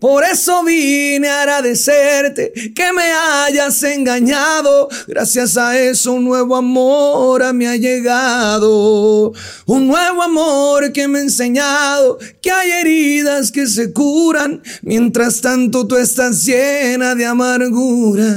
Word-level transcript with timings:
Por 0.00 0.24
eso 0.24 0.64
vine 0.64 1.28
a 1.28 1.42
agradecerte 1.42 2.52
que 2.74 2.92
me 2.94 3.02
hayas 3.02 3.82
engañado. 3.82 4.88
Gracias 5.06 5.58
a 5.58 5.78
eso 5.78 6.12
un 6.14 6.24
nuevo 6.24 6.56
amor 6.56 7.42
a 7.42 7.52
mí 7.52 7.66
ha 7.66 7.76
llegado. 7.76 9.32
Un 9.66 9.86
nuevo 9.86 10.22
amor 10.22 10.92
que 10.92 11.06
me 11.06 11.18
ha 11.18 11.22
enseñado 11.22 12.18
que 12.40 12.50
hay 12.50 12.70
heridas 12.70 13.52
que 13.52 13.66
se 13.66 13.92
curan. 13.92 14.62
Mientras 14.80 15.42
tanto 15.42 15.86
tú 15.86 15.96
estás 15.96 16.46
llena 16.46 17.14
de 17.14 17.26
amargura. 17.26 18.34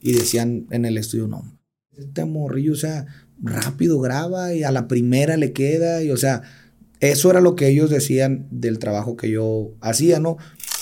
Y 0.00 0.12
decían 0.12 0.66
en 0.70 0.84
el 0.84 0.96
estudio, 0.96 1.26
no, 1.26 1.42
este 1.98 2.24
morrillo, 2.24 2.72
o 2.72 2.76
sea, 2.76 3.06
rápido 3.42 3.98
graba 4.00 4.54
y 4.54 4.62
a 4.62 4.70
la 4.70 4.86
primera 4.86 5.36
le 5.36 5.52
queda. 5.52 6.04
Y 6.04 6.12
o 6.12 6.16
sea, 6.16 6.42
eso 7.00 7.30
era 7.30 7.40
lo 7.40 7.56
que 7.56 7.68
ellos 7.68 7.88
decían 7.88 8.46
del 8.50 8.78
trabajo 8.78 9.16
que 9.16 9.30
yo 9.30 9.72
hacía, 9.80 10.20
¿no? 10.20 10.36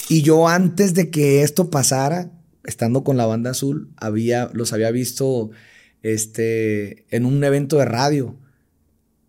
Y 0.09 0.23
yo 0.23 0.49
antes 0.49 0.95
de 0.95 1.11
que 1.11 1.43
esto 1.43 1.71
pasara, 1.71 2.31
estando 2.65 3.05
con 3.05 3.17
la 3.17 3.27
banda 3.27 3.51
azul, 3.51 3.93
había, 3.97 4.51
los 4.53 4.73
había 4.73 4.91
visto 4.91 5.51
este, 6.03 7.05
en 7.15 7.27
un 7.27 7.43
evento 7.45 7.77
de 7.77 7.85
radio. 7.85 8.37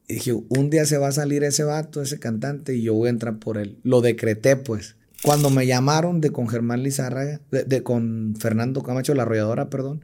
Y 0.08 0.16
dije, 0.16 0.34
un 0.34 0.70
día 0.70 0.86
se 0.86 0.98
va 0.98 1.10
a 1.10 1.14
salir 1.14 1.44
ese 1.44 1.64
vato, 1.64 2.02
ese 2.02 2.20
cantante, 2.20 2.76
y 2.76 2.82
yo 2.82 2.94
voy 2.94 3.08
a 3.08 3.12
entrar 3.12 3.40
por 3.40 3.58
él. 3.58 3.78
Lo 3.84 4.02
decreté, 4.02 4.56
pues. 4.56 4.96
Cuando 5.22 5.50
me 5.50 5.68
llamaron 5.68 6.22
de 6.22 6.32
con 6.32 6.48
Germán 6.48 6.82
Lizárraga, 6.82 7.42
de, 7.52 7.84
con 7.84 8.36
Fernando 8.40 8.82
Camacho, 8.82 9.14
la 9.14 9.24
arrolladora, 9.24 9.70
perdón, 9.70 10.02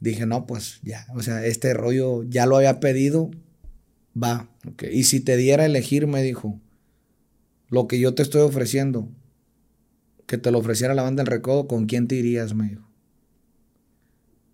dije, 0.00 0.24
no, 0.24 0.46
pues 0.46 0.80
ya, 0.82 1.06
o 1.14 1.22
sea, 1.22 1.44
este 1.44 1.74
rollo 1.74 2.22
ya 2.24 2.46
lo 2.46 2.56
había 2.56 2.80
pedido, 2.80 3.30
va. 4.20 4.48
Y 4.90 5.04
si 5.04 5.20
te 5.20 5.36
diera 5.36 5.64
a 5.64 5.66
elegir, 5.66 6.06
me 6.06 6.22
dijo, 6.22 6.58
lo 7.68 7.86
que 7.86 7.98
yo 7.98 8.14
te 8.14 8.22
estoy 8.22 8.40
ofreciendo, 8.40 9.10
que 10.26 10.38
te 10.38 10.50
lo 10.50 10.58
ofreciera 10.58 10.94
la 10.94 11.02
banda 11.02 11.22
del 11.22 11.30
recodo, 11.30 11.66
¿con 11.66 11.86
quién 11.86 12.08
te 12.08 12.16
irías? 12.16 12.54
Me 12.54 12.68
dijo. 12.68 12.82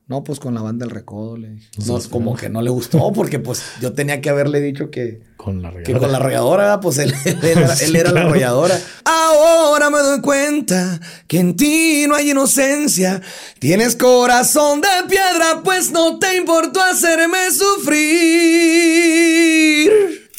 No, 0.08 0.24
pues 0.24 0.40
con 0.40 0.52
la 0.52 0.60
banda 0.60 0.84
del 0.84 0.94
recodo, 0.94 1.36
le 1.38 1.50
dije. 1.50 1.70
No, 1.86 1.98
como 2.10 2.36
que 2.36 2.50
no 2.50 2.60
le 2.60 2.68
gustó, 2.70 3.12
porque 3.14 3.38
pues 3.38 3.62
yo 3.80 3.94
tenía 3.94 4.20
que 4.20 4.28
haberle 4.28 4.60
dicho 4.60 4.90
que 4.90 5.22
con 5.38 5.62
la 5.62 5.68
arrolladora, 5.68 6.00
con 6.00 6.12
la 6.12 6.18
arrolladora 6.18 6.80
pues 6.80 6.98
él, 6.98 7.14
era, 7.42 8.12
la 8.12 8.20
arrolladora. 8.20 8.78
Ahora 9.04 9.88
me 9.88 10.00
doy 10.00 10.20
cuenta 10.20 11.00
que 11.26 11.38
en 11.38 11.56
ti 11.56 12.04
no 12.08 12.16
hay 12.16 12.32
inocencia. 12.32 13.22
Tienes 13.58 13.96
corazón 13.96 14.82
de 14.82 14.88
piedra, 15.08 15.62
pues 15.64 15.90
no 15.92 16.18
te 16.18 16.36
importó 16.36 16.80
hacerme 16.82 17.38
sufrir. 17.50 18.10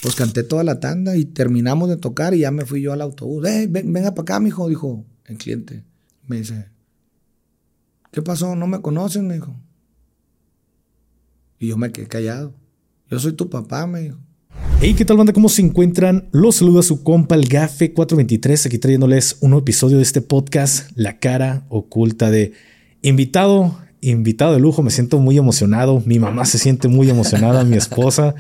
Pues 0.04 0.16
canté 0.16 0.44
toda 0.44 0.64
la 0.64 0.80
tanda 0.80 1.16
y 1.16 1.26
terminamos 1.26 1.90
de 1.90 1.98
tocar 1.98 2.36
y 2.36 2.42
ya 2.42 2.52
me 2.52 2.66
fui 2.66 2.82
yo 2.82 2.94
al 2.94 3.02
autobús. 3.02 3.48
Eh, 3.48 3.68
venga 3.70 4.14
para 4.14 4.22
acá, 4.22 4.40
mijo, 4.40 4.68
dijo 4.68 5.06
el 5.34 5.38
cliente. 5.40 5.84
Me 6.28 6.38
dice, 6.38 6.70
¿qué 8.12 8.22
pasó? 8.22 8.56
¿No 8.56 8.68
me 8.68 8.82
conocen? 8.82 9.28
Me 9.28 9.36
dijo. 9.36 9.56
Y 11.60 11.68
yo 11.68 11.78
me 11.78 11.92
quedé 11.92 12.08
callado. 12.08 12.54
Yo 13.10 13.20
soy 13.20 13.34
tu 13.34 13.50
papá, 13.50 13.86
me 13.88 14.02
dijo. 14.02 14.18
Hey, 14.80 14.94
¿qué 14.96 15.06
tal 15.06 15.18
banda? 15.18 15.34
¿Cómo 15.34 15.50
se 15.50 15.62
encuentran? 15.62 16.30
Los 16.32 16.58
saluda 16.58 16.84
su 16.84 17.04
compa 17.04 17.36
el 17.36 17.48
Gafe 17.48 17.94
423, 17.94 18.66
aquí 18.68 18.78
trayéndoles 18.78 19.38
un 19.40 19.52
nuevo 19.52 19.64
episodio 19.64 19.98
de 19.98 20.04
este 20.04 20.22
podcast, 20.22 20.92
La 20.96 21.20
cara 21.20 21.66
oculta 21.70 22.30
de 22.30 22.54
invitado, 23.02 23.78
invitado 24.02 24.54
de 24.54 24.60
lujo. 24.60 24.84
Me 24.84 24.92
siento 24.92 25.20
muy 25.20 25.38
emocionado. 25.38 26.04
Mi 26.06 26.20
mamá 26.20 26.46
se 26.46 26.60
siente 26.60 26.88
muy 26.88 27.10
emocionada, 27.10 27.64
mi 27.64 27.78
esposa, 27.78 28.36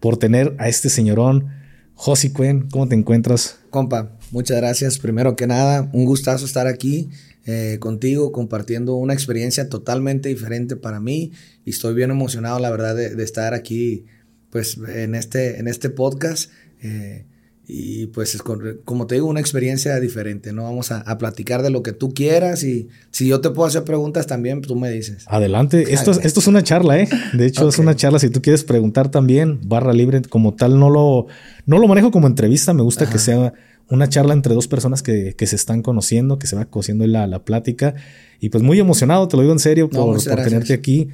por 0.00 0.16
tener 0.18 0.54
a 0.58 0.68
este 0.68 0.88
señorón. 0.88 1.48
Josi 1.94 2.30
Cuen, 2.30 2.68
¿cómo 2.70 2.86
te 2.88 2.94
encuentras? 2.94 3.58
Compa, 3.70 4.15
Muchas 4.30 4.56
gracias. 4.56 4.98
Primero 4.98 5.36
que 5.36 5.46
nada, 5.46 5.88
un 5.92 6.04
gustazo 6.04 6.44
estar 6.44 6.66
aquí 6.66 7.08
eh, 7.46 7.76
contigo 7.78 8.32
compartiendo 8.32 8.96
una 8.96 9.14
experiencia 9.14 9.68
totalmente 9.68 10.28
diferente 10.28 10.74
para 10.74 10.98
mí 10.98 11.32
y 11.64 11.70
estoy 11.70 11.94
bien 11.94 12.10
emocionado, 12.10 12.58
la 12.58 12.70
verdad, 12.70 12.96
de, 12.96 13.22
estar 13.22 13.54
aquí 13.54 14.04
pues 14.50 14.78
en 14.88 15.14
este, 15.14 15.58
en 15.58 15.68
este 15.68 15.90
podcast. 15.90 16.50
Eh, 16.82 17.24
y 17.68 18.06
pues 18.06 18.40
como 18.84 19.06
te 19.06 19.16
digo, 19.16 19.26
una 19.26 19.40
experiencia 19.40 19.98
diferente, 19.98 20.52
¿no? 20.52 20.64
Vamos 20.64 20.92
a, 20.92 21.18
platicar 21.18 21.62
de 21.62 21.70
lo 21.70 21.82
que 21.82 21.92
tú 21.92 22.14
quieras 22.14 22.62
y 22.62 22.88
si 23.10 23.26
yo 23.26 23.40
te 23.40 23.50
puedo 23.50 23.66
hacer 23.66 23.82
preguntas 23.82 24.26
también, 24.28 24.60
tú 24.60 24.76
me 24.76 24.88
dices. 24.90 25.24
Adelante, 25.26 25.84
esto 25.92 26.12
es, 26.12 26.24
esto 26.24 26.38
es 26.38 26.46
una 26.46 26.62
charla, 26.62 27.00
¿eh? 27.00 27.08
De 27.32 27.46
hecho, 27.46 27.68
es 27.68 27.78
una 27.78 27.96
charla, 27.96 28.20
si 28.20 28.30
tú 28.30 28.40
quieres 28.40 28.62
preguntar 28.62 29.10
también, 29.10 29.58
barra 29.64 29.92
libre, 29.92 30.22
como 30.22 30.54
tal, 30.54 30.78
no 30.78 30.90
lo, 30.90 31.26
no 31.64 31.78
lo 31.78 31.88
manejo 31.88 32.12
como 32.12 32.28
entrevista, 32.28 32.72
me 32.72 32.82
gusta 32.82 33.10
que 33.10 33.18
sea 33.18 33.52
una 33.88 34.08
charla 34.08 34.34
entre 34.34 34.54
dos 34.54 34.68
personas 34.68 35.02
que, 35.02 35.34
se 35.38 35.56
están 35.56 35.82
conociendo, 35.82 36.38
que 36.38 36.46
se 36.46 36.56
va 36.56 36.64
cociendo 36.66 37.06
la, 37.06 37.26
la 37.26 37.44
plática. 37.44 37.94
Y 38.40 38.48
pues 38.50 38.62
muy 38.62 38.78
emocionado, 38.78 39.28
te 39.28 39.36
lo 39.36 39.42
digo 39.42 39.52
en 39.52 39.58
serio, 39.58 39.88
por, 39.88 40.22
tenerte 40.22 40.74
aquí. 40.74 41.08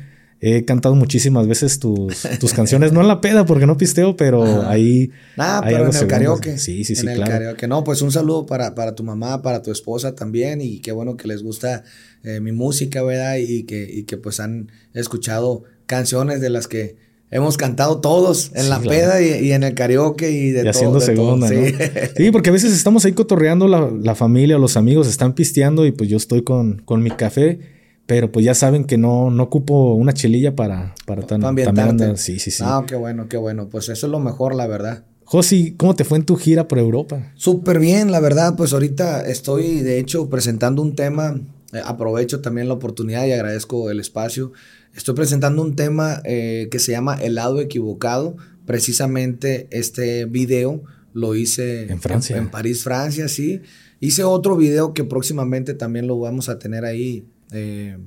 He 0.45 0.65
cantado 0.65 0.97
muchísimas 0.97 1.47
veces 1.47 1.79
tus, 1.79 2.27
tus 2.41 2.53
canciones, 2.53 2.93
no 2.93 3.01
en 3.01 3.07
la 3.07 3.21
peda 3.21 3.47
porque 3.47 3.65
no 3.65 3.77
pisteo, 3.77 4.17
pero 4.17 4.69
ahí. 4.69 5.13
Ah, 5.37 5.63
pero 5.65 5.89
en 5.89 5.95
el 5.95 6.07
karaoke. 6.09 6.59
Sí, 6.59 6.83
sí, 6.83 6.97
sí, 6.97 7.07
en 7.07 7.13
el 7.13 7.25
Karaoke. 7.25 7.69
No, 7.69 7.85
pues 7.85 8.03
un 8.03 8.11
saludo 8.11 8.45
para, 8.45 8.75
para 8.75 8.97
tu 8.97 9.05
mamá, 9.05 9.41
para 9.41 9.63
tu 9.63 9.71
esposa 9.71 10.17
también, 10.17 10.61
y 10.61 10.81
qué 10.81 10.91
bueno 10.91 11.17
que 11.17 11.29
les 11.29 11.45
gusta 11.45 11.85
eh, 12.25 12.41
mi 12.41 12.51
música, 12.51 13.05
¿verdad? 13.05 13.37
Y 13.37 13.63
que, 13.65 13.89
y 13.89 14.03
que 14.03 14.17
pues 14.17 14.41
han 14.41 14.73
escuchado 14.95 15.63
canciones 15.87 16.41
de 16.41 16.51
las 16.51 16.67
que 16.67 16.97
hemos 17.33 17.57
cantado 17.57 17.99
todos 17.99 18.53
en 18.55 18.69
la 18.69 18.79
peda 18.79 19.21
y, 19.23 19.53
en 19.53 19.65
el 19.65 19.75
karaoke 19.75 20.31
y 20.31 20.51
de 20.51 20.65
y 20.65 20.69
haciendo 20.69 21.01
segunda, 21.01 21.51
¿no? 21.51 21.67
sí. 22.17 22.31
porque 22.31 22.51
a 22.51 22.53
veces 22.53 22.73
estamos 22.73 23.05
ahí 23.05 23.13
cotorreando, 23.13 23.67
la, 23.67 24.15
familia 24.15 24.57
o 24.57 24.59
los 24.61 24.77
amigos 24.77 25.09
están 25.09 25.33
pisteando 25.33 25.87
y 25.87 25.93
pues 25.93 26.11
yo 26.11 26.19
estoy 26.19 26.43
con, 26.43 26.83
con 26.85 27.03
mi 27.03 27.11
café, 27.11 27.59
pero 28.07 28.31
pues 28.31 28.45
ya 28.45 28.55
saben 28.55 28.85
que 28.85 28.99
no, 28.99 29.31
no 29.31 29.45
ocupo 29.45 29.95
una 29.95 30.13
chelilla 30.13 30.55
para, 30.55 30.95
para 31.07 31.23
tan, 31.23 31.41
también 31.41 32.19
Sí, 32.19 32.39
sí, 32.39 32.51
sí. 32.51 32.63
Ah, 32.65 32.85
qué 32.87 32.95
bueno, 32.95 33.27
qué 33.29 33.39
bueno. 33.39 33.69
Pues 33.71 33.89
eso 33.89 34.07
es 34.07 34.11
lo 34.11 34.21
mejor, 34.21 34.55
la 34.55 34.67
verdad. 34.67 35.05
Josi, 35.25 35.75
¿cómo 35.79 35.95
te 35.97 36.05
fue 36.05 36.19
en 36.19 36.27
tu 36.27 36.37
gira 36.37 36.69
por 36.69 36.79
Europa? 36.79 37.33
Súper 37.37 37.79
bien, 37.79 38.13
la 38.13 38.21
verdad. 38.21 38.55
Pues 38.55 38.75
ahorita 38.75 39.23
estoy, 39.23 39.81
de 39.81 39.99
hecho, 39.99 40.29
presentando 40.29 40.83
un 40.83 40.95
tema. 40.95 41.41
Eh, 41.73 41.81
aprovecho 41.83 42.43
también 42.43 42.69
la 42.69 42.75
oportunidad 42.75 43.25
y 43.25 43.33
agradezco 43.33 43.91
el 43.91 44.01
espacio. 44.01 44.53
Estoy 44.95 45.15
presentando 45.15 45.63
un 45.63 45.75
tema 45.75 46.21
eh, 46.25 46.69
que 46.71 46.79
se 46.79 46.93
llama 46.93 47.15
El 47.15 47.37
lado 47.37 47.61
equivocado. 47.61 48.37
Precisamente 48.67 49.67
este 49.71 50.27
video 50.27 50.83
lo 51.15 51.35
hice 51.35 51.91
en 51.91 52.01
Francia. 52.01 52.37
En, 52.37 52.51
París, 52.51 52.83
Francia, 52.83 53.29
sí. 53.29 53.63
Hice 54.01 54.25
otro 54.25 54.57
video 54.57 54.93
que 54.93 55.05
próximamente 55.05 55.75
también 55.75 56.07
lo 56.07 56.19
vamos 56.19 56.49
a 56.49 56.59
tener 56.59 56.85
ahí 56.85 57.25
eh, 57.53 57.99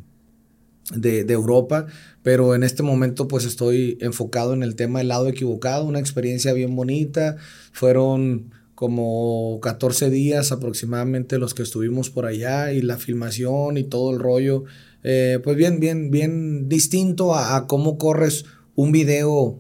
de, 0.93 1.23
de, 1.23 1.33
Europa, 1.33 1.87
pero 2.21 2.53
en 2.53 2.63
este 2.63 2.83
momento 2.83 3.27
pues 3.27 3.45
estoy 3.45 3.97
enfocado 4.01 4.53
en 4.53 4.61
el 4.61 4.75
tema 4.75 4.99
del 4.99 5.07
lado 5.07 5.27
equivocado, 5.27 5.85
una 5.85 5.99
experiencia 5.99 6.53
bien 6.53 6.75
bonita. 6.75 7.37
Fueron 7.71 8.51
como 8.75 9.59
14 9.61 10.09
días 10.09 10.51
aproximadamente 10.51 11.39
los 11.39 11.53
que 11.53 11.63
estuvimos 11.63 12.09
por 12.09 12.25
allá 12.25 12.73
y 12.73 12.81
la 12.81 12.97
filmación 12.97 13.77
y 13.77 13.85
todo 13.85 14.11
el 14.11 14.19
rollo 14.19 14.65
eh, 15.07 15.39
pues 15.43 15.55
bien, 15.55 15.79
bien, 15.79 16.09
bien 16.09 16.67
distinto 16.67 17.35
a, 17.35 17.67
cómo 17.67 17.99
corres 17.99 18.45
un 18.73 18.91
video 18.91 19.59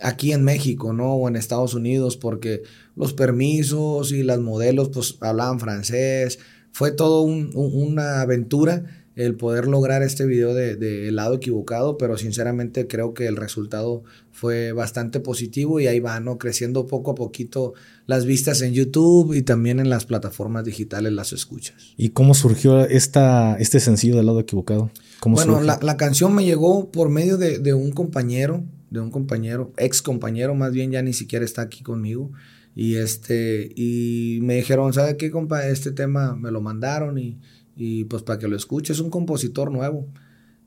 aquí 0.00 0.32
en 0.32 0.42
México, 0.42 0.94
¿no? 0.94 1.12
O 1.12 1.28
en 1.28 1.36
Estados 1.36 1.74
Unidos, 1.74 2.16
porque 2.16 2.62
los 2.94 3.12
permisos 3.12 4.10
y 4.12 4.22
las 4.22 4.40
modelos, 4.40 4.88
pues 4.88 5.18
hablaban 5.20 5.60
francés. 5.60 6.38
Fue 6.72 6.92
todo 6.92 7.20
una 7.20 8.22
aventura 8.22 9.05
el 9.16 9.34
poder 9.34 9.66
lograr 9.66 10.02
este 10.02 10.26
video 10.26 10.52
de, 10.52 11.10
lado 11.10 11.36
equivocado, 11.36 11.96
pero 11.96 12.18
sinceramente 12.18 12.86
creo 12.86 13.14
que 13.14 13.26
el 13.26 13.36
resultado 13.36 14.04
fue 14.30 14.72
bastante 14.72 15.20
positivo 15.20 15.80
y 15.80 15.86
ahí 15.86 16.00
va, 16.00 16.20
¿no? 16.20 16.36
Creciendo 16.36 16.86
poco 16.86 17.12
a 17.12 17.14
poquito 17.14 17.72
las 18.06 18.26
vistas 18.26 18.60
en 18.60 18.74
YouTube 18.74 19.32
y 19.32 19.40
también 19.40 19.80
en 19.80 19.88
las 19.88 20.04
plataformas 20.04 20.66
digitales 20.66 21.14
las 21.14 21.32
escuchas. 21.32 21.94
¿Y 21.96 22.10
cómo 22.10 22.34
surgió 22.34 22.84
esta, 22.84 23.56
este 23.58 23.80
sencillo 23.80 24.16
de 24.16 24.22
lado 24.22 24.38
equivocado? 24.38 24.90
bueno, 25.24 25.62
la, 25.62 25.96
canción 25.96 26.34
me 26.34 26.44
llegó 26.44 26.90
por 26.90 27.08
medio 27.08 27.38
de, 27.38 27.72
un 27.72 27.92
compañero, 27.92 28.64
de 28.90 29.00
un 29.00 29.10
compañero, 29.10 29.72
ex 29.78 30.02
compañero, 30.02 30.54
más 30.54 30.72
bien 30.72 30.90
ya 30.90 31.00
ni 31.00 31.14
siquiera 31.14 31.44
está 31.44 31.62
aquí 31.62 31.82
conmigo. 31.82 32.32
Y 32.74 32.96
este, 32.96 33.72
y 33.74 34.40
me 34.42 34.56
dijeron, 34.56 34.92
¿sabe 34.92 35.16
qué, 35.16 35.30
compa? 35.30 35.66
Este 35.66 35.92
tema 35.92 36.36
me 36.36 36.50
lo 36.50 36.60
mandaron 36.60 37.16
y 37.16 37.38
y 37.76 38.04
pues 38.04 38.22
para 38.22 38.38
que 38.38 38.48
lo 38.48 38.56
escuches, 38.56 38.96
es 38.96 39.00
un 39.00 39.10
compositor 39.10 39.70
nuevo. 39.70 40.06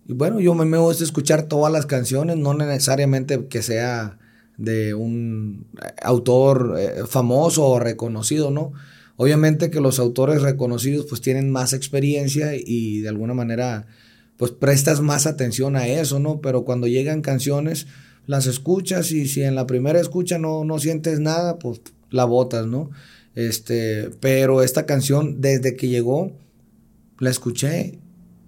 Y 0.08 0.14
bueno, 0.14 0.40
yo 0.40 0.54
me, 0.56 0.78
gusta 0.78 1.04
escuchar 1.04 1.44
todas 1.44 1.72
las 1.72 1.86
canciones, 1.86 2.38
no 2.38 2.54
necesariamente 2.54 3.48
que 3.48 3.62
sea 3.62 4.18
de 4.58 4.94
un 4.94 5.68
autor 6.02 6.76
eh, 6.80 7.04
famoso 7.08 7.66
o 7.66 7.80
reconocido, 7.80 8.52
¿no? 8.52 8.74
Obviamente 9.18 9.70
que 9.70 9.82
los 9.82 10.00
autores 10.00 10.42
reconocidos 10.42 11.06
pues 11.08 11.22
tienen 11.22 11.50
más 11.50 11.74
experiencia 11.74 12.54
y 12.56 13.02
de 13.02 13.10
alguna 13.10 13.34
manera 13.34 13.88
pues 14.38 14.52
prestas 14.52 15.02
más 15.02 15.28
atención 15.28 15.76
a 15.76 15.88
eso, 15.88 16.20
¿no? 16.20 16.40
Pero 16.40 16.64
cuando 16.64 16.88
llegan 16.88 17.22
canciones 17.22 17.88
las 18.26 18.48
escuchas 18.48 19.12
y 19.12 19.28
si 19.28 19.44
en 19.44 19.56
la 19.56 19.68
primera 19.68 20.00
escucha 20.00 20.38
no, 20.38 20.64
no 20.64 20.80
sientes 20.80 21.20
nada, 21.20 21.60
pues 21.60 21.82
la 22.10 22.26
botas, 22.26 22.66
¿no? 22.66 22.92
Este, 23.36 24.10
pero 24.20 24.64
esta 24.64 24.86
canción 24.86 25.42
desde 25.42 25.76
que 25.76 25.88
llegó 25.88 26.32
la 27.19 27.30
escuché, 27.30 28.00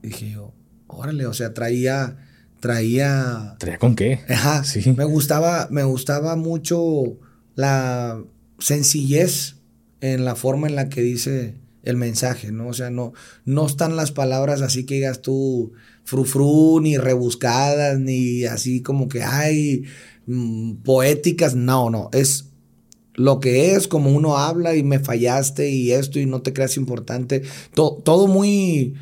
dije 0.01 0.31
yo, 0.31 0.53
órale, 0.88 1.25
o 1.25 1.33
sea, 1.33 1.53
traía, 1.53 2.18
traía... 2.59 3.56
¿Traía 3.59 3.77
con 3.77 3.95
qué? 3.95 4.19
Ajá, 4.29 4.63
sí. 4.63 4.94
Me 4.97 5.06
gustaba, 5.06 5.68
me 5.71 5.83
gustaba 5.83 6.35
mucho 6.35 7.18
la 7.56 8.23
sencillez 8.59 9.57
en 10.00 10.25
la 10.25 10.35
forma 10.35 10.68
en 10.68 10.75
la 10.75 10.89
que 10.89 11.01
dice 11.01 11.56
el 11.83 11.97
mensaje, 11.97 12.51
¿no? 12.51 12.68
O 12.68 12.73
sea, 12.73 12.89
no, 12.89 13.13
no 13.45 13.65
están 13.65 13.95
las 13.95 14.12
palabras 14.12 14.62
así 14.62 14.85
que 14.85 14.95
digas 14.95 15.21
tú 15.21 15.74
frufru, 16.03 16.79
ni 16.81 16.97
rebuscadas, 16.97 18.00
ni 18.00 18.45
así 18.45 18.81
como 18.81 19.07
que 19.07 19.24
hay 19.24 19.85
mm, 20.27 20.75
poéticas, 20.83 21.56
no, 21.56 21.89
no, 21.89 22.09
es 22.13 22.50
lo 23.21 23.39
que 23.39 23.75
es, 23.75 23.88
como 23.88 24.12
uno 24.12 24.38
habla 24.38 24.75
y 24.75 24.83
me 24.83 25.00
fallaste 25.00 25.69
y 25.69 25.91
esto 25.91 26.19
y 26.19 26.25
no 26.25 26.41
te 26.41 26.53
creas 26.53 26.75
importante, 26.77 27.44
todo 27.73 28.27
muy, 28.27 28.95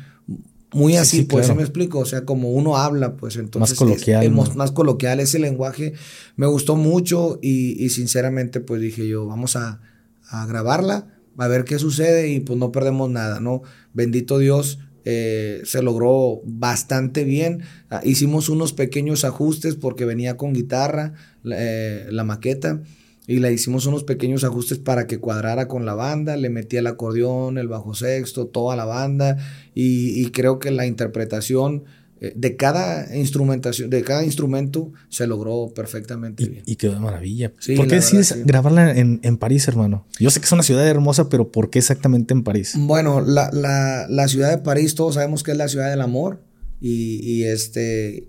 muy 0.72 0.96
así, 0.96 1.22
pues, 1.22 1.46
¿sí 1.46 1.54
me 1.54 1.62
explico? 1.62 1.98
O 2.00 2.04
sea, 2.04 2.24
como 2.24 2.50
uno 2.50 2.76
habla, 2.76 3.16
pues 3.16 3.36
entonces... 3.36 3.72
Más 3.72 3.78
coloquial. 3.78 4.30
Más 4.30 4.72
coloquial, 4.72 5.20
ese 5.20 5.38
lenguaje 5.38 5.94
me 6.36 6.46
gustó 6.46 6.76
mucho 6.76 7.38
y, 7.42 7.88
sinceramente 7.88 8.60
pues 8.60 8.80
dije 8.80 9.08
yo, 9.08 9.26
vamos 9.26 9.56
a, 9.56 9.80
a, 10.28 10.46
grabarla, 10.46 11.06
a 11.36 11.48
ver 11.48 11.64
qué 11.64 11.78
sucede 11.78 12.28
y 12.28 12.40
pues 12.40 12.58
no 12.58 12.72
perdemos 12.72 13.08
nada, 13.08 13.40
¿no? 13.40 13.62
Bendito 13.94 14.38
Dios, 14.38 14.78
eh, 15.06 15.62
se 15.64 15.82
logró 15.82 16.42
bastante 16.44 17.24
bien. 17.24 17.62
Ah, 17.88 18.02
hicimos 18.04 18.50
unos 18.50 18.74
pequeños 18.74 19.24
ajustes 19.24 19.76
porque 19.76 20.04
venía 20.04 20.36
con 20.36 20.52
guitarra, 20.52 21.14
eh, 21.44 22.06
la 22.10 22.24
maqueta 22.24 22.82
y 23.30 23.38
le 23.38 23.52
hicimos 23.52 23.86
unos 23.86 24.02
pequeños 24.02 24.42
ajustes 24.42 24.78
para 24.78 25.06
que 25.06 25.18
cuadrara 25.18 25.68
con 25.68 25.86
la 25.86 25.94
banda, 25.94 26.36
le 26.36 26.50
metí 26.50 26.78
el 26.78 26.88
acordeón, 26.88 27.58
el 27.58 27.68
bajo 27.68 27.94
sexto, 27.94 28.48
toda 28.48 28.74
la 28.74 28.84
banda 28.84 29.36
y, 29.72 30.28
creo 30.32 30.58
que 30.58 30.72
la 30.72 30.84
interpretación 30.84 31.84
eh, 32.20 32.32
de 32.34 32.56
cada 32.56 33.16
instrumentación, 33.16 33.88
de 33.88 34.02
cada 34.02 34.24
instrumento 34.24 34.92
se 35.10 35.28
logró 35.28 35.72
perfectamente 35.72 36.44
bien. 36.44 36.64
Y 36.66 36.74
quedó 36.74 36.94
de 36.94 36.98
maravilla. 36.98 37.52
¿Por 37.76 37.86
qué 37.86 37.94
decides 37.94 38.34
grabarla 38.46 38.96
en, 38.96 39.36
París, 39.36 39.68
hermano? 39.68 40.08
Yo 40.18 40.30
sé 40.30 40.40
que 40.40 40.46
es 40.46 40.52
una 40.52 40.64
ciudad 40.64 40.84
hermosa, 40.88 41.28
pero 41.28 41.52
¿por 41.52 41.70
qué 41.70 41.78
exactamente 41.78 42.34
en 42.34 42.42
París? 42.42 42.74
Bueno, 42.76 43.20
la, 43.20 44.26
ciudad 44.26 44.50
de 44.50 44.58
París, 44.58 44.96
todos 44.96 45.14
sabemos 45.14 45.44
que 45.44 45.52
es 45.52 45.56
la 45.56 45.68
ciudad 45.68 45.88
del 45.88 46.00
amor 46.00 46.42
y, 46.80 47.20
y 47.22 47.44
este 47.44 48.26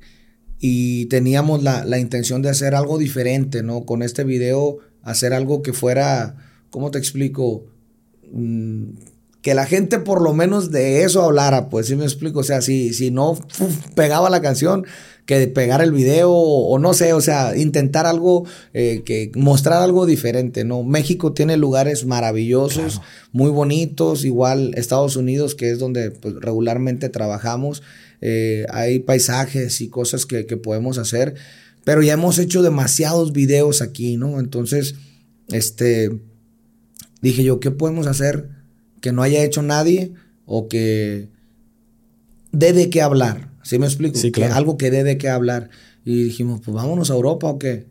y 0.63 1.07
teníamos 1.07 1.63
la, 1.63 1.85
la, 1.85 1.97
intención 1.97 2.43
de 2.43 2.49
hacer 2.49 2.75
algo 2.75 2.99
diferente, 2.99 3.63
¿no? 3.63 3.83
Con 3.83 4.03
este 4.03 4.23
video 4.23 4.77
hacer 5.03 5.33
algo 5.33 5.61
que 5.61 5.73
fuera, 5.73 6.35
¿cómo 6.69 6.91
te 6.91 6.99
explico? 6.99 7.65
Mm, 8.31 8.91
que 9.41 9.55
la 9.55 9.65
gente 9.65 9.99
por 9.99 10.21
lo 10.21 10.33
menos 10.33 10.71
de 10.71 11.03
eso 11.03 11.23
hablara, 11.23 11.69
pues 11.69 11.87
sí 11.87 11.95
me 11.95 12.03
explico, 12.03 12.39
o 12.39 12.43
sea, 12.43 12.61
si, 12.61 12.93
si 12.93 13.09
no 13.11 13.37
pegaba 13.95 14.29
la 14.29 14.41
canción, 14.41 14.85
que 15.25 15.47
pegar 15.47 15.81
el 15.81 15.91
video 15.91 16.31
o, 16.31 16.77
no 16.79 16.93
sé, 16.93 17.13
o 17.13 17.21
sea, 17.21 17.55
intentar 17.55 18.05
algo, 18.05 18.45
eh, 18.73 19.01
que 19.05 19.31
mostrar 19.35 19.81
algo 19.81 20.05
diferente, 20.05 20.63
¿no? 20.63 20.83
México 20.83 21.33
tiene 21.33 21.57
lugares 21.57 22.05
maravillosos, 22.05 23.01
muy 23.31 23.49
bonitos, 23.49 24.25
igual 24.25 24.73
Estados 24.75 25.15
Unidos, 25.15 25.55
que 25.55 25.71
es 25.71 25.79
donde 25.79 26.11
pues, 26.11 26.35
regularmente 26.35 27.09
trabajamos, 27.09 27.81
eh, 28.19 28.65
hay 28.69 28.99
paisajes 28.99 29.81
y 29.81 29.89
cosas 29.89 30.25
que, 30.25 30.45
que 30.45 30.57
podemos 30.57 30.97
hacer 30.97 31.35
pero 31.83 32.01
ya 32.01 32.13
hemos 32.13 32.37
hecho 32.39 32.61
demasiados 32.61 33.33
videos 33.33 33.81
aquí, 33.81 34.17
¿no? 34.17 34.39
Entonces, 34.39 34.95
este, 35.49 36.21
dije 37.21 37.43
yo, 37.43 37.59
¿qué 37.59 37.71
podemos 37.71 38.07
hacer 38.07 38.49
que 39.01 39.11
no 39.11 39.23
haya 39.23 39.43
hecho 39.43 39.61
nadie 39.61 40.13
o 40.45 40.67
que 40.67 41.29
dé 42.51 42.73
de 42.73 42.89
qué 42.89 43.01
hablar? 43.01 43.51
¿Sí 43.63 43.79
me 43.79 43.85
explico? 43.85 44.17
Sí, 44.17 44.31
claro. 44.31 44.55
algo 44.55 44.77
que 44.77 44.91
dé 44.91 45.03
de 45.03 45.17
qué 45.17 45.29
hablar. 45.29 45.69
Y 46.05 46.23
dijimos, 46.23 46.61
pues 46.63 46.75
vámonos 46.75 47.11
a 47.11 47.15
Europa 47.15 47.47
o 47.47 47.59
qué. 47.59 47.87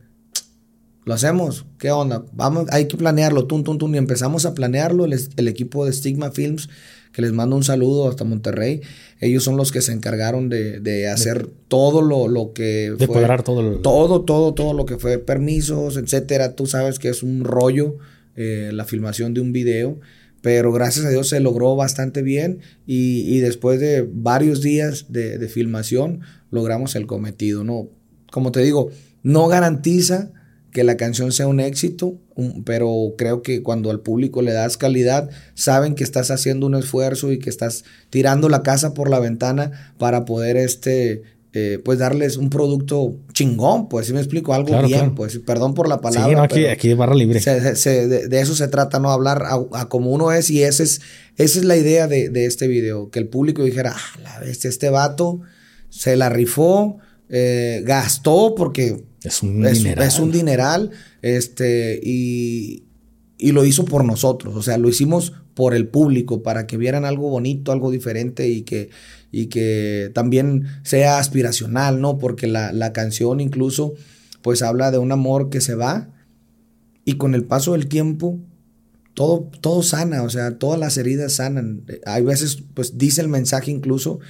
¿Lo 1.04 1.14
hacemos? 1.14 1.66
¿Qué 1.78 1.90
onda? 1.90 2.24
Vamos, 2.32 2.66
hay 2.70 2.86
que 2.86 2.96
planearlo, 2.96 3.46
tum, 3.46 3.64
tum, 3.64 3.78
tum. 3.78 3.94
Y 3.94 3.98
empezamos 3.98 4.46
a 4.46 4.54
planearlo, 4.54 5.04
el, 5.04 5.18
el 5.36 5.48
equipo 5.48 5.86
de 5.86 5.92
Stigma 5.92 6.30
Films 6.30 6.68
que 7.12 7.22
les 7.22 7.32
mando 7.32 7.56
un 7.56 7.64
saludo 7.64 8.08
hasta 8.08 8.24
Monterrey. 8.24 8.80
Ellos 9.20 9.42
son 9.44 9.56
los 9.56 9.72
que 9.72 9.82
se 9.82 9.92
encargaron 9.92 10.48
de, 10.48 11.08
hacer 11.08 11.48
todo 11.68 12.02
lo, 12.02 12.28
lo, 12.28 12.52
que 12.52 12.92
de 12.96 13.06
cuadrar 13.06 13.42
todo 13.42 13.62
lo... 13.62 13.78
todo, 13.78 14.22
todo, 14.22 14.54
todo 14.54 14.74
lo 14.74 14.86
que 14.86 14.98
fue 14.98 15.18
permisos, 15.18 15.96
etcétera. 15.96 16.54
Tú 16.54 16.66
sabes 16.66 16.98
que 16.98 17.08
es 17.08 17.22
un 17.22 17.44
rollo 17.44 17.96
eh, 18.36 18.70
la 18.72 18.84
filmación 18.84 19.34
de 19.34 19.40
un 19.40 19.52
video. 19.52 19.98
Pero 20.42 20.72
gracias 20.72 21.04
a 21.04 21.10
Dios 21.10 21.28
se 21.28 21.40
logró 21.40 21.76
bastante 21.76 22.22
bien 22.22 22.60
y, 22.86 23.40
después 23.40 23.78
de 23.78 24.08
varios 24.10 24.62
días 24.62 25.12
de, 25.12 25.36
de 25.36 25.48
filmación 25.48 26.20
logramos 26.50 26.94
el 26.96 27.06
cometido. 27.06 27.62
¿no? 27.62 27.90
Como 28.30 28.50
te 28.50 28.60
digo, 28.60 28.90
no 29.22 29.48
garantiza 29.48 30.32
que 30.72 30.84
la 30.84 30.96
canción 30.96 31.32
sea 31.32 31.46
un 31.46 31.60
éxito, 31.60 32.18
pero 32.64 33.14
creo 33.18 33.42
que 33.42 33.62
cuando 33.62 33.90
al 33.90 34.00
público 34.00 34.42
le 34.42 34.52
das 34.52 34.76
calidad, 34.76 35.30
saben 35.54 35.94
que 35.94 36.04
estás 36.04 36.30
haciendo 36.30 36.66
un 36.66 36.74
esfuerzo 36.74 37.32
y 37.32 37.38
que 37.38 37.50
estás 37.50 37.84
tirando 38.10 38.48
la 38.48 38.62
casa 38.62 38.94
por 38.94 39.10
la 39.10 39.18
ventana 39.18 39.94
para 39.98 40.24
poder 40.24 40.56
este 40.56 41.22
eh, 41.52 41.80
pues 41.84 41.98
darles 41.98 42.36
un 42.36 42.48
producto 42.48 43.16
chingón, 43.32 43.88
pues 43.88 44.06
si 44.06 44.12
me 44.12 44.20
explico, 44.20 44.54
algo 44.54 44.80
bien, 44.84 45.16
pues 45.16 45.36
perdón 45.40 45.74
por 45.74 45.88
la 45.88 46.00
palabra. 46.00 46.28
Sí, 46.28 46.34
no, 46.36 46.42
aquí, 46.44 46.66
aquí 46.66 46.94
barra 46.94 47.16
libre. 47.16 47.40
de, 47.40 48.40
eso 48.40 48.54
se 48.54 48.68
trata, 48.68 49.00
¿no? 49.00 49.10
Hablar 49.10 49.42
a, 49.72 49.88
como 49.88 50.12
uno 50.12 50.30
es 50.30 50.48
y 50.50 50.62
esa 50.62 50.84
es, 50.84 51.00
esa 51.38 51.58
es 51.58 51.64
la 51.64 51.76
idea 51.76 52.06
de, 52.06 52.30
este 52.46 52.68
video, 52.68 53.10
que 53.10 53.18
el 53.18 53.26
público 53.26 53.64
dijera, 53.64 53.96
ah, 53.96 54.20
la 54.22 54.38
vez 54.38 54.64
este 54.64 54.90
vato 54.90 55.40
se 55.88 56.14
la 56.14 56.28
rifó, 56.28 56.98
eh, 57.28 57.82
gastó 57.84 58.54
porque 58.56 59.02
es 59.22 59.42
un 59.42 59.62
dineral. 59.62 60.06
Es 60.06 60.18
un 60.18 60.32
dineral. 60.32 60.90
Este, 61.22 62.00
y, 62.02 62.84
y 63.38 63.52
lo 63.52 63.64
hizo 63.64 63.84
por 63.84 64.04
nosotros. 64.04 64.56
O 64.56 64.62
sea, 64.62 64.78
lo 64.78 64.88
hicimos 64.88 65.32
por 65.54 65.74
el 65.74 65.88
público, 65.88 66.42
para 66.42 66.66
que 66.66 66.76
vieran 66.76 67.04
algo 67.04 67.28
bonito, 67.28 67.72
algo 67.72 67.90
diferente 67.90 68.48
y 68.48 68.62
que, 68.62 68.90
y 69.30 69.46
que 69.46 70.10
también 70.14 70.64
sea 70.84 71.18
aspiracional, 71.18 72.00
¿no? 72.00 72.18
Porque 72.18 72.46
la, 72.46 72.72
la 72.72 72.92
canción 72.92 73.40
incluso, 73.40 73.94
pues 74.42 74.62
habla 74.62 74.90
de 74.90 74.98
un 74.98 75.12
amor 75.12 75.50
que 75.50 75.60
se 75.60 75.74
va 75.74 76.10
y 77.04 77.14
con 77.14 77.34
el 77.34 77.44
paso 77.44 77.72
del 77.72 77.88
tiempo 77.88 78.38
todo, 79.14 79.50
todo 79.60 79.82
sana, 79.82 80.22
o 80.22 80.30
sea, 80.30 80.58
todas 80.58 80.78
las 80.78 80.96
heridas 80.96 81.34
sanan. 81.34 81.84
Hay 82.06 82.22
veces, 82.22 82.62
pues 82.74 82.96
dice 82.96 83.20
el 83.20 83.28
mensaje 83.28 83.70
incluso, 83.70 84.20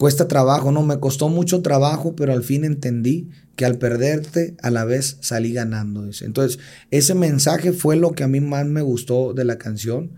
cuesta 0.00 0.28
trabajo, 0.28 0.72
no, 0.72 0.82
me 0.82 0.98
costó 0.98 1.28
mucho 1.28 1.60
trabajo, 1.60 2.16
pero 2.16 2.32
al 2.32 2.42
fin 2.42 2.64
entendí 2.64 3.28
que 3.54 3.66
al 3.66 3.76
perderte 3.76 4.56
a 4.62 4.70
la 4.70 4.86
vez 4.86 5.18
salí 5.20 5.52
ganando. 5.52 6.08
Entonces, 6.22 6.58
ese 6.90 7.14
mensaje 7.14 7.72
fue 7.72 7.96
lo 7.96 8.12
que 8.12 8.24
a 8.24 8.26
mí 8.26 8.40
más 8.40 8.64
me 8.64 8.80
gustó 8.80 9.34
de 9.34 9.44
la 9.44 9.58
canción, 9.58 10.12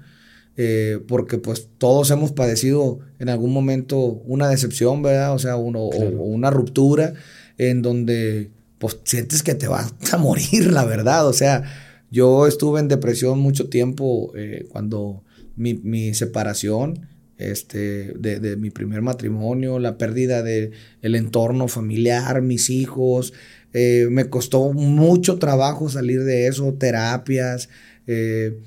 eh, 0.56 1.00
porque 1.08 1.38
pues 1.38 1.68
todos 1.78 2.12
hemos 2.12 2.30
padecido 2.30 3.00
en 3.18 3.28
algún 3.28 3.52
momento 3.52 3.98
una 3.98 4.48
decepción, 4.48 5.02
¿verdad? 5.02 5.34
O 5.34 5.40
sea, 5.40 5.56
uno, 5.56 5.80
o, 5.80 6.26
una 6.26 6.50
ruptura 6.50 7.14
en 7.58 7.82
donde 7.82 8.52
pues 8.78 9.00
sientes 9.02 9.42
que 9.42 9.56
te 9.56 9.66
vas 9.66 9.92
a 10.12 10.16
morir, 10.16 10.70
la 10.70 10.84
verdad. 10.84 11.26
O 11.26 11.32
sea, 11.32 11.64
yo 12.08 12.46
estuve 12.46 12.78
en 12.78 12.86
depresión 12.86 13.40
mucho 13.40 13.68
tiempo 13.68 14.32
eh, 14.36 14.64
cuando 14.70 15.24
mi, 15.56 15.74
mi 15.74 16.14
separación 16.14 17.08
este, 17.50 18.12
de, 18.14 18.56
mi 18.56 18.70
primer 18.70 19.02
matrimonio, 19.02 19.78
la 19.78 19.98
pérdida 19.98 20.42
del 20.42 20.72
el 21.02 21.14
entorno 21.14 21.68
familiar, 21.68 22.42
mis 22.42 22.70
hijos. 22.70 23.32
Eh, 23.72 24.08
me 24.10 24.28
costó 24.28 24.72
mucho 24.72 25.38
trabajo 25.38 25.88
salir 25.88 26.24
de 26.24 26.46
eso, 26.46 26.74
terapias, 26.74 27.68
eh, 28.06 28.58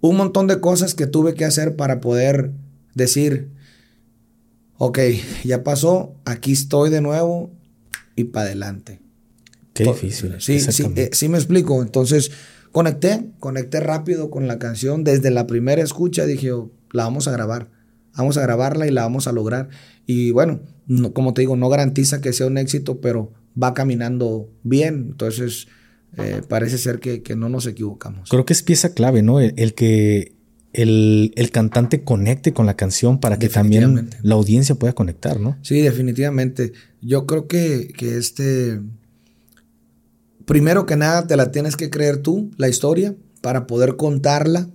un 0.00 0.16
montón 0.16 0.46
de 0.46 0.60
cosas 0.60 0.94
que 0.94 1.06
tuve 1.06 1.34
que 1.34 1.44
hacer 1.44 1.76
para 1.76 2.00
poder 2.00 2.52
decir, 2.94 3.48
ok, 4.78 4.98
ya 5.44 5.64
pasó, 5.64 6.14
aquí 6.24 6.52
estoy 6.52 6.90
de 6.90 7.00
nuevo 7.00 7.52
y 8.16 8.24
para 8.24 8.46
adelante. 8.46 9.00
Qué 9.74 9.84
difícil. 9.84 10.34
Sí, 10.38 10.60
sí, 10.60 10.84
eh, 10.96 11.10
sí 11.12 11.28
me 11.28 11.38
explico. 11.38 11.80
Entonces, 11.82 12.30
conecté, 12.72 13.30
conecté 13.38 13.80
rápido 13.80 14.30
con 14.30 14.46
la 14.46 14.58
canción. 14.58 15.02
Desde 15.04 15.30
la 15.30 15.46
primera 15.46 15.82
escucha 15.82 16.26
dije, 16.26 16.52
oh, 16.52 16.70
la 16.92 17.04
vamos 17.04 17.26
a 17.28 17.32
grabar 17.32 17.70
vamos 18.16 18.36
a 18.36 18.42
grabarla 18.42 18.86
y 18.86 18.90
la 18.90 19.02
vamos 19.02 19.26
a 19.26 19.32
lograr. 19.32 19.68
Y 20.06 20.30
bueno, 20.30 20.60
como 21.12 21.34
te 21.34 21.42
digo, 21.42 21.56
no 21.56 21.68
garantiza 21.68 22.20
que 22.20 22.32
sea 22.32 22.46
un 22.46 22.58
éxito, 22.58 23.00
pero 23.00 23.32
va 23.60 23.74
caminando 23.74 24.50
bien. 24.62 25.08
Entonces, 25.10 25.68
eh, 26.18 26.42
parece 26.46 26.78
ser 26.78 27.00
que, 27.00 27.22
no 27.36 27.48
nos 27.48 27.66
equivocamos. 27.66 28.28
Creo 28.28 28.44
que 28.44 28.52
es 28.52 28.62
pieza 28.62 28.94
clave, 28.94 29.22
¿no? 29.22 29.40
El, 29.40 29.74
que 29.74 30.34
el, 30.72 31.50
cantante 31.52 32.04
conecte 32.04 32.52
con 32.52 32.66
la 32.66 32.74
canción 32.74 33.20
para 33.20 33.38
que 33.38 33.48
también 33.48 34.10
la 34.22 34.34
audiencia 34.34 34.74
pueda 34.74 34.92
conectar, 34.92 35.40
¿no? 35.40 35.56
Sí, 35.62 35.80
definitivamente. 35.80 36.72
Yo 37.00 37.26
creo 37.26 37.46
que, 37.46 37.92
que 37.96 38.18
este... 38.18 38.80
Primero 40.44 40.86
que 40.86 40.96
nada, 40.96 41.26
te 41.26 41.36
la 41.36 41.52
tienes 41.52 41.76
que 41.76 41.88
creer 41.88 42.18
tú, 42.18 42.50
la 42.56 42.68
historia, 42.68 43.14
para 43.40 43.66
poder 43.66 43.96
contarla. 43.96 44.68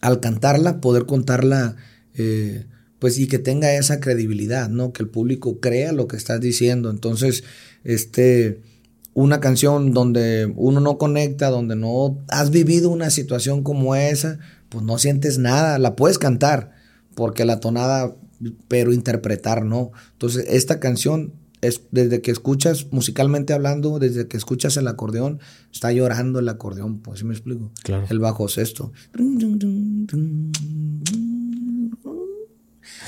Al 0.00 0.20
cantarla, 0.20 0.80
poder 0.80 1.06
contarla 1.06 1.74
eh, 2.18 2.66
pues 2.98 3.18
y 3.18 3.28
que 3.28 3.38
tenga 3.38 3.72
esa 3.74 4.00
credibilidad, 4.00 4.68
¿no? 4.68 4.92
Que 4.92 5.02
el 5.02 5.08
público 5.08 5.60
crea 5.60 5.92
lo 5.92 6.08
que 6.08 6.16
estás 6.16 6.40
diciendo. 6.40 6.90
Entonces, 6.90 7.44
este, 7.84 8.60
una 9.14 9.40
canción 9.40 9.92
donde 9.92 10.52
uno 10.56 10.80
no 10.80 10.98
conecta, 10.98 11.50
donde 11.50 11.76
no 11.76 12.18
has 12.28 12.50
vivido 12.50 12.90
una 12.90 13.10
situación 13.10 13.62
como 13.62 13.94
esa, 13.94 14.38
pues 14.68 14.84
no 14.84 14.98
sientes 14.98 15.38
nada, 15.38 15.78
la 15.78 15.96
puedes 15.96 16.18
cantar, 16.18 16.72
porque 17.14 17.44
la 17.44 17.60
tonada, 17.60 18.16
pero 18.68 18.92
interpretar 18.92 19.64
no. 19.64 19.92
Entonces, 20.12 20.46
esta 20.48 20.80
canción 20.80 21.32
es 21.60 21.82
desde 21.90 22.20
que 22.20 22.30
escuchas 22.30 22.86
musicalmente 22.92 23.52
hablando, 23.52 23.98
desde 23.98 24.28
que 24.28 24.36
escuchas 24.36 24.76
el 24.76 24.86
acordeón, 24.86 25.40
está 25.72 25.92
llorando 25.92 26.38
el 26.38 26.48
acordeón, 26.48 27.00
pues, 27.00 27.20
¿sí 27.20 27.24
me 27.24 27.34
explico? 27.34 27.72
Claro. 27.82 28.06
El 28.10 28.18
bajo 28.18 28.48
sexto. 28.48 28.92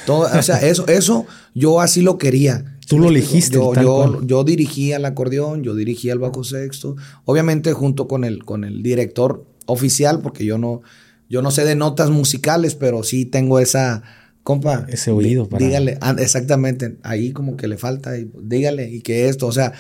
Todo, 0.06 0.28
o 0.38 0.42
sea, 0.42 0.56
eso, 0.58 0.86
eso 0.88 1.26
yo 1.54 1.80
así 1.80 2.02
lo 2.02 2.18
quería. 2.18 2.76
Tú 2.88 2.98
lo 2.98 3.08
elegiste. 3.08 3.54
Yo, 3.56 3.70
tal 3.72 3.84
yo, 3.84 3.94
cual. 3.96 4.26
yo 4.26 4.42
dirigía 4.44 4.96
el 4.96 5.04
acordeón, 5.04 5.62
yo 5.62 5.74
dirigía 5.74 6.12
el 6.12 6.18
bajo 6.18 6.42
sexto, 6.42 6.96
obviamente 7.24 7.72
junto 7.72 8.08
con 8.08 8.24
el, 8.24 8.44
con 8.44 8.64
el 8.64 8.82
director 8.82 9.44
oficial, 9.66 10.20
porque 10.20 10.44
yo 10.44 10.58
no, 10.58 10.82
yo 11.28 11.40
no 11.42 11.52
sé 11.52 11.64
de 11.64 11.76
notas 11.76 12.10
musicales, 12.10 12.74
pero 12.74 13.04
sí 13.04 13.24
tengo 13.26 13.60
esa, 13.60 14.02
compa. 14.42 14.86
Ese 14.88 15.10
oído 15.12 15.48
para- 15.48 15.64
Dígale, 15.64 15.98
ah, 16.00 16.16
exactamente, 16.18 16.96
ahí 17.02 17.32
como 17.32 17.56
que 17.56 17.68
le 17.68 17.76
falta, 17.76 18.18
y, 18.18 18.30
dígale, 18.42 18.90
y 18.90 19.00
que 19.02 19.28
esto, 19.28 19.46
o 19.46 19.52
sea, 19.52 19.72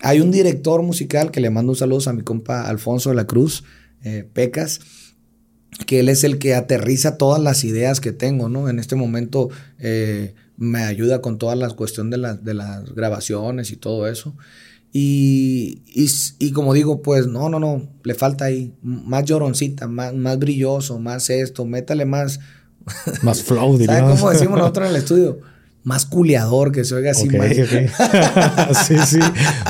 hay 0.00 0.20
un 0.20 0.30
director 0.30 0.82
musical 0.82 1.30
que 1.30 1.40
le 1.40 1.50
mando 1.50 1.72
un 1.72 1.76
saludo 1.76 2.08
a 2.10 2.12
mi 2.12 2.22
compa 2.22 2.68
Alfonso 2.68 3.10
de 3.10 3.16
la 3.16 3.26
Cruz, 3.26 3.64
eh, 4.04 4.28
Pecas, 4.32 4.80
que 5.86 6.00
él 6.00 6.08
es 6.08 6.22
el 6.24 6.38
que 6.38 6.54
aterriza 6.54 7.16
todas 7.18 7.40
las 7.40 7.64
ideas 7.64 8.00
que 8.00 8.12
tengo, 8.12 8.48
¿no? 8.48 8.68
En 8.68 8.78
este 8.78 8.94
momento 8.96 9.48
eh, 9.78 10.34
me 10.56 10.82
ayuda 10.84 11.20
con 11.22 11.38
toda 11.38 11.56
la 11.56 11.68
cuestión 11.70 12.10
de, 12.10 12.18
las- 12.18 12.44
de 12.44 12.54
las 12.54 12.94
grabaciones 12.94 13.70
y 13.72 13.76
todo 13.76 14.06
eso. 14.08 14.34
Y, 14.92 15.82
y, 16.38 16.52
como 16.52 16.74
digo, 16.74 17.00
pues 17.00 17.26
no, 17.26 17.48
no, 17.48 17.58
no, 17.58 17.88
le 18.04 18.14
falta 18.14 18.44
ahí 18.44 18.74
más 18.82 19.24
lloroncita, 19.24 19.88
más, 19.88 20.12
más 20.12 20.38
brilloso, 20.38 20.98
más 20.98 21.30
esto, 21.30 21.64
métale 21.64 22.04
más, 22.04 22.40
Más 23.22 23.42
flow, 23.42 23.58
¿sabes 23.72 23.78
diríamos. 23.78 24.20
cómo 24.20 24.30
decimos 24.32 24.58
nosotros 24.58 24.86
en 24.88 24.94
el 24.94 25.00
estudio? 25.00 25.38
Más 25.84 26.06
culeador, 26.06 26.70
que 26.70 26.84
se 26.84 26.94
oiga 26.94 27.10
así 27.10 27.28
más. 27.28 27.50
ok. 27.50 28.76
sí, 28.86 28.94
sí. 29.04 29.18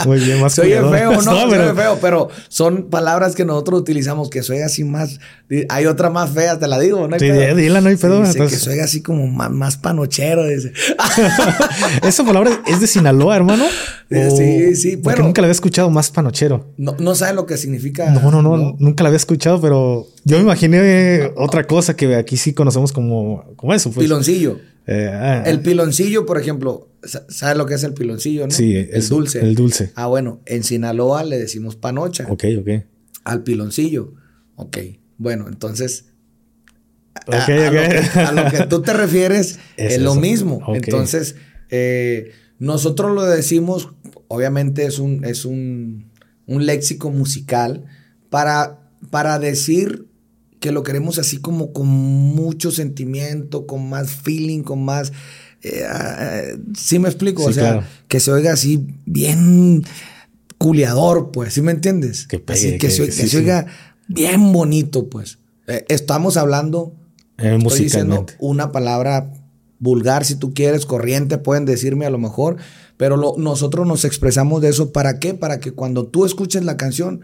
Muy 0.04 0.21
bien, 0.21 0.42
más 0.42 0.52
Se 0.52 0.61
oye 0.61 0.76
cuidador. 0.78 0.99
feo, 0.99 1.12
no, 1.12 1.23
No, 1.23 1.40
se 1.40 1.47
pero- 1.49 1.64
oye 1.71 1.75
feo, 1.75 1.99
pero 2.02 2.28
son 2.49 2.90
palabras 2.90 3.35
que 3.35 3.47
nosotros 3.47 3.81
utilizamos 3.81 4.28
que 4.28 4.42
se 4.42 4.52
oiga 4.52 4.66
así 4.66 4.85
más. 4.85 5.19
Hay 5.71 5.87
otra 5.87 6.11
más 6.11 6.31
fea, 6.31 6.59
te 6.59 6.69
la 6.69 6.78
digo, 6.78 7.09
¿no? 7.09 7.14
hay 7.14 7.21
Sí, 7.21 7.28
pedo. 7.28 7.57
dila, 7.57 7.81
no 7.81 7.88
hay 7.88 7.97
pedo, 7.97 8.19
dice 8.21 8.33
entonces- 8.33 8.59
que 8.59 8.64
se 8.64 8.71
oiga 8.71 8.85
así 8.85 9.00
como 9.00 9.26
más, 9.26 9.50
más 9.50 9.76
panochero. 9.78 10.47
Dice. 10.47 10.73
Esa 12.02 12.25
palabra 12.25 12.62
es 12.66 12.81
de 12.81 12.87
Sinaloa, 12.87 13.37
hermano. 13.37 13.64
Eh, 14.11 14.28
¿O- 14.31 14.37
sí, 14.37 14.76
sí, 14.76 14.97
Porque 14.99 15.16
bueno. 15.16 15.25
nunca 15.25 15.40
la 15.42 15.47
había 15.47 15.52
escuchado 15.52 15.88
más 15.90 16.11
panochero. 16.11 16.73
No, 16.76 16.95
no 16.99 17.14
saben 17.14 17.37
lo 17.37 17.47
que 17.47 17.57
significa. 17.57 18.11
No, 18.11 18.31
no, 18.31 18.42
no, 18.42 18.76
nunca 18.78 19.02
la 19.02 19.09
había 19.09 19.16
escuchado, 19.16 19.61
pero 19.61 20.07
yo 20.25 20.37
me 20.37 20.42
imaginé 20.42 21.31
otra 21.37 21.64
cosa 21.66 21.95
que 21.97 22.14
aquí 22.16 22.37
sí 22.37 22.52
conocemos 22.52 22.92
como, 22.92 23.45
como 23.57 23.73
eso. 23.73 23.90
Pues. 23.90 24.04
Piloncillo. 24.04 24.59
Eh, 24.86 25.08
ah, 25.12 25.42
El 25.46 25.60
piloncillo, 25.60 26.26
por 26.26 26.40
ejemplo, 26.40 26.90
sa- 27.04 27.24
¿sabes 27.28 27.56
lo 27.56 27.66
que 27.66 27.74
es 27.74 27.84
el 27.84 27.94
piloncillo, 27.94 28.46
no? 28.46 28.50
Sí, 28.52 28.74
el 28.76 28.88
es 28.92 29.08
dulce. 29.08 29.40
el 29.40 29.54
dulce. 29.54 29.92
Ah, 29.94 30.06
bueno, 30.06 30.40
en 30.46 30.64
Sinaloa 30.64 31.22
le 31.24 31.38
decimos 31.38 31.76
panocha 31.76 32.26
ok, 32.28 32.44
ok. 32.60 32.68
al 33.24 33.42
piloncillo. 33.42 34.14
Ok, 34.56 34.78
bueno, 35.18 35.46
entonces 35.48 36.06
a, 37.26 37.44
a 37.44 37.48
lo 37.48 37.70
que, 37.70 38.18
a 38.18 38.32
lo 38.32 38.50
que 38.50 38.66
tú 38.66 38.82
te 38.82 38.92
refieres 38.92 39.58
Es 39.76 39.94
es, 39.94 40.02
lo 40.02 40.14
mismo. 40.14 40.60
Entonces, 40.74 41.36
eh, 41.70 42.32
nosotros 42.58 43.12
lo 43.14 43.22
decimos, 43.24 43.90
obviamente 44.28 44.84
es 44.84 44.98
un, 44.98 45.24
es 45.24 45.44
un, 45.44 46.10
un 46.46 46.66
léxico 46.66 47.10
musical 47.10 47.84
para, 48.30 48.80
para 49.10 49.38
decir 49.38 50.06
que 50.62 50.73
lo 50.73 50.83
queremos 50.83 51.19
así 51.19 51.37
como 51.38 51.73
con 51.75 51.88
mucho 51.88 52.71
sentimiento, 52.71 53.66
con 53.66 53.90
más 53.90 54.11
feeling, 54.12 54.62
con 54.62 54.83
más... 54.85 55.12
Eh, 55.62 55.83
eh, 55.85 56.57
¿Sí 56.76 56.99
me 56.99 57.09
explico? 57.09 57.42
Sí, 57.42 57.50
o 57.50 57.52
sea, 57.52 57.62
claro. 57.73 57.87
que 58.09 58.21
se 58.21 58.33
oiga 58.33 58.52
así 58.52 58.87
bien 59.04 59.85
culiador, 60.59 61.31
pues, 61.33 61.54
¿sí 61.54 61.62
me 61.62 61.73
entiendes? 61.73 62.26
Que 62.26 62.38
pegue, 62.38 62.59
así 62.59 62.71
que, 62.73 62.78
que- 62.78 62.90
se, 62.90 63.04
que 63.07 63.12
sí, 63.12 63.23
se 63.23 63.28
sí. 63.28 63.37
oiga 63.38 63.66
bien 64.09 64.52
bonito, 64.52 65.09
pues. 65.11 65.38
Eh, 65.66 65.85
estamos 65.88 66.37
hablando 66.37 66.95
Eh, 67.38 67.57
Estoy 67.61 67.81
diciendo 67.81 68.26
una 68.38 68.71
palabra 68.73 69.33
vulgar, 69.81 70.25
si 70.25 70.37
tú 70.37 70.54
quieres, 70.54 70.87
corriente, 70.87 71.38
pueden 71.38 71.64
decirme 71.64 72.07
a 72.07 72.11
lo 72.11 72.19
mejor, 72.19 72.57
pero 72.97 73.16
lo- 73.16 73.35
nosotros 73.37 73.85
nos 73.87 74.04
expresamos 74.04 74.62
de 74.62 74.69
eso. 74.69 74.92
¿Para 74.92 75.19
qué? 75.19 75.35
Para 75.35 75.59
que 75.59 75.73
cuando 75.73 76.07
tú 76.07 76.25
escuches 76.25 76.62
la 76.64 76.76
canción, 76.76 77.23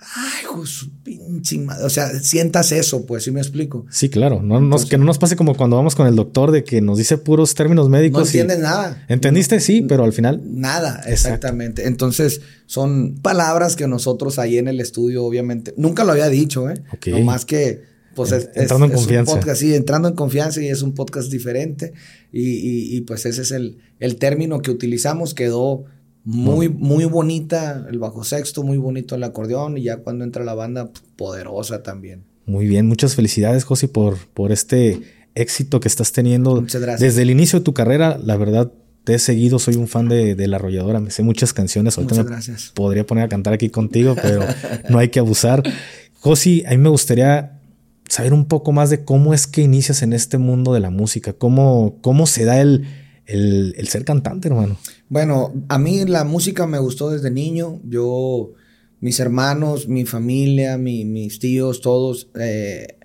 ay, 0.00 0.44
su 0.66 0.90
pinche 1.02 1.58
madre, 1.58 1.84
o 1.84 1.90
sea, 1.90 2.08
sientas 2.20 2.72
eso, 2.72 3.04
pues, 3.06 3.24
¿sí 3.24 3.30
me 3.30 3.40
explico? 3.40 3.84
Sí, 3.90 4.08
claro. 4.08 4.42
No, 4.42 4.60
nos- 4.60 4.86
que 4.86 4.96
no 4.98 5.04
nos 5.04 5.18
pase 5.18 5.36
como 5.36 5.54
cuando 5.54 5.76
vamos 5.76 5.94
con 5.94 6.06
el 6.06 6.16
doctor 6.16 6.50
de 6.50 6.64
que 6.64 6.80
nos 6.80 6.98
dice 6.98 7.18
puros 7.18 7.54
términos 7.54 7.86
No 7.86 7.90
médicos. 7.90 8.34
y- 8.34 8.38
entiendes 8.38 8.58
nada. 8.60 9.04
¿Entendiste? 9.08 9.60
Sí, 9.60 9.82
pero 9.88 10.04
al 10.04 10.12
final. 10.12 10.40
Nada, 10.44 11.02
exactamente. 11.06 11.86
Entonces, 11.86 12.40
son 12.66 13.16
palabras 13.22 13.76
que 13.76 13.86
nosotros 13.88 14.38
ahí 14.38 14.58
en 14.58 14.68
el 14.68 14.80
estudio, 14.80 15.24
obviamente, 15.24 15.74
nunca 15.76 16.04
lo 16.04 16.12
había 16.12 16.28
dicho, 16.28 16.68
¿eh? 16.70 16.74
No 17.06 17.20
más 17.20 17.44
que, 17.44 17.82
pues, 18.14 18.32
es, 18.32 18.44
es- 18.54 18.62
Entrando 18.62 18.86
en 18.86 18.92
es 18.92 18.96
confianza. 18.98 19.32
un 19.32 19.38
podcast, 19.40 19.60
sí, 19.60 19.74
entrando 19.74 20.08
en 20.08 20.14
confianza 20.14 20.62
y 20.62 20.68
es 20.68 20.82
un 20.82 20.94
podcast 20.94 21.30
diferente. 21.30 21.92
Y, 22.32 22.42
y- 22.42 22.96
y, 22.96 23.00
pues 23.02 23.24
ese 23.26 23.42
es 23.42 23.50
el, 23.52 23.78
el 24.00 24.16
término 24.16 24.60
que 24.60 24.70
utilizamos. 24.70 25.34
Quedó 25.34 25.84
muy, 26.28 26.68
muy 26.68 27.06
bonita 27.06 27.86
el 27.88 27.98
bajo 27.98 28.22
sexto, 28.22 28.62
muy 28.62 28.76
bonito 28.76 29.14
el 29.14 29.24
acordeón 29.24 29.78
y 29.78 29.84
ya 29.84 29.96
cuando 29.96 30.24
entra 30.24 30.44
la 30.44 30.52
banda, 30.52 30.90
poderosa 31.16 31.82
también. 31.82 32.24
Muy 32.44 32.66
bien. 32.66 32.86
Muchas 32.86 33.14
felicidades, 33.14 33.64
Josi, 33.64 33.86
por, 33.86 34.18
por 34.34 34.52
este 34.52 35.00
éxito 35.34 35.80
que 35.80 35.88
estás 35.88 36.12
teniendo. 36.12 36.60
Muchas 36.60 36.82
gracias. 36.82 37.00
Desde 37.00 37.22
el 37.22 37.30
inicio 37.30 37.60
de 37.60 37.64
tu 37.64 37.72
carrera, 37.72 38.20
la 38.22 38.36
verdad, 38.36 38.70
te 39.04 39.14
he 39.14 39.18
seguido. 39.18 39.58
Soy 39.58 39.76
un 39.76 39.88
fan 39.88 40.10
de, 40.10 40.34
de 40.34 40.48
La 40.48 40.56
Arrolladora. 40.56 41.00
Me 41.00 41.10
sé 41.10 41.22
muchas 41.22 41.54
canciones. 41.54 41.96
Ahorita 41.96 42.16
Muchas 42.16 42.26
me 42.26 42.30
gracias. 42.30 42.72
podría 42.74 43.06
poner 43.06 43.24
a 43.24 43.28
cantar 43.30 43.54
aquí 43.54 43.70
contigo, 43.70 44.14
pero 44.20 44.44
no 44.90 44.98
hay 44.98 45.08
que 45.08 45.20
abusar. 45.20 45.62
Josi, 46.20 46.62
a 46.66 46.72
mí 46.72 46.76
me 46.76 46.90
gustaría 46.90 47.58
saber 48.06 48.34
un 48.34 48.44
poco 48.44 48.72
más 48.72 48.90
de 48.90 49.02
cómo 49.02 49.32
es 49.32 49.46
que 49.46 49.62
inicias 49.62 50.02
en 50.02 50.12
este 50.12 50.36
mundo 50.36 50.74
de 50.74 50.80
la 50.80 50.90
música. 50.90 51.32
¿Cómo, 51.32 51.96
cómo 52.02 52.26
se 52.26 52.44
da 52.44 52.60
el, 52.60 52.86
el, 53.28 53.74
el 53.76 53.88
ser 53.88 54.04
cantante, 54.04 54.48
hermano? 54.48 54.76
Bueno, 55.08 55.52
a 55.68 55.78
mí 55.78 56.04
la 56.04 56.24
música 56.24 56.66
me 56.66 56.78
gustó 56.80 57.10
desde 57.10 57.30
niño. 57.30 57.80
Yo, 57.84 58.52
mis 59.00 59.20
hermanos, 59.20 59.86
mi 59.86 60.04
familia, 60.04 60.76
mi- 60.78 61.04
mis 61.04 61.38
tíos, 61.38 61.80
todos 61.80 62.28
eh, 62.40 62.96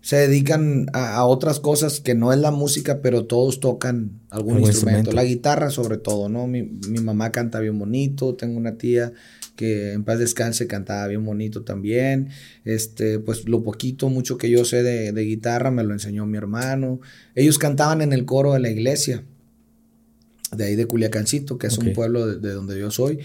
se 0.00 0.16
dedican 0.16 0.86
a, 0.92 1.16
a 1.16 1.24
otras 1.26 1.60
cosas 1.60 2.00
que 2.00 2.14
no 2.14 2.32
es 2.32 2.38
la 2.38 2.50
música, 2.50 3.00
pero 3.02 3.24
todos 3.26 3.60
tocan 3.60 4.20
algún 4.30 4.54
Algún 4.56 4.60
instrumento. 4.68 4.98
instrumento. 5.10 5.12
La 5.12 5.24
guitarra 5.24 5.70
sobre 5.70 5.96
todo, 5.98 6.28
¿no? 6.28 6.46
Mi, 6.46 6.62
mi 6.62 7.00
mamá 7.00 7.32
canta 7.32 7.60
bien 7.60 7.78
bonito, 7.78 8.34
tengo 8.34 8.56
una 8.58 8.76
tía 8.76 9.12
que 9.56 9.92
en 9.92 10.02
paz 10.04 10.18
descanse 10.18 10.66
cantaba 10.66 11.06
bien 11.06 11.24
bonito 11.24 11.62
también. 11.62 12.28
Este, 12.64 13.18
pues 13.20 13.48
lo 13.48 13.62
poquito, 13.62 14.08
mucho 14.10 14.36
que 14.36 14.50
yo 14.50 14.64
sé 14.64 14.82
de, 14.82 15.12
de 15.12 15.22
guitarra 15.22 15.70
me 15.70 15.84
lo 15.84 15.92
enseñó 15.92 16.26
mi 16.26 16.36
hermano. 16.38 17.00
Ellos 17.34 17.58
cantaban 17.58 18.02
en 18.02 18.12
el 18.12 18.24
coro 18.24 18.52
de 18.54 18.58
la 18.60 18.68
iglesia 18.70 19.22
de 20.56 20.64
ahí 20.64 20.76
de 20.76 20.86
Culiacancito, 20.86 21.58
que 21.58 21.66
es 21.68 21.78
un 21.78 21.92
pueblo 21.92 22.26
de, 22.26 22.38
de 22.38 22.52
donde 22.54 22.78
yo 22.78 22.90
soy. 22.90 23.18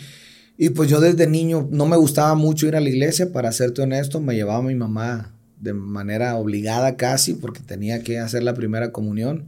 Y 0.58 0.70
pues 0.72 0.90
yo 0.90 1.00
desde 1.00 1.26
niño 1.28 1.68
no 1.72 1.86
me 1.86 1.96
gustaba 1.96 2.36
mucho 2.36 2.68
ir 2.68 2.76
a 2.76 2.82
la 2.82 2.90
iglesia, 2.90 3.32
para 3.32 3.52
serte 3.52 3.82
honesto, 3.82 4.20
me 4.20 4.36
llevaba 4.36 4.62
mi 4.62 4.76
mamá 4.76 5.34
de 5.60 5.74
manera 5.74 6.36
obligada 6.36 6.96
casi, 6.98 7.34
porque 7.34 7.62
tenía 7.62 8.04
que 8.04 8.20
hacer 8.20 8.44
la 8.44 8.54
primera 8.54 8.92
comunión. 8.92 9.48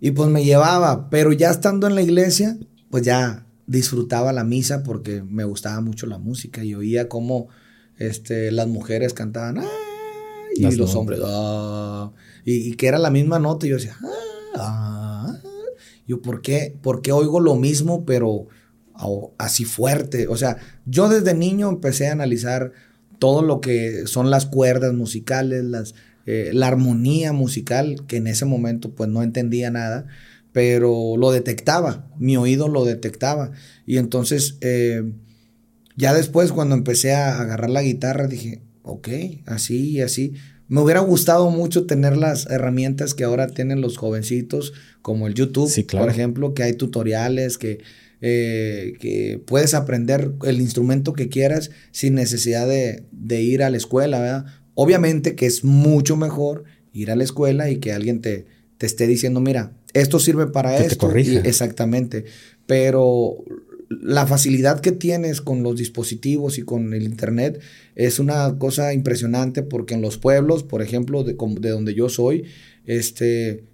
Y 0.00 0.12
pues 0.12 0.28
me 0.30 0.44
llevaba, 0.44 1.08
pero 1.10 1.32
ya 1.32 1.50
estando 1.50 1.86
en 1.86 1.94
la 1.94 2.02
iglesia, 2.02 2.58
pues 2.90 3.02
ya 3.04 3.46
disfrutaba 3.66 4.32
la 4.32 4.44
misa 4.44 4.82
porque 4.82 5.22
me 5.22 5.44
gustaba 5.44 5.80
mucho 5.80 6.06
la 6.06 6.18
música 6.18 6.62
y 6.62 6.74
oía 6.74 7.08
cómo 7.08 7.48
este, 7.98 8.52
las 8.52 8.68
mujeres 8.68 9.14
cantaban, 9.14 9.64
y 10.54 10.62
Las 10.62 10.76
los 10.76 10.94
hombres, 10.94 11.20
"Ah", 11.24 12.12
y, 12.44 12.70
y 12.70 12.72
que 12.74 12.86
era 12.86 12.98
la 12.98 13.10
misma 13.10 13.38
nota, 13.38 13.66
y 13.66 13.70
yo 13.70 13.76
decía, 13.76 13.96
"Ah, 14.02 14.08
ah". 14.56 14.95
Yo, 16.06 16.22
¿por 16.22 16.42
qué? 16.42 16.76
¿Por 16.82 17.02
qué 17.02 17.12
oigo 17.12 17.40
lo 17.40 17.56
mismo, 17.56 18.04
pero 18.04 18.48
así 19.38 19.64
fuerte? 19.64 20.28
O 20.28 20.36
sea, 20.36 20.58
yo 20.86 21.08
desde 21.08 21.34
niño 21.34 21.68
empecé 21.68 22.08
a 22.08 22.12
analizar 22.12 22.72
todo 23.18 23.42
lo 23.42 23.60
que 23.60 24.06
son 24.06 24.30
las 24.30 24.46
cuerdas 24.46 24.92
musicales, 24.94 25.64
las, 25.64 25.94
eh, 26.26 26.50
la 26.52 26.68
armonía 26.68 27.32
musical, 27.32 28.04
que 28.06 28.16
en 28.16 28.26
ese 28.26 28.44
momento 28.44 28.94
pues 28.94 29.08
no 29.08 29.22
entendía 29.22 29.70
nada, 29.70 30.06
pero 30.52 31.16
lo 31.16 31.30
detectaba, 31.32 32.06
mi 32.18 32.36
oído 32.36 32.68
lo 32.68 32.84
detectaba. 32.84 33.52
Y 33.86 33.98
entonces, 33.98 34.58
eh, 34.60 35.02
ya 35.96 36.14
después 36.14 36.52
cuando 36.52 36.74
empecé 36.74 37.14
a 37.14 37.40
agarrar 37.40 37.70
la 37.70 37.82
guitarra, 37.82 38.26
dije, 38.26 38.62
ok, 38.82 39.08
así 39.46 39.90
y 39.90 40.00
así. 40.00 40.34
Me 40.68 40.80
hubiera 40.80 41.00
gustado 41.00 41.50
mucho 41.50 41.86
tener 41.86 42.16
las 42.16 42.46
herramientas 42.46 43.14
que 43.14 43.24
ahora 43.24 43.46
tienen 43.46 43.80
los 43.80 43.96
jovencitos, 43.96 44.72
como 45.02 45.26
el 45.26 45.34
YouTube, 45.34 45.86
por 45.92 46.08
ejemplo, 46.08 46.54
que 46.54 46.64
hay 46.64 46.72
tutoriales, 46.72 47.58
que, 47.58 47.78
eh, 48.20 48.94
que 48.98 49.40
puedes 49.46 49.74
aprender 49.74 50.32
el 50.44 50.60
instrumento 50.60 51.12
que 51.12 51.28
quieras 51.28 51.70
sin 51.92 52.14
necesidad 52.14 52.66
de, 52.66 53.04
ir 53.40 53.62
a 53.62 53.70
la 53.70 53.76
escuela, 53.76 54.18
¿verdad? 54.18 54.46
Obviamente 54.74 55.36
que 55.36 55.46
es 55.46 55.64
mucho 55.64 56.16
mejor 56.16 56.64
ir 56.92 57.10
a 57.10 57.16
la 57.16 57.24
escuela 57.24 57.70
y 57.70 57.76
que 57.76 57.92
alguien 57.92 58.20
te, 58.20 58.46
te 58.78 58.86
esté 58.86 59.06
diciendo, 59.06 59.40
mira, 59.40 59.72
esto 59.92 60.18
sirve 60.18 60.46
para 60.46 60.76
esto. 60.78 61.10
exactamente. 61.14 62.24
Pero 62.66 63.36
la 63.88 64.26
facilidad 64.26 64.80
que 64.80 64.92
tienes 64.92 65.40
con 65.40 65.62
los 65.62 65.76
dispositivos 65.76 66.58
y 66.58 66.62
con 66.62 66.92
el 66.92 67.04
internet 67.04 67.60
es 67.94 68.18
una 68.18 68.58
cosa 68.58 68.92
impresionante 68.92 69.62
porque 69.62 69.94
en 69.94 70.02
los 70.02 70.18
pueblos, 70.18 70.62
por 70.62 70.82
ejemplo, 70.82 71.22
de, 71.22 71.36
de 71.60 71.70
donde 71.70 71.94
yo 71.94 72.08
soy, 72.08 72.44
este, 72.84 73.64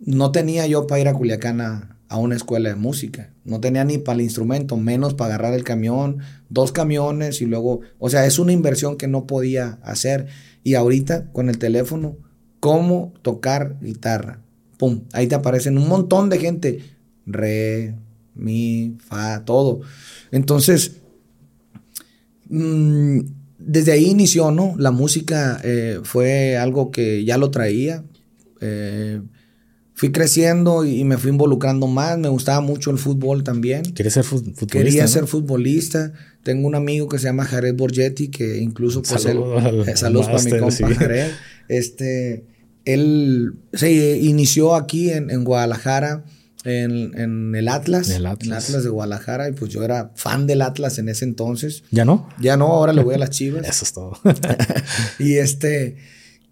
no 0.00 0.32
tenía 0.32 0.66
yo 0.66 0.86
para 0.86 1.00
ir 1.00 1.08
a 1.08 1.14
Culiacán 1.14 1.60
a, 1.60 1.90
una 2.16 2.36
escuela 2.36 2.68
de 2.68 2.76
música. 2.76 3.34
No 3.44 3.58
tenía 3.60 3.82
ni 3.82 3.98
para 3.98 4.14
el 4.14 4.20
instrumento, 4.20 4.76
menos 4.76 5.14
para 5.14 5.34
agarrar 5.34 5.54
el 5.54 5.64
camión, 5.64 6.18
dos 6.48 6.70
camiones 6.70 7.42
y 7.42 7.46
luego, 7.46 7.80
o 7.98 8.08
sea, 8.08 8.24
es 8.24 8.38
una 8.38 8.52
inversión 8.52 8.96
que 8.96 9.08
no 9.08 9.26
podía 9.26 9.80
hacer. 9.82 10.28
Y 10.62 10.74
ahorita 10.74 11.32
con 11.32 11.48
el 11.48 11.58
teléfono, 11.58 12.16
¿cómo 12.60 13.14
tocar 13.22 13.78
guitarra? 13.80 14.44
Pum, 14.78 15.02
ahí 15.12 15.26
te 15.26 15.34
aparecen 15.34 15.76
un 15.76 15.88
montón 15.88 16.30
de 16.30 16.38
gente. 16.38 16.78
Re, 17.26 17.96
mi, 18.34 18.96
fa, 18.98 19.44
todo. 19.44 19.80
Entonces, 20.30 20.96
mm, 22.48 23.20
desde 23.58 23.92
ahí 23.92 24.06
inició, 24.06 24.50
¿no? 24.50 24.74
La 24.78 24.90
música 24.90 25.60
eh, 25.64 26.00
fue 26.02 26.56
algo 26.56 26.90
que 26.90 27.24
ya 27.24 27.38
lo 27.38 27.50
traía. 27.50 28.04
Eh, 28.60 29.20
fui 29.94 30.10
creciendo 30.10 30.84
y 30.84 31.04
me 31.04 31.18
fui 31.18 31.30
involucrando 31.30 31.86
más. 31.86 32.18
Me 32.18 32.28
gustaba 32.28 32.60
mucho 32.60 32.90
el 32.90 32.98
fútbol 32.98 33.44
también. 33.44 33.84
¿Quieres 33.84 34.14
ser 34.14 34.24
futbolista? 34.24 34.66
Quería 34.66 35.06
ser 35.06 35.26
futbolista. 35.26 36.12
Tengo 36.42 36.66
un 36.66 36.74
amigo 36.74 37.08
que 37.08 37.18
se 37.18 37.24
llama 37.24 37.44
Jared 37.44 37.74
Borgetti, 37.74 38.28
que 38.28 38.58
incluso 38.58 39.02
pues 39.02 39.22
saludos 39.22 40.26
para 40.26 40.42
mi 40.42 40.50
compa 40.58 40.94
Jared. 40.94 41.30
Este, 41.68 42.44
él 42.84 43.54
se 43.72 44.18
inició 44.18 44.74
aquí 44.74 45.10
en, 45.10 45.30
en 45.30 45.44
Guadalajara 45.44 46.24
en, 46.64 47.54
el 47.54 47.68
Atlas, 47.68 48.10
en 48.10 48.16
el 48.16 48.26
Atlas. 48.26 48.82
de 48.82 48.88
Guadalajara, 48.88 49.48
y 49.48 49.52
pues 49.52 49.70
yo 49.70 49.82
era 49.82 50.12
fan 50.14 50.46
del 50.46 50.62
Atlas 50.62 50.98
en 50.98 51.08
ese 51.08 51.24
entonces. 51.24 51.84
¿Ya 51.90 52.04
no? 52.04 52.28
Ya 52.40 52.56
no, 52.56 52.66
ahora 52.66 52.92
le 52.92 53.02
voy 53.02 53.14
a 53.14 53.18
las 53.18 53.30
chivas. 53.30 53.68
Eso 53.68 53.84
es 53.84 53.92
todo. 53.92 54.18
y 55.18 55.34
este, 55.34 55.96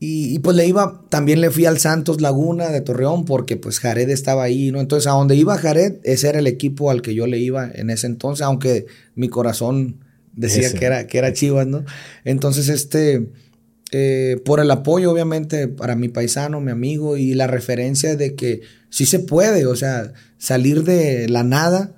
y, 0.04 0.40
pues 0.40 0.56
le 0.56 0.66
iba, 0.66 1.00
también 1.08 1.40
le 1.40 1.50
fui 1.50 1.64
al 1.64 1.78
Santos 1.78 2.20
Laguna 2.20 2.70
de 2.70 2.80
Torreón, 2.80 3.24
porque 3.24 3.56
pues 3.56 3.78
Jared 3.78 4.10
estaba 4.10 4.42
ahí, 4.42 4.72
¿no? 4.72 4.80
Entonces, 4.80 5.06
a 5.06 5.12
donde 5.12 5.36
iba 5.36 5.56
Jared, 5.56 5.98
ese 6.02 6.28
era 6.28 6.40
el 6.40 6.48
equipo 6.48 6.90
al 6.90 7.02
que 7.02 7.14
yo 7.14 7.26
le 7.26 7.38
iba 7.38 7.70
en 7.72 7.88
ese 7.88 8.08
entonces, 8.08 8.44
aunque 8.44 8.86
mi 9.14 9.28
corazón 9.28 10.04
decía 10.32 10.72
que 10.72 10.84
era, 10.84 11.06
que 11.06 11.18
era 11.18 11.32
chivas, 11.32 11.66
¿no? 11.68 11.84
Entonces, 12.24 12.68
este 12.68 13.28
eh, 13.94 14.40
por 14.46 14.58
el 14.58 14.70
apoyo, 14.70 15.12
obviamente, 15.12 15.68
para 15.68 15.96
mi 15.96 16.08
paisano, 16.08 16.62
mi 16.62 16.70
amigo, 16.70 17.18
y 17.18 17.34
la 17.34 17.46
referencia 17.46 18.16
de 18.16 18.34
que 18.34 18.62
sí 18.88 19.04
se 19.04 19.18
puede, 19.18 19.66
o 19.66 19.76
sea, 19.76 20.14
salir 20.38 20.82
de 20.82 21.28
la 21.28 21.44
nada 21.44 21.94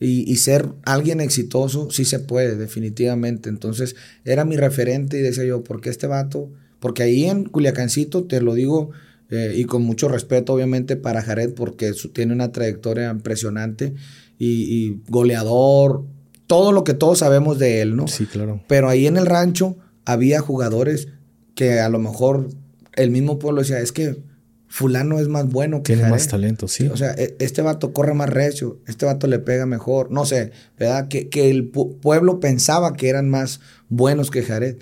y, 0.00 0.36
ser 0.36 0.66
alguien 0.84 1.20
exitoso, 1.20 1.88
sí 1.92 2.04
se 2.04 2.18
puede, 2.18 2.56
definitivamente. 2.56 3.48
Entonces, 3.48 3.94
era 4.24 4.44
mi 4.44 4.56
referente 4.56 5.18
y 5.18 5.22
decía 5.22 5.44
yo, 5.44 5.62
¿por 5.62 5.80
qué 5.80 5.88
este 5.88 6.08
vato? 6.08 6.50
Porque 6.80 7.04
ahí 7.04 7.24
en 7.26 7.44
Culiacancito, 7.44 8.24
te 8.24 8.40
lo 8.40 8.54
digo, 8.54 8.90
eh, 9.30 9.54
y 9.56 9.64
con 9.66 9.82
mucho 9.82 10.08
respeto, 10.08 10.52
obviamente, 10.52 10.96
para 10.96 11.22
Jared, 11.22 11.54
porque 11.54 11.92
tiene 12.12 12.32
una 12.32 12.50
trayectoria 12.50 13.08
impresionante 13.08 13.94
y, 14.36 14.48
y 14.48 15.00
goleador, 15.08 16.04
todo 16.48 16.72
lo 16.72 16.82
que 16.82 16.94
todos 16.94 17.20
sabemos 17.20 17.60
de 17.60 17.82
él, 17.82 17.94
¿no? 17.94 18.08
Sí, 18.08 18.26
claro. 18.26 18.62
Pero 18.66 18.88
ahí 18.88 19.06
en 19.06 19.16
el 19.16 19.26
rancho 19.26 19.76
había 20.04 20.40
jugadores 20.40 21.08
que 21.56 21.80
a 21.80 21.88
lo 21.88 21.98
mejor 21.98 22.50
el 22.92 23.10
mismo 23.10 23.40
pueblo 23.40 23.62
decía, 23.62 23.80
es 23.80 23.90
que 23.90 24.22
fulano 24.68 25.18
es 25.18 25.28
más 25.28 25.48
bueno 25.48 25.82
que 25.82 25.94
Tiene 25.94 26.10
más 26.10 26.28
talento, 26.28 26.68
sí. 26.68 26.86
O 26.86 26.96
sea, 26.96 27.12
e, 27.12 27.34
este 27.40 27.62
vato 27.62 27.92
corre 27.92 28.14
más 28.14 28.28
recio, 28.28 28.78
este 28.86 29.06
vato 29.06 29.26
le 29.26 29.38
pega 29.38 29.64
mejor, 29.64 30.10
no 30.12 30.26
sé, 30.26 30.52
¿verdad? 30.78 31.08
Que, 31.08 31.28
el 31.50 31.68
pueblo 31.68 32.40
pensaba 32.40 32.92
que 32.92 33.08
eran 33.08 33.28
más 33.28 33.60
buenos 33.88 34.30
que 34.30 34.42
Jared. 34.42 34.76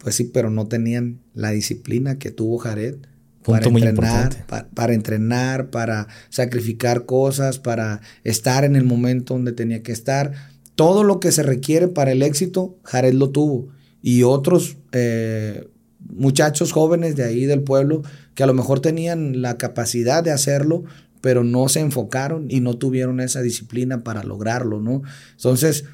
Pues 0.00 0.16
sí, 0.16 0.24
pero 0.24 0.50
no 0.50 0.66
tenían 0.66 1.20
la 1.32 1.50
disciplina 1.50 2.18
que 2.18 2.30
tuvo 2.30 2.58
Jared. 2.58 2.96
para 3.42 3.66
entrenar, 3.66 4.46
para 4.74 4.94
entrenar, 4.94 5.70
para 5.70 6.08
sacrificar 6.28 7.06
cosas, 7.06 7.58
para 7.58 8.02
estar 8.24 8.64
en 8.64 8.76
el 8.76 8.84
momento 8.84 9.34
donde 9.34 9.52
tenía 9.52 9.82
que 9.82 9.92
estar. 9.92 10.32
Todo 10.74 11.04
lo 11.04 11.20
que 11.20 11.32
se 11.32 11.42
requiere 11.42 11.88
para 11.88 12.12
el 12.12 12.22
éxito, 12.22 12.76
Jared 12.82 13.14
lo 13.14 13.30
tuvo. 13.30 13.68
Y 14.02 14.24
otros 14.24 14.76
eh, 14.90 15.68
muchachos 16.12 16.72
jóvenes 16.72 17.16
de 17.16 17.24
ahí 17.24 17.46
del 17.46 17.62
pueblo 17.62 18.02
que 18.34 18.42
a 18.42 18.46
lo 18.46 18.54
mejor 18.54 18.80
tenían 18.80 19.42
la 19.42 19.58
capacidad 19.58 20.22
de 20.22 20.30
hacerlo, 20.30 20.84
pero 21.20 21.44
no 21.44 21.68
se 21.68 21.80
enfocaron 21.80 22.46
y 22.50 22.60
no 22.60 22.74
tuvieron 22.74 23.20
esa 23.20 23.42
disciplina 23.42 24.02
para 24.02 24.24
lograrlo, 24.24 24.80
¿no? 24.80 25.02
Entonces, 25.36 25.84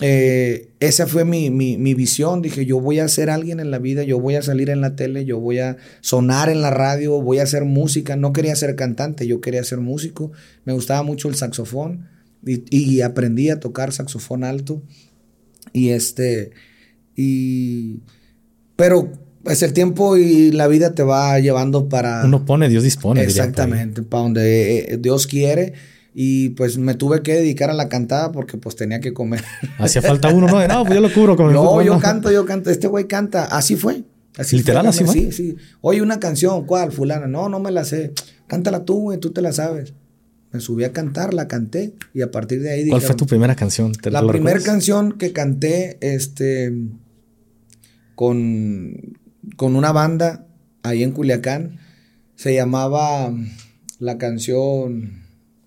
eh, 0.00 0.72
esa 0.80 1.06
fue 1.06 1.24
mi, 1.24 1.50
mi, 1.50 1.94
visión. 1.94 2.42
Dije, 2.42 2.66
yo 2.66 2.80
voy 2.80 2.98
a 2.98 3.08
ser 3.08 3.30
alguien 3.30 3.60
en 3.60 3.70
la 3.70 3.78
vida, 3.78 4.02
yo 4.02 4.18
voy 4.18 4.34
a 4.34 4.42
salir 4.42 4.70
en 4.70 4.80
la 4.80 4.96
tele, 4.96 5.24
yo 5.24 5.38
voy 5.38 5.60
a 5.60 5.76
sonar 6.00 6.48
en 6.48 6.62
la 6.62 6.70
radio, 6.70 7.22
voy 7.22 7.38
a 7.38 7.44
hacer 7.44 7.64
música. 7.64 8.16
No 8.16 8.32
quería 8.32 8.56
ser 8.56 8.74
cantante, 8.74 9.26
yo 9.26 9.40
quería 9.40 9.62
ser 9.62 9.78
músico. 9.78 10.32
Me 10.64 10.72
gustaba 10.72 11.02
mucho 11.02 11.28
el 11.28 11.36
saxofón 11.36 12.08
y, 12.44 12.64
y 12.76 13.02
aprendí 13.02 13.50
a 13.50 13.60
tocar 13.60 13.92
saxofón 13.92 14.42
alto. 14.42 14.82
Y 15.72 15.90
este, 15.90 16.50
y, 17.16 18.00
pero 18.76 19.12
pues 19.44 19.62
el 19.62 19.72
tiempo 19.72 20.16
y 20.16 20.50
la 20.50 20.66
vida 20.66 20.94
te 20.94 21.02
va 21.02 21.38
llevando 21.38 21.88
para... 21.88 22.24
Uno 22.24 22.44
pone, 22.44 22.68
Dios 22.68 22.82
dispone. 22.82 23.22
Exactamente, 23.22 24.02
para 24.02 24.22
donde 24.22 24.78
eh, 24.78 24.98
Dios 24.98 25.26
quiere. 25.26 25.74
Y 26.14 26.50
pues 26.50 26.78
me 26.78 26.94
tuve 26.94 27.22
que 27.22 27.34
dedicar 27.34 27.70
a 27.70 27.74
la 27.74 27.88
cantada 27.88 28.32
porque 28.32 28.56
pues 28.56 28.76
tenía 28.76 29.00
que 29.00 29.12
comer. 29.12 29.44
Hacía 29.78 30.00
falta 30.00 30.32
uno, 30.32 30.46
¿no? 30.46 30.66
No, 30.66 30.84
pues 30.84 30.94
yo 30.94 31.00
lo 31.00 31.12
cubro 31.12 31.36
con 31.36 31.48
el 31.48 31.54
No, 31.54 31.82
yo 31.82 31.98
canto, 31.98 32.30
yo 32.30 32.46
canto. 32.46 32.70
Este 32.70 32.86
güey 32.86 33.06
canta. 33.06 33.44
Así 33.44 33.76
fue. 33.76 34.04
Así 34.36 34.56
Literal, 34.56 34.86
así 34.86 35.04
fue. 35.04 35.14
Sí, 35.14 35.32
sí. 35.32 35.56
Oye, 35.80 36.00
una 36.02 36.20
canción, 36.20 36.64
¿cuál? 36.66 36.92
Fulana. 36.92 37.26
No, 37.26 37.48
no 37.48 37.60
me 37.60 37.70
la 37.70 37.84
sé. 37.84 38.12
Cántala 38.46 38.84
tú, 38.84 39.00
güey, 39.00 39.18
tú 39.18 39.32
te 39.32 39.42
la 39.42 39.52
sabes. 39.52 39.92
Me 40.52 40.60
subí 40.60 40.84
a 40.84 40.92
cantar, 40.92 41.34
la 41.34 41.48
canté 41.48 41.94
y 42.14 42.22
a 42.22 42.30
partir 42.30 42.62
de 42.62 42.70
ahí... 42.70 42.88
¿Cuál 42.88 43.02
fue 43.02 43.16
tu 43.16 43.26
primera 43.26 43.56
canción? 43.56 43.92
la 44.04 44.24
primera 44.24 44.60
canción 44.60 45.18
que 45.18 45.32
canté, 45.32 45.98
este, 46.00 46.72
con, 48.14 49.18
con 49.56 49.76
una 49.76 49.92
banda 49.92 50.46
ahí 50.82 51.02
en 51.02 51.12
Culiacán. 51.12 51.78
Se 52.36 52.54
llamaba 52.54 53.32
la 53.98 54.18
canción. 54.18 55.24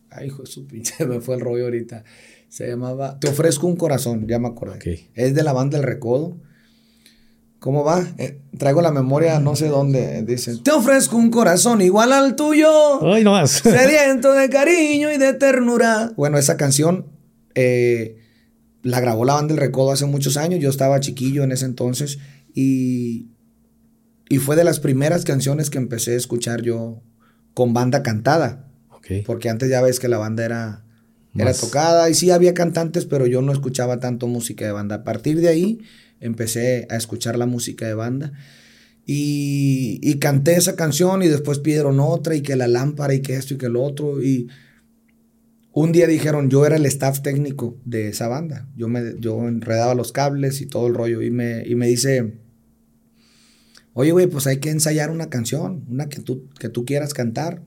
Ay, 0.10 0.28
hijo 0.28 0.44
de 0.44 0.48
su 0.50 0.66
pinche, 0.68 1.06
me 1.06 1.22
fue 1.22 1.36
el 1.36 1.42
rollo 1.42 1.66
ahorita. 1.66 2.04
Se 2.50 2.68
llamaba 2.68 3.20
Te 3.20 3.28
ofrezco 3.30 3.68
un 3.68 3.76
corazón, 3.76 4.28
ya 4.28 4.40
me 4.40 4.48
acordé. 4.48 5.10
Es 5.14 5.36
de 5.36 5.44
la 5.44 5.54
banda 5.54 5.78
El 5.78 5.84
Recodo. 5.84 6.38
¿Cómo 7.60 7.84
va? 7.84 8.08
Eh, 8.20 8.40
traigo 8.58 8.82
la 8.82 8.92
memoria 8.92 9.40
no 9.40 9.56
sé 9.56 9.68
dónde. 9.68 10.22
Dice: 10.24 10.58
Te 10.58 10.72
ofrezco 10.72 11.18
un 11.18 11.32
corazón 11.32 11.82
igual 11.82 12.14
al 12.14 12.36
tuyo. 12.36 12.70
Ay, 13.14 13.24
no 13.24 13.32
más. 13.32 13.52
sediento 13.64 14.34
de 14.34 14.50
cariño 14.50 15.12
y 15.12 15.18
de 15.18 15.34
ternura. 15.34 16.14
Bueno, 16.16 16.38
esa 16.38 16.56
canción 16.56 17.08
eh, 17.56 18.18
la 18.84 19.00
grabó 19.00 19.26
la 19.26 19.34
banda 19.34 19.54
El 19.54 19.60
Recodo 19.60 19.92
hace 19.92 20.06
muchos 20.06 20.38
años. 20.38 20.60
Yo 20.60 20.70
estaba 20.70 21.00
chiquillo 21.00 21.44
en 21.44 21.52
ese 21.52 21.66
entonces. 21.66 22.20
Y 22.54 23.32
y 24.30 24.38
fue 24.38 24.56
de 24.56 24.64
las 24.64 24.80
primeras 24.80 25.24
canciones 25.24 25.70
que 25.70 25.78
empecé 25.78 26.14
a 26.14 26.18
escuchar 26.18 26.62
yo 26.62 27.02
con 27.54 27.74
banda 27.74 28.04
cantada. 28.04 28.64
Porque 29.26 29.50
antes 29.50 29.70
ya 29.70 29.82
ves 29.82 30.00
que 30.00 30.10
la 30.10 30.18
banda 30.18 30.44
era, 30.44 30.86
era 31.34 31.54
tocada 31.54 32.10
y 32.10 32.14
sí 32.14 32.30
había 32.30 32.54
cantantes, 32.54 33.06
pero 33.06 33.26
yo 33.26 33.42
no 33.42 33.54
escuchaba 33.54 34.02
tanto 34.02 34.28
música 34.28 34.66
de 34.66 34.72
banda. 34.72 34.98
A 34.98 35.04
partir 35.06 35.40
de 35.40 35.48
ahí 35.48 35.80
empecé 36.20 36.88
a 36.90 36.98
escuchar 36.98 37.38
la 37.38 37.46
música 37.46 37.88
de 37.88 37.94
banda. 37.94 38.34
Y, 39.06 40.02
y, 40.04 40.20
canté 40.20 40.58
esa 40.58 40.76
canción 40.76 41.24
y 41.24 41.30
después 41.30 41.60
pidieron 41.60 42.02
otra 42.02 42.36
y 42.36 42.42
que 42.42 42.58
la 42.58 42.68
lámpara 42.68 43.14
y 43.14 43.22
que 43.22 43.36
esto 43.36 43.54
y 43.54 43.58
que 43.58 43.70
lo 43.70 43.82
otro. 43.82 44.22
Y 44.22 44.50
un 45.72 45.94
día 45.94 46.08
dijeron, 46.08 46.50
yo 46.50 46.66
era 46.66 46.76
el 46.76 46.86
staff 46.86 47.22
técnico 47.22 47.80
de 47.86 48.10
esa 48.10 48.28
banda. 48.28 48.68
Yo, 48.76 48.90
me, 48.90 49.14
yo 49.20 49.48
enredaba 49.48 49.96
los 49.96 50.12
cables 50.12 50.60
y 50.60 50.66
todo 50.66 50.88
el 50.88 50.94
rollo. 50.94 51.22
Y 51.22 51.32
me, 51.32 51.64
y 51.66 51.76
me 51.76 51.88
dice 51.88 52.34
Oye, 54.00 54.12
güey, 54.12 54.28
pues 54.28 54.46
hay 54.46 54.58
que 54.58 54.70
ensayar 54.70 55.10
una 55.10 55.28
canción, 55.32 55.84
una 55.90 56.08
que 56.08 56.22
tú, 56.22 56.48
que 56.60 56.70
tú 56.70 56.86
quieras 56.86 57.16
cantar. 57.16 57.64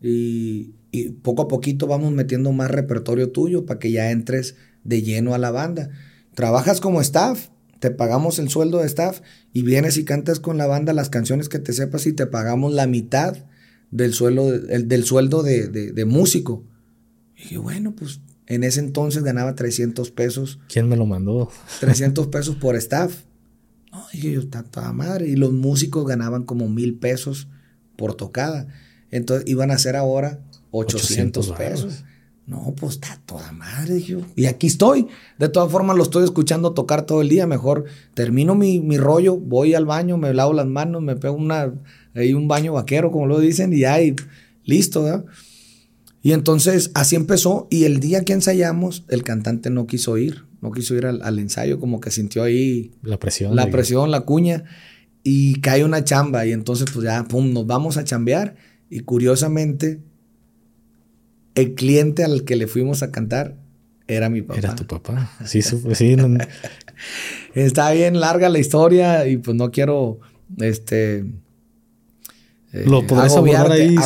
Y, 0.00 0.72
poco 1.20 1.42
a 1.42 1.48
poquito 1.48 1.86
vamos 1.86 2.10
metiendo 2.12 2.52
más 2.52 2.70
repertorio 2.70 3.32
tuyo 3.32 3.66
para 3.66 3.78
que 3.78 3.92
ya 3.92 4.10
entres 4.10 4.56
de 4.84 5.02
lleno 5.02 5.34
a 5.34 5.38
la 5.38 5.50
banda. 5.50 5.90
Trabajas 6.34 6.80
como 6.80 7.02
staff, 7.02 7.48
te 7.80 7.90
pagamos 7.90 8.38
el 8.38 8.48
sueldo 8.48 8.78
de 8.78 8.86
staff 8.86 9.20
y 9.52 9.60
vienes 9.60 9.98
y 9.98 10.06
cantas 10.06 10.40
con 10.40 10.56
la 10.56 10.66
banda 10.66 10.94
las 10.94 11.10
canciones 11.10 11.50
que 11.50 11.58
te 11.58 11.74
sepas 11.74 12.06
y 12.06 12.14
te 12.14 12.24
pagamos 12.24 12.72
la 12.72 12.86
mitad 12.86 13.36
del 13.90 14.14
sueldo, 14.14 14.50
del 14.50 15.04
sueldo 15.04 15.42
de, 15.42 15.68
de, 15.68 16.04
músico. 16.06 16.64
Y 17.36 17.42
dije, 17.42 17.58
bueno, 17.58 17.94
pues 17.94 18.22
en 18.46 18.64
ese 18.64 18.80
entonces 18.80 19.22
ganaba 19.22 19.54
300 19.54 20.10
pesos. 20.12 20.60
¿Quién 20.72 20.88
me 20.88 20.96
lo 20.96 21.04
mandó? 21.04 21.50
300 21.80 22.28
pesos 22.28 22.56
por 22.56 22.74
staff. 22.74 23.27
No, 23.92 24.04
dije 24.12 24.32
yo, 24.32 24.40
está 24.40 24.62
toda 24.62 24.92
madre. 24.92 25.28
Y 25.28 25.36
los 25.36 25.52
músicos 25.52 26.06
ganaban 26.06 26.44
como 26.44 26.68
mil 26.68 26.94
pesos 26.94 27.48
por 27.96 28.14
tocada. 28.14 28.68
Entonces 29.10 29.48
iban 29.48 29.70
a 29.70 29.78
ser 29.78 29.96
ahora 29.96 30.40
800, 30.70 31.52
pesos. 31.52 32.04
No, 32.46 32.74
pues 32.76 32.94
está 32.94 33.20
toda 33.26 33.52
madre, 33.52 34.00
yo. 34.00 34.20
Y 34.34 34.46
aquí 34.46 34.68
estoy. 34.68 35.06
De 35.38 35.50
todas 35.50 35.70
formas, 35.70 35.96
lo 35.96 36.02
estoy 36.02 36.24
escuchando 36.24 36.72
tocar 36.72 37.04
todo 37.04 37.20
el 37.20 37.28
día. 37.28 37.46
Mejor 37.46 37.84
termino 38.14 38.54
mi, 38.54 38.80
mi 38.80 38.96
rollo, 38.96 39.36
voy 39.36 39.74
al 39.74 39.84
baño, 39.84 40.16
me 40.16 40.32
lavo 40.32 40.54
las 40.54 40.66
manos, 40.66 41.02
me 41.02 41.14
pego 41.16 41.34
una, 41.34 41.74
ahí 42.14 42.32
un 42.32 42.48
baño 42.48 42.72
vaquero, 42.72 43.10
como 43.10 43.26
lo 43.26 43.38
dicen, 43.38 43.74
y 43.74 43.84
ahí, 43.84 44.16
listo, 44.64 45.02
¿verdad? 45.02 45.26
Y 46.22 46.32
entonces 46.32 46.90
así 46.94 47.16
empezó. 47.16 47.68
Y 47.70 47.84
el 47.84 48.00
día 48.00 48.24
que 48.24 48.32
ensayamos, 48.32 49.04
el 49.08 49.24
cantante 49.24 49.68
no 49.68 49.86
quiso 49.86 50.16
ir. 50.16 50.47
No 50.60 50.72
quiso 50.72 50.94
ir 50.96 51.06
al, 51.06 51.38
ensayo, 51.38 51.78
como 51.78 52.00
que 52.00 52.10
sintió 52.10 52.42
ahí. 52.42 52.92
La 53.02 53.18
presión. 53.18 53.54
La 53.54 53.70
presión, 53.70 54.10
la 54.10 54.22
cuña. 54.22 54.64
Y 55.22 55.60
cae 55.60 55.84
una 55.84 56.02
chamba. 56.02 56.46
Y 56.46 56.52
entonces, 56.52 56.90
pues 56.92 57.04
ya, 57.04 57.24
pum, 57.24 57.52
nos 57.52 57.66
vamos 57.66 57.96
a 57.96 58.04
chambear. 58.04 58.56
Y 58.90 59.00
curiosamente, 59.00 60.00
el 61.54 61.74
cliente 61.74 62.24
al 62.24 62.44
que 62.44 62.56
le 62.56 62.66
fuimos 62.66 63.02
a 63.02 63.12
cantar 63.12 63.56
era 64.08 64.28
mi 64.30 64.42
papá. 64.42 64.58
Era 64.58 64.74
tu 64.74 64.86
papá. 64.86 65.30
Sí, 65.44 65.62
sí. 65.62 66.16
Está 67.54 67.92
bien 67.92 68.18
larga 68.18 68.48
la 68.48 68.58
historia 68.58 69.26
y 69.28 69.36
pues 69.36 69.56
no 69.56 69.70
quiero, 69.70 70.20
este... 70.58 71.24
Eh, 72.70 72.84
Lo 72.86 73.06
podrás 73.06 73.34
abordar 73.34 73.72
ahí 73.72 73.96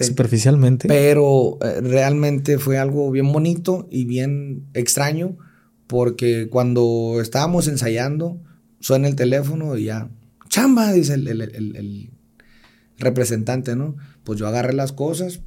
superficialmente. 0.00 0.86
Pero 0.86 1.58
eh, 1.62 1.80
realmente 1.80 2.58
fue 2.58 2.76
algo 2.76 3.10
bien 3.10 3.32
bonito 3.32 3.88
y 3.90 4.04
bien 4.04 4.66
extraño 4.74 5.38
porque 5.86 6.48
cuando 6.48 7.18
estábamos 7.20 7.68
ensayando, 7.68 8.40
suena 8.80 9.08
el 9.08 9.16
teléfono 9.16 9.76
y 9.76 9.84
ya, 9.84 10.08
chamba, 10.48 10.92
dice 10.92 11.14
el, 11.14 11.28
el 11.28 12.10
representante, 12.98 13.76
¿no? 13.76 13.96
Pues 14.24 14.38
yo 14.38 14.46
agarré 14.46 14.72
las 14.72 14.92
cosas, 14.92 15.40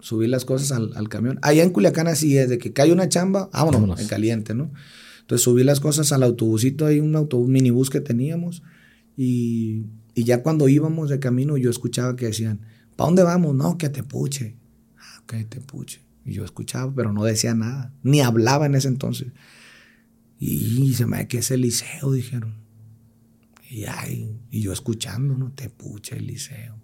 subí 0.00 0.26
las 0.26 0.44
cosas 0.44 0.72
al, 0.72 1.08
camión. 1.08 1.38
Allá 1.42 1.62
en 1.62 1.70
Culiacán 1.70 2.06
así 2.06 2.36
es, 2.38 2.48
de 2.48 2.58
que 2.58 2.72
cae 2.72 2.92
una 2.92 3.08
chamba, 3.08 3.50
vámonos, 3.52 4.00
en 4.00 4.08
caliente, 4.08 4.54
¿no? 4.54 4.70
Entonces 5.20 5.42
subí 5.42 5.64
las 5.64 5.80
cosas 5.80 6.12
al 6.12 6.22
autobusito, 6.22 6.86
hay 6.86 7.00
un 7.00 7.16
autobús, 7.16 7.48
minibús 7.48 7.90
que 7.90 8.00
teníamos, 8.00 8.62
y, 9.16 9.86
ya 10.14 10.42
cuando 10.42 10.68
íbamos 10.68 11.10
de 11.10 11.18
camino 11.18 11.56
yo 11.56 11.70
escuchaba 11.70 12.16
que 12.16 12.26
decían, 12.26 12.60
¿para 12.94 13.08
dónde 13.08 13.22
vamos? 13.22 13.54
No, 13.54 13.76
que 13.76 13.88
te 13.88 14.02
puche. 14.02 14.56
Ah, 14.96 15.22
que 15.26 15.44
te 15.44 15.60
puche. 15.60 16.00
Y 16.26 16.32
yo 16.32 16.44
escuchaba, 16.44 16.92
pero 16.94 17.12
no 17.12 17.24
decía 17.24 17.54
nada, 17.54 17.94
ni 18.02 18.20
hablaba 18.20 18.66
en 18.66 18.74
ese 18.74 18.88
entonces. 18.88 19.28
Y, 20.38 20.92
se 20.94 21.06
me 21.06 21.28
que 21.28 21.38
es 21.38 21.50
el 21.50 21.62
liceo, 21.62 22.12
dijeron. 22.12 22.56
Y, 23.70 23.84
ay, 23.84 24.38
y 24.50 24.60
yo 24.60 24.72
escuchando, 24.72 25.36
¿no? 25.36 25.52
Te 25.52 25.70
puche 25.70 26.16
el 26.16 26.26
liceo. 26.26 26.76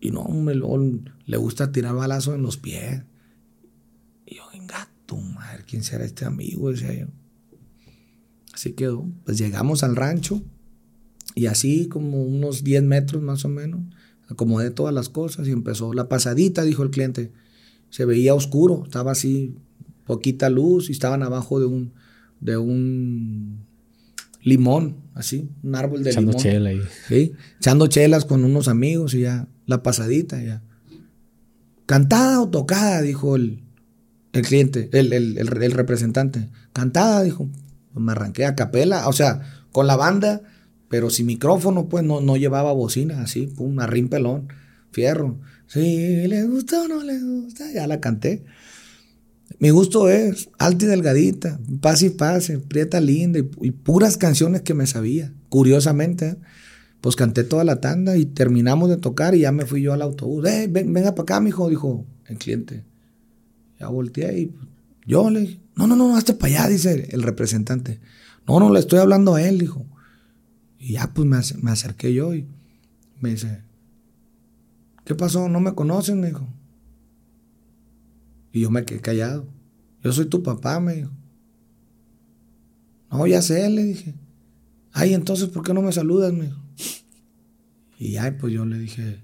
Y 0.00 0.10
no, 0.10 0.24
me 0.24 0.54
le 0.54 1.36
gusta 1.36 1.70
tirar 1.70 1.94
balazo 1.94 2.34
en 2.34 2.42
los 2.42 2.56
pies. 2.56 3.02
Y 4.26 4.36
yo, 4.36 4.42
venga, 4.52 4.90
tu 5.06 5.16
madre, 5.18 5.64
¿quién 5.66 5.82
será 5.82 6.04
este 6.04 6.24
amigo? 6.24 6.70
Decía 6.70 6.92
yo. 6.94 7.06
Así 8.52 8.72
quedó. 8.72 9.06
Pues 9.24 9.38
llegamos 9.38 9.84
al 9.84 9.96
rancho 9.96 10.42
y 11.34 11.46
así 11.46 11.86
como 11.88 12.24
unos 12.24 12.64
10 12.64 12.82
metros 12.82 13.22
más 13.22 13.44
o 13.44 13.48
menos, 13.50 13.82
acomodé 14.28 14.70
todas 14.70 14.94
las 14.94 15.10
cosas 15.10 15.46
y 15.46 15.50
empezó 15.50 15.92
la 15.92 16.08
pasadita, 16.08 16.64
dijo 16.64 16.82
el 16.82 16.90
cliente. 16.90 17.32
Se 17.90 18.04
veía 18.04 18.34
oscuro, 18.34 18.82
estaba 18.84 19.12
así, 19.12 19.56
poquita 20.04 20.50
luz 20.50 20.88
y 20.88 20.92
estaban 20.92 21.22
abajo 21.22 21.60
de 21.60 21.66
un, 21.66 21.92
de 22.40 22.56
un 22.56 23.66
limón, 24.42 24.96
así, 25.14 25.50
un 25.62 25.74
árbol 25.74 26.04
de 26.04 26.10
Echando 26.10 26.32
limón. 26.32 26.42
chela 26.42 26.70
ahí. 26.70 26.80
¿sí? 27.08 27.32
Echando 27.58 27.86
chelas 27.88 28.24
con 28.24 28.44
unos 28.44 28.68
amigos 28.68 29.14
y 29.14 29.20
ya, 29.20 29.48
la 29.66 29.82
pasadita 29.82 30.40
ya. 30.42 30.62
Cantada 31.86 32.40
o 32.40 32.48
tocada, 32.48 33.02
dijo 33.02 33.36
el, 33.36 33.62
el 34.32 34.42
cliente, 34.42 34.88
el, 34.92 35.12
el, 35.12 35.38
el, 35.38 35.70
representante. 35.72 36.48
Cantada, 36.72 37.22
dijo. 37.22 37.48
Pues 37.92 38.04
me 38.04 38.12
arranqué 38.12 38.44
a 38.44 38.54
capela, 38.54 39.08
o 39.08 39.12
sea, 39.12 39.40
con 39.72 39.86
la 39.86 39.96
banda, 39.96 40.42
pero 40.88 41.10
sin 41.10 41.26
micrófono, 41.26 41.88
pues 41.88 42.04
no, 42.04 42.20
no 42.20 42.36
llevaba 42.36 42.72
bocina, 42.72 43.22
así, 43.22 43.46
pum, 43.46 43.80
a 43.80 43.88
pelón, 43.88 44.48
fierro. 44.96 45.38
Si 45.66 46.26
le 46.26 46.44
gusta 46.44 46.82
o 46.82 46.88
no 46.88 47.02
le 47.02 47.20
gusta, 47.20 47.70
ya 47.70 47.86
la 47.86 48.00
canté. 48.00 48.44
Mi 49.58 49.68
gusto 49.68 50.08
es 50.08 50.48
alta 50.58 50.86
y 50.86 50.88
delgadita, 50.88 51.60
pase 51.82 52.06
y 52.06 52.10
pase, 52.10 52.58
prieta 52.58 52.98
linda 52.98 53.38
y, 53.38 53.70
puras 53.72 54.16
canciones 54.16 54.62
que 54.62 54.72
me 54.72 54.86
sabía. 54.86 55.34
Curiosamente, 55.50 56.28
¿eh? 56.28 56.36
pues 57.02 57.14
canté 57.14 57.44
toda 57.44 57.62
la 57.62 57.80
tanda 57.80 58.16
y 58.16 58.24
terminamos 58.24 58.88
de 58.88 58.96
tocar 58.96 59.34
y 59.34 59.40
ya 59.40 59.52
me 59.52 59.66
fui 59.66 59.82
yo 59.82 59.92
al 59.92 60.00
autobús. 60.00 60.46
Eh, 60.46 60.66
venga 60.70 61.14
para 61.14 61.22
acá, 61.22 61.40
mijo, 61.40 61.68
dijo 61.68 62.06
el 62.26 62.38
cliente. 62.38 62.82
Ya 63.78 63.88
volteé 63.88 64.38
y 64.38 64.46
pues, 64.46 64.66
yo 65.06 65.28
le 65.28 65.40
dije, 65.40 65.60
no, 65.76 65.86
no, 65.86 65.94
no, 65.94 66.16
hazte 66.16 66.32
para 66.32 66.60
allá, 66.60 66.68
dice 66.68 67.08
el 67.10 67.22
representante. 67.22 68.00
No, 68.48 68.58
no, 68.60 68.72
le 68.72 68.80
estoy 68.80 68.98
hablando 68.98 69.34
a 69.34 69.42
él, 69.42 69.58
dijo. 69.58 69.84
Y 70.78 70.94
ya 70.94 71.12
pues 71.12 71.28
me, 71.28 71.38
me 71.62 71.70
acerqué 71.70 72.14
yo 72.14 72.34
y 72.34 72.46
me 73.20 73.30
dice, 73.30 73.65
¿qué 75.06 75.14
pasó? 75.14 75.48
¿No 75.48 75.60
me 75.60 75.74
conocen? 75.74 76.20
Me 76.20 76.26
dijo. 76.26 76.46
Y 78.52 78.60
yo 78.60 78.70
me 78.70 78.84
quedé 78.84 79.00
callado. 79.00 79.48
Yo 80.02 80.12
soy 80.12 80.26
tu 80.26 80.42
papá, 80.42 80.78
me 80.80 80.96
dijo. 80.96 81.10
No, 83.10 83.26
ya 83.26 83.40
sé, 83.40 83.70
le 83.70 83.84
dije. 83.84 84.14
Ay, 84.92 85.14
entonces, 85.14 85.48
¿por 85.48 85.62
qué 85.62 85.72
no 85.72 85.80
me 85.80 85.92
saludas? 85.92 86.32
Me 86.32 86.46
dijo. 86.46 86.60
Y 87.98 88.16
ay, 88.16 88.32
pues 88.32 88.52
yo 88.52 88.66
le 88.66 88.78
dije, 88.78 89.22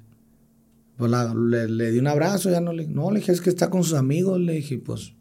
pues 0.97 1.11
le, 1.11 1.90
di 1.90 1.99
un 1.99 2.07
abrazo, 2.07 2.51
ya 2.51 2.61
no 2.61 2.73
le, 2.73 2.87
no, 2.87 3.11
le 3.11 3.21
dije, 3.21 3.33
es 3.33 3.40
que 3.40 3.51
está 3.51 3.68
con 3.68 3.85
sus 3.85 3.95
amigos, 3.95 4.40
le 4.40 4.55
dije, 4.55 4.79
pues 4.79 5.14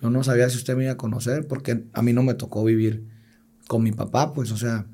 yo 0.00 0.10
no 0.10 0.24
sabía 0.24 0.48
si 0.50 0.56
usted 0.56 0.76
me 0.76 0.84
iba 0.84 0.92
a 0.92 0.96
conocer, 0.96 1.46
porque 1.46 1.84
a 1.92 2.02
mí 2.02 2.12
no 2.12 2.22
me 2.22 2.34
tocó 2.34 2.64
vivir 2.64 3.06
con 3.68 3.84
mi 3.84 3.92
papá, 3.92 4.32
pues, 4.32 4.50
o 4.50 4.56
sea, 4.56 4.86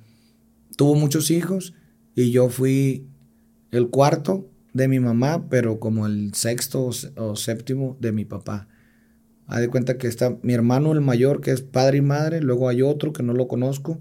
tuvo 0.77 0.97
muchos 0.97 1.31
hijos 1.31 1.73
y 2.15 2.31
yo 2.31 2.51
fui 2.51 3.07
el 3.71 3.89
cuarto 3.89 4.51
de 4.79 4.89
mi 4.89 5.01
mamá, 5.01 5.51
pero 5.51 5.79
como 5.79 6.07
el 6.07 6.33
sexto 6.33 6.89
o 7.17 7.37
séptimo 7.37 7.99
de 8.01 8.13
mi 8.13 8.25
papá. 8.25 8.69
Haz 9.47 9.61
de 9.61 9.69
cuenta 9.69 9.99
que 9.99 10.07
está 10.07 10.39
mi 10.43 10.55
hermano 10.55 10.93
el 10.93 11.01
mayor, 11.01 11.41
que 11.41 11.51
es 11.51 11.61
padre 11.61 11.99
y 11.99 12.03
madre, 12.03 12.41
luego 12.41 12.69
hay 12.69 12.81
otro 12.81 13.13
que 13.13 13.23
no 13.23 13.35
lo 13.35 13.49
conozco, 13.49 14.01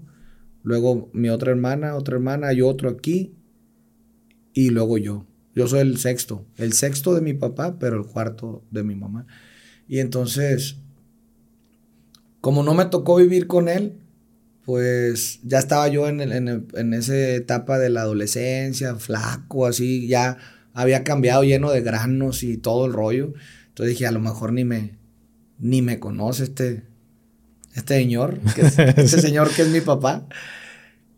luego 0.62 1.10
mi 1.12 1.28
otra 1.28 1.50
hermana, 1.50 1.96
otra 1.96 2.14
hermana, 2.16 2.48
hay 2.48 2.62
otro 2.62 2.88
aquí, 2.88 3.34
y 4.54 4.70
luego 4.70 4.98
yo. 4.98 5.26
Yo 5.54 5.66
soy 5.66 5.80
el 5.80 5.98
sexto, 5.98 6.46
el 6.56 6.72
sexto 6.72 7.14
de 7.14 7.20
mi 7.20 7.34
papá, 7.34 7.78
pero 7.78 7.96
el 7.96 8.06
cuarto 8.06 8.64
de 8.70 8.84
mi 8.84 8.94
mamá. 8.94 9.26
Y 9.88 9.98
entonces, 9.98 10.76
como 12.40 12.62
no 12.62 12.74
me 12.74 12.84
tocó 12.84 13.16
vivir 13.16 13.46
con 13.46 13.68
él, 13.68 13.98
pues 14.64 15.40
ya 15.42 15.58
estaba 15.58 15.88
yo 15.88 16.08
en, 16.08 16.20
en, 16.20 16.68
en 16.74 16.94
esa 16.94 17.16
etapa 17.16 17.78
de 17.78 17.88
la 17.88 18.02
adolescencia, 18.02 18.94
flaco, 18.96 19.66
así, 19.66 20.06
ya 20.06 20.36
había 20.78 21.02
cambiado 21.02 21.42
lleno 21.42 21.72
de 21.72 21.80
granos 21.80 22.44
y 22.44 22.56
todo 22.56 22.86
el 22.86 22.92
rollo. 22.92 23.32
Entonces 23.66 23.96
dije, 23.96 24.06
a 24.06 24.12
lo 24.12 24.20
mejor 24.20 24.52
ni 24.52 24.64
me, 24.64 24.96
ni 25.58 25.82
me 25.82 25.98
conoce 25.98 26.44
este, 26.44 26.84
este 27.74 27.96
señor, 27.96 28.38
que 28.54 28.60
este 28.96 29.20
señor 29.20 29.50
que 29.50 29.62
es 29.62 29.68
mi 29.70 29.80
papá. 29.80 30.28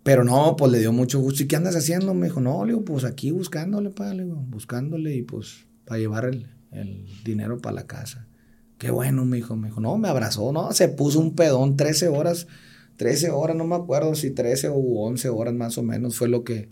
Pero 0.02 0.24
no, 0.24 0.56
pues 0.56 0.72
le 0.72 0.78
dio 0.78 0.92
mucho 0.92 1.20
gusto. 1.20 1.42
¿Y 1.42 1.46
qué 1.46 1.56
andas 1.56 1.76
haciendo? 1.76 2.14
Me 2.14 2.28
dijo, 2.28 2.40
no, 2.40 2.64
le 2.64 2.72
digo, 2.72 2.86
pues 2.86 3.04
aquí 3.04 3.32
buscándole, 3.32 3.90
pa, 3.90 4.14
le 4.14 4.24
digo, 4.24 4.36
buscándole 4.48 5.14
y 5.14 5.20
pues 5.20 5.66
para 5.84 5.98
llevar 6.00 6.24
el, 6.24 6.46
el 6.72 7.04
dinero 7.22 7.60
para 7.60 7.74
la 7.74 7.86
casa. 7.86 8.26
Qué 8.78 8.90
bueno, 8.90 9.26
me 9.26 9.36
dijo, 9.36 9.56
me 9.56 9.68
dijo, 9.68 9.82
no, 9.82 9.98
me 9.98 10.08
abrazó, 10.08 10.52
no, 10.52 10.72
se 10.72 10.88
puso 10.88 11.20
un 11.20 11.34
pedón, 11.34 11.76
13 11.76 12.08
horas, 12.08 12.46
13 12.96 13.30
horas, 13.30 13.56
no 13.56 13.66
me 13.66 13.76
acuerdo 13.76 14.14
si 14.14 14.30
13 14.30 14.68
o 14.68 14.78
11 15.04 15.28
horas 15.28 15.52
más 15.52 15.76
o 15.76 15.82
menos 15.82 16.16
fue 16.16 16.28
lo 16.28 16.44
que, 16.44 16.70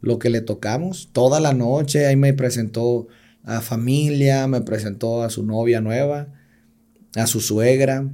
lo 0.00 0.18
que 0.18 0.30
le 0.30 0.40
tocamos 0.40 1.10
toda 1.12 1.40
la 1.40 1.52
noche. 1.52 2.06
Ahí 2.06 2.16
me 2.16 2.32
presentó 2.32 3.08
a 3.44 3.60
familia, 3.60 4.46
me 4.46 4.60
presentó 4.60 5.22
a 5.22 5.30
su 5.30 5.44
novia 5.44 5.80
nueva, 5.80 6.28
a 7.14 7.26
su 7.26 7.40
suegra, 7.40 8.10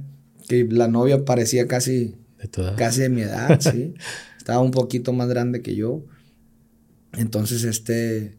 que 0.47 0.67
la 0.69 0.87
novia 0.87 1.25
parecía 1.25 1.67
casi 1.67 2.15
de, 2.39 2.49
casi 2.77 3.01
de 3.01 3.09
mi 3.09 3.21
edad, 3.21 3.59
sí. 3.59 3.93
Estaba 4.37 4.59
un 4.59 4.71
poquito 4.71 5.11
más 5.13 5.27
grande 5.27 5.61
que 5.61 5.75
yo. 5.75 6.05
Entonces, 7.13 7.63
este, 7.63 8.37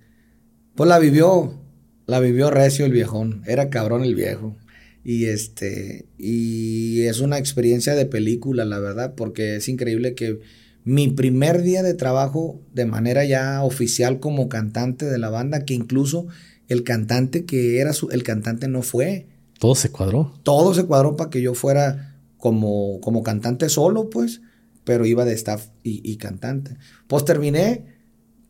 pues 0.75 0.89
la 0.89 0.99
vivió, 0.99 1.61
la 2.07 2.21
vivió 2.21 2.51
recio 2.51 2.87
el 2.87 2.93
viejón. 2.93 3.43
Era 3.47 3.69
cabrón 3.69 4.05
el 4.05 4.15
viejo. 4.15 4.57
Y 5.05 5.27
este, 5.27 6.07
y 6.19 7.03
es 7.03 7.21
una 7.21 7.39
experiencia 7.39 7.95
de 7.95 8.07
película, 8.07 8.65
la 8.65 8.79
verdad, 8.79 9.15
porque 9.15 9.57
es 9.57 9.69
increíble 9.69 10.15
que 10.15 10.41
mi 10.85 11.09
primer 11.09 11.63
día 11.63 11.83
de 11.83 11.95
trabajo 11.95 12.61
de 12.73 12.87
manera 12.87 13.25
ya 13.25 13.63
oficial 13.63 14.21
como 14.21 14.49
cantante 14.49 15.07
de 15.07 15.19
la 15.19 15.31
banda, 15.31 15.65
que 15.65 15.75
incluso 15.75 16.27
el 16.69 16.85
cantante 16.85 17.45
que 17.45 17.81
era 17.81 17.93
su, 17.93 18.11
el 18.11 18.23
cantante 18.23 18.69
no 18.69 18.83
fue. 18.83 19.27
Todo 19.59 19.75
se 19.75 19.91
cuadró. 19.91 20.35
Todo 20.43 20.75
se 20.75 20.85
cuadró 20.85 21.17
para 21.17 21.31
que 21.31 21.43
yo 21.43 21.55
fuera 21.55 22.17
como, 22.37 23.01
como 23.01 23.23
cantante 23.23 23.69
solo, 23.69 24.09
pues, 24.11 24.41
pero 24.85 25.05
iba 25.05 25.25
de 25.25 25.35
staff 25.35 25.69
y, 25.83 26.01
y 26.11 26.17
cantante. 26.17 26.77
Pues 27.07 27.25
terminé 27.25 27.99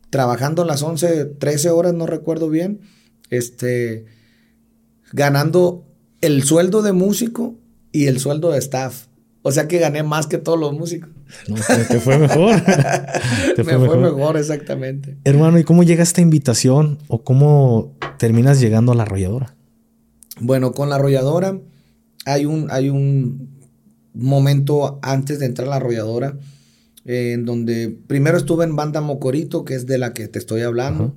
trabajando 0.09 0.65
las 0.65 0.81
11, 0.81 1.25
13 1.25 1.69
horas, 1.69 1.93
no 1.93 2.05
recuerdo 2.05 2.49
bien, 2.49 2.81
este, 3.29 4.05
ganando 5.11 5.85
el 6.21 6.43
sueldo 6.43 6.81
de 6.81 6.93
músico 6.93 7.57
y 7.91 8.07
el 8.07 8.19
sueldo 8.19 8.51
de 8.51 8.59
staff. 8.59 9.07
O 9.49 9.51
sea 9.51 9.67
que 9.67 9.79
gané 9.79 10.03
más 10.03 10.27
que 10.27 10.37
todos 10.37 10.59
los 10.59 10.73
músicos. 10.73 11.09
No, 11.47 11.55
te, 11.55 11.99
fue 11.99 12.19
mejor. 12.19 12.53
Me 13.57 13.63
fue 13.63 13.97
mejor. 13.97 14.37
exactamente. 14.37 15.17
Hermano, 15.23 15.57
¿y 15.57 15.63
cómo 15.63 15.81
llega 15.81 16.03
esta 16.03 16.21
invitación 16.21 16.99
o 17.07 17.23
cómo 17.23 17.97
terminas 18.19 18.59
llegando 18.59 18.91
a 18.91 18.95
la 18.95 19.03
arrolladora? 19.03 19.55
Bueno, 20.39 20.71
con 20.71 20.89
la 20.89 20.97
arrolladora 20.97 21.59
hay 22.25 22.45
un, 22.45 22.67
hay 22.69 22.89
un 22.89 23.57
momento 24.13 24.99
antes 25.01 25.39
de 25.39 25.47
entrar 25.47 25.67
a 25.67 25.71
la 25.71 25.75
arrolladora 25.77 26.37
eh, 27.05 27.31
en 27.33 27.45
donde 27.45 27.89
primero 28.05 28.37
estuve 28.37 28.65
en 28.65 28.75
banda 28.75 29.01
Mocorito, 29.01 29.65
que 29.65 29.73
es 29.73 29.87
de 29.87 29.97
la 29.97 30.13
que 30.13 30.27
te 30.27 30.37
estoy 30.37 30.61
hablando. 30.61 31.15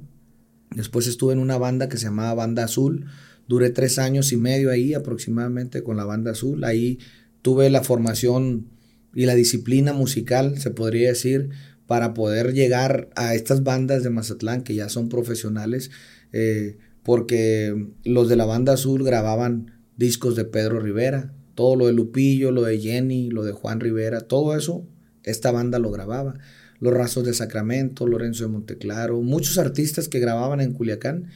Después 0.70 1.06
estuve 1.06 1.34
en 1.34 1.38
una 1.38 1.58
banda 1.58 1.90
que 1.90 1.98
se 1.98 2.06
llamaba 2.06 2.32
Banda 2.32 2.64
Azul. 2.64 3.04
Duré 3.46 3.68
tres 3.68 3.98
años 3.98 4.32
y 4.32 4.38
medio 4.38 4.70
ahí 4.70 4.94
aproximadamente 4.94 5.82
con 5.82 5.98
la 5.98 6.06
Banda 6.06 6.30
Azul. 6.30 6.64
Ahí 6.64 6.98
tuve 7.42 7.68
la 7.70 7.82
formación 7.82 8.68
y 9.14 9.26
la 9.26 9.34
disciplina 9.34 9.92
musical, 9.92 10.58
se 10.58 10.70
podría 10.70 11.08
decir, 11.08 11.50
para 11.86 12.14
poder 12.14 12.54
llegar 12.54 13.10
a 13.16 13.34
estas 13.34 13.62
bandas 13.62 14.02
de 14.02 14.10
Mazatlán 14.10 14.62
que 14.62 14.74
ya 14.74 14.88
son 14.88 15.08
profesionales, 15.08 15.90
eh, 16.32 16.78
porque 17.02 17.88
los 18.04 18.28
de 18.28 18.36
la 18.36 18.46
Banda 18.46 18.74
Azul 18.74 19.04
grababan 19.04 19.72
discos 19.96 20.36
de 20.36 20.44
Pedro 20.44 20.80
Rivera, 20.80 21.34
todo 21.54 21.76
lo 21.76 21.86
de 21.86 21.92
Lupillo, 21.92 22.50
lo 22.50 22.62
de 22.62 22.80
Jenny, 22.80 23.30
lo 23.30 23.44
de 23.44 23.52
Juan 23.52 23.80
Rivera, 23.80 24.22
todo 24.22 24.56
eso, 24.56 24.86
esta 25.22 25.52
banda 25.52 25.78
lo 25.78 25.90
grababa. 25.90 26.38
Los 26.80 26.94
Rasos 26.94 27.24
de 27.24 27.34
Sacramento, 27.34 28.06
Lorenzo 28.06 28.44
de 28.44 28.50
Monteclaro, 28.50 29.20
muchos 29.20 29.58
artistas 29.58 30.08
que 30.08 30.18
grababan 30.18 30.60
en 30.60 30.72
Culiacán, 30.72 31.28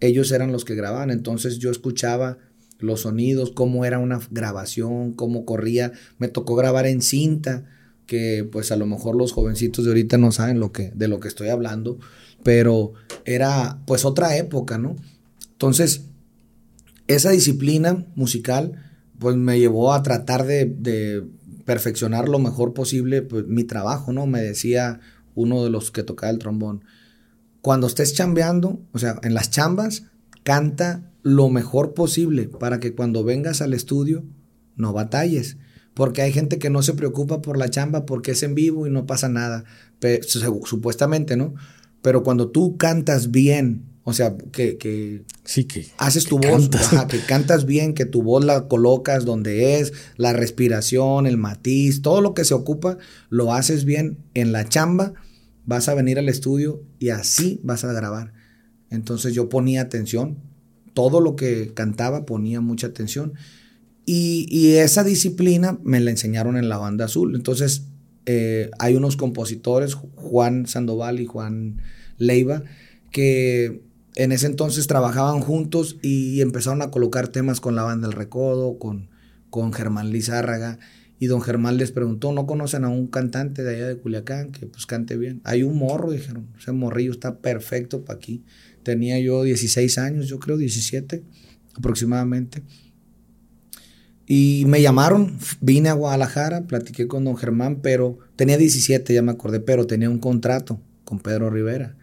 ellos 0.00 0.32
eran 0.32 0.52
los 0.52 0.64
que 0.64 0.74
grababan. 0.74 1.10
Entonces 1.10 1.58
yo 1.58 1.70
escuchaba 1.70 2.38
los 2.78 3.02
sonidos, 3.02 3.52
cómo 3.52 3.84
era 3.84 3.98
una 3.98 4.20
grabación, 4.30 5.12
cómo 5.12 5.44
corría. 5.44 5.92
Me 6.18 6.28
tocó 6.28 6.54
grabar 6.54 6.86
en 6.86 7.02
cinta, 7.02 7.64
que 8.06 8.48
pues 8.50 8.72
a 8.72 8.76
lo 8.76 8.86
mejor 8.86 9.16
los 9.16 9.32
jovencitos 9.32 9.84
de 9.84 9.90
ahorita 9.90 10.18
no 10.18 10.32
saben 10.32 10.60
lo 10.60 10.72
que, 10.72 10.90
de 10.94 11.08
lo 11.08 11.20
que 11.20 11.28
estoy 11.28 11.48
hablando, 11.48 11.98
pero 12.42 12.92
era 13.24 13.80
pues 13.86 14.04
otra 14.04 14.36
época, 14.36 14.78
¿no? 14.78 14.96
Entonces, 15.52 16.02
esa 17.06 17.30
disciplina 17.30 18.06
musical 18.14 18.72
pues 19.18 19.36
me 19.36 19.58
llevó 19.58 19.92
a 19.92 20.02
tratar 20.02 20.44
de, 20.44 21.24
perfeccionar 21.64 22.28
lo 22.28 22.38
mejor 22.38 22.74
posible 22.74 23.22
pues, 23.22 23.46
mi 23.46 23.64
trabajo, 23.64 24.12
¿no? 24.12 24.26
Me 24.26 24.42
decía 24.42 25.00
uno 25.34 25.64
de 25.64 25.70
los 25.70 25.90
que 25.90 26.02
tocaba 26.02 26.30
el 26.30 26.38
trombón, 26.38 26.84
cuando 27.62 27.86
estés 27.86 28.12
chambeando, 28.12 28.82
o 28.92 28.98
sea, 28.98 29.18
en 29.22 29.32
las 29.32 29.50
chambas, 29.50 30.02
canta 30.42 31.10
lo 31.24 31.48
mejor 31.48 31.94
posible 31.94 32.48
para 32.48 32.78
que 32.78 32.94
cuando 32.94 33.24
vengas 33.24 33.60
al 33.62 33.74
estudio 33.74 34.22
no 34.76 34.92
batalles. 34.92 35.56
Porque 35.94 36.22
hay 36.22 36.32
gente 36.32 36.58
que 36.58 36.70
no 36.70 36.82
se 36.82 36.94
preocupa 36.94 37.40
por 37.40 37.56
la 37.56 37.70
chamba 37.70 38.04
porque 38.04 38.32
es 38.32 38.42
en 38.42 38.54
vivo 38.54 38.86
y 38.86 38.90
no 38.90 39.06
pasa 39.06 39.28
nada. 39.28 39.64
supuestamente, 40.64 41.36
¿no? 41.36 41.54
Pero 42.02 42.22
cuando 42.22 42.50
tú 42.50 42.76
cantas 42.76 43.30
bien, 43.30 43.86
o 44.02 44.12
sea, 44.12 44.36
que, 44.52 45.24
sí, 45.44 45.64
que 45.64 45.86
haces 45.96 46.26
tu 46.26 46.38
voz, 46.38 46.68
que 47.08 47.20
cantas 47.20 47.64
bien, 47.64 47.94
que 47.94 48.04
tu 48.04 48.22
voz 48.22 48.44
la 48.44 48.68
colocas 48.68 49.24
donde 49.24 49.80
es, 49.80 49.94
la 50.16 50.34
respiración, 50.34 51.26
el 51.26 51.38
matiz, 51.38 52.02
todo 52.02 52.20
lo 52.20 52.34
que 52.34 52.44
se 52.44 52.52
ocupa, 52.52 52.98
lo 53.30 53.54
haces 53.54 53.86
bien 53.86 54.18
en 54.34 54.52
la 54.52 54.68
chamba, 54.68 55.14
vas 55.64 55.88
a 55.88 55.94
venir 55.94 56.18
al 56.18 56.28
estudio 56.28 56.82
y 56.98 57.08
así 57.08 57.60
vas 57.62 57.84
a 57.84 57.92
grabar. 57.94 58.34
Entonces 58.90 59.32
yo 59.32 59.48
ponía 59.48 59.80
atención, 59.80 60.38
todo 60.94 61.20
lo 61.20 61.36
que 61.36 61.74
cantaba 61.74 62.24
ponía 62.24 62.60
mucha 62.60 62.86
atención. 62.86 63.34
Y, 64.06 64.74
esa 64.76 65.02
disciplina 65.02 65.78
me 65.82 66.00
la 66.00 66.10
enseñaron 66.10 66.56
en 66.56 66.68
la 66.68 66.78
banda 66.78 67.06
azul. 67.06 67.34
Entonces 67.34 67.88
eh, 68.26 68.70
hay 68.78 68.94
unos 68.96 69.16
compositores, 69.16 69.94
Juan 69.94 70.66
Sandoval 70.66 71.20
y 71.20 71.26
Juan 71.26 71.80
Leiva, 72.18 72.62
que 73.10 73.82
en 74.16 74.32
ese 74.32 74.46
entonces 74.46 74.86
trabajaban 74.86 75.40
juntos 75.40 75.96
y 76.02 76.40
empezaron 76.40 76.82
a 76.82 76.90
colocar 76.90 77.28
temas 77.28 77.60
con 77.60 77.74
la 77.74 77.82
banda 77.82 78.06
El 78.06 78.12
Recodo, 78.12 78.78
con, 78.78 79.08
con 79.50 79.72
Germán 79.72 80.10
Lizárraga. 80.10 80.78
Y 81.18 81.26
don 81.26 81.40
Germán 81.40 81.78
les 81.78 81.90
preguntó, 81.90 82.32
¿no 82.32 82.46
conocen 82.46 82.84
a 82.84 82.88
un 82.88 83.06
cantante 83.06 83.62
de 83.62 83.76
allá 83.76 83.88
de 83.88 83.96
Culiacán 83.96 84.52
que 84.52 84.66
pues 84.66 84.84
cante 84.84 85.16
bien? 85.16 85.40
Hay 85.44 85.62
un 85.62 85.78
morro, 85.78 86.10
dijeron, 86.10 86.48
ese 86.58 86.72
morrillo 86.72 87.12
está 87.12 87.38
perfecto 87.38 88.04
para 88.04 88.18
aquí. 88.18 88.44
Tenía 88.84 89.18
yo 89.18 89.42
16 89.42 89.98
años, 89.98 90.28
yo 90.28 90.38
creo 90.38 90.56
17 90.56 91.24
aproximadamente. 91.76 92.62
Y 94.26 94.64
me 94.66 94.80
llamaron, 94.80 95.38
vine 95.60 95.90
a 95.90 95.94
Guadalajara, 95.94 96.62
platiqué 96.62 97.06
con 97.06 97.24
don 97.24 97.36
Germán, 97.36 97.80
pero 97.82 98.18
tenía 98.36 98.56
17, 98.56 99.12
ya 99.12 99.22
me 99.22 99.32
acordé, 99.32 99.60
pero 99.60 99.86
tenía 99.86 100.08
un 100.08 100.18
contrato 100.18 100.80
con 101.04 101.18
Pedro 101.18 101.50
Rivera. 101.50 101.96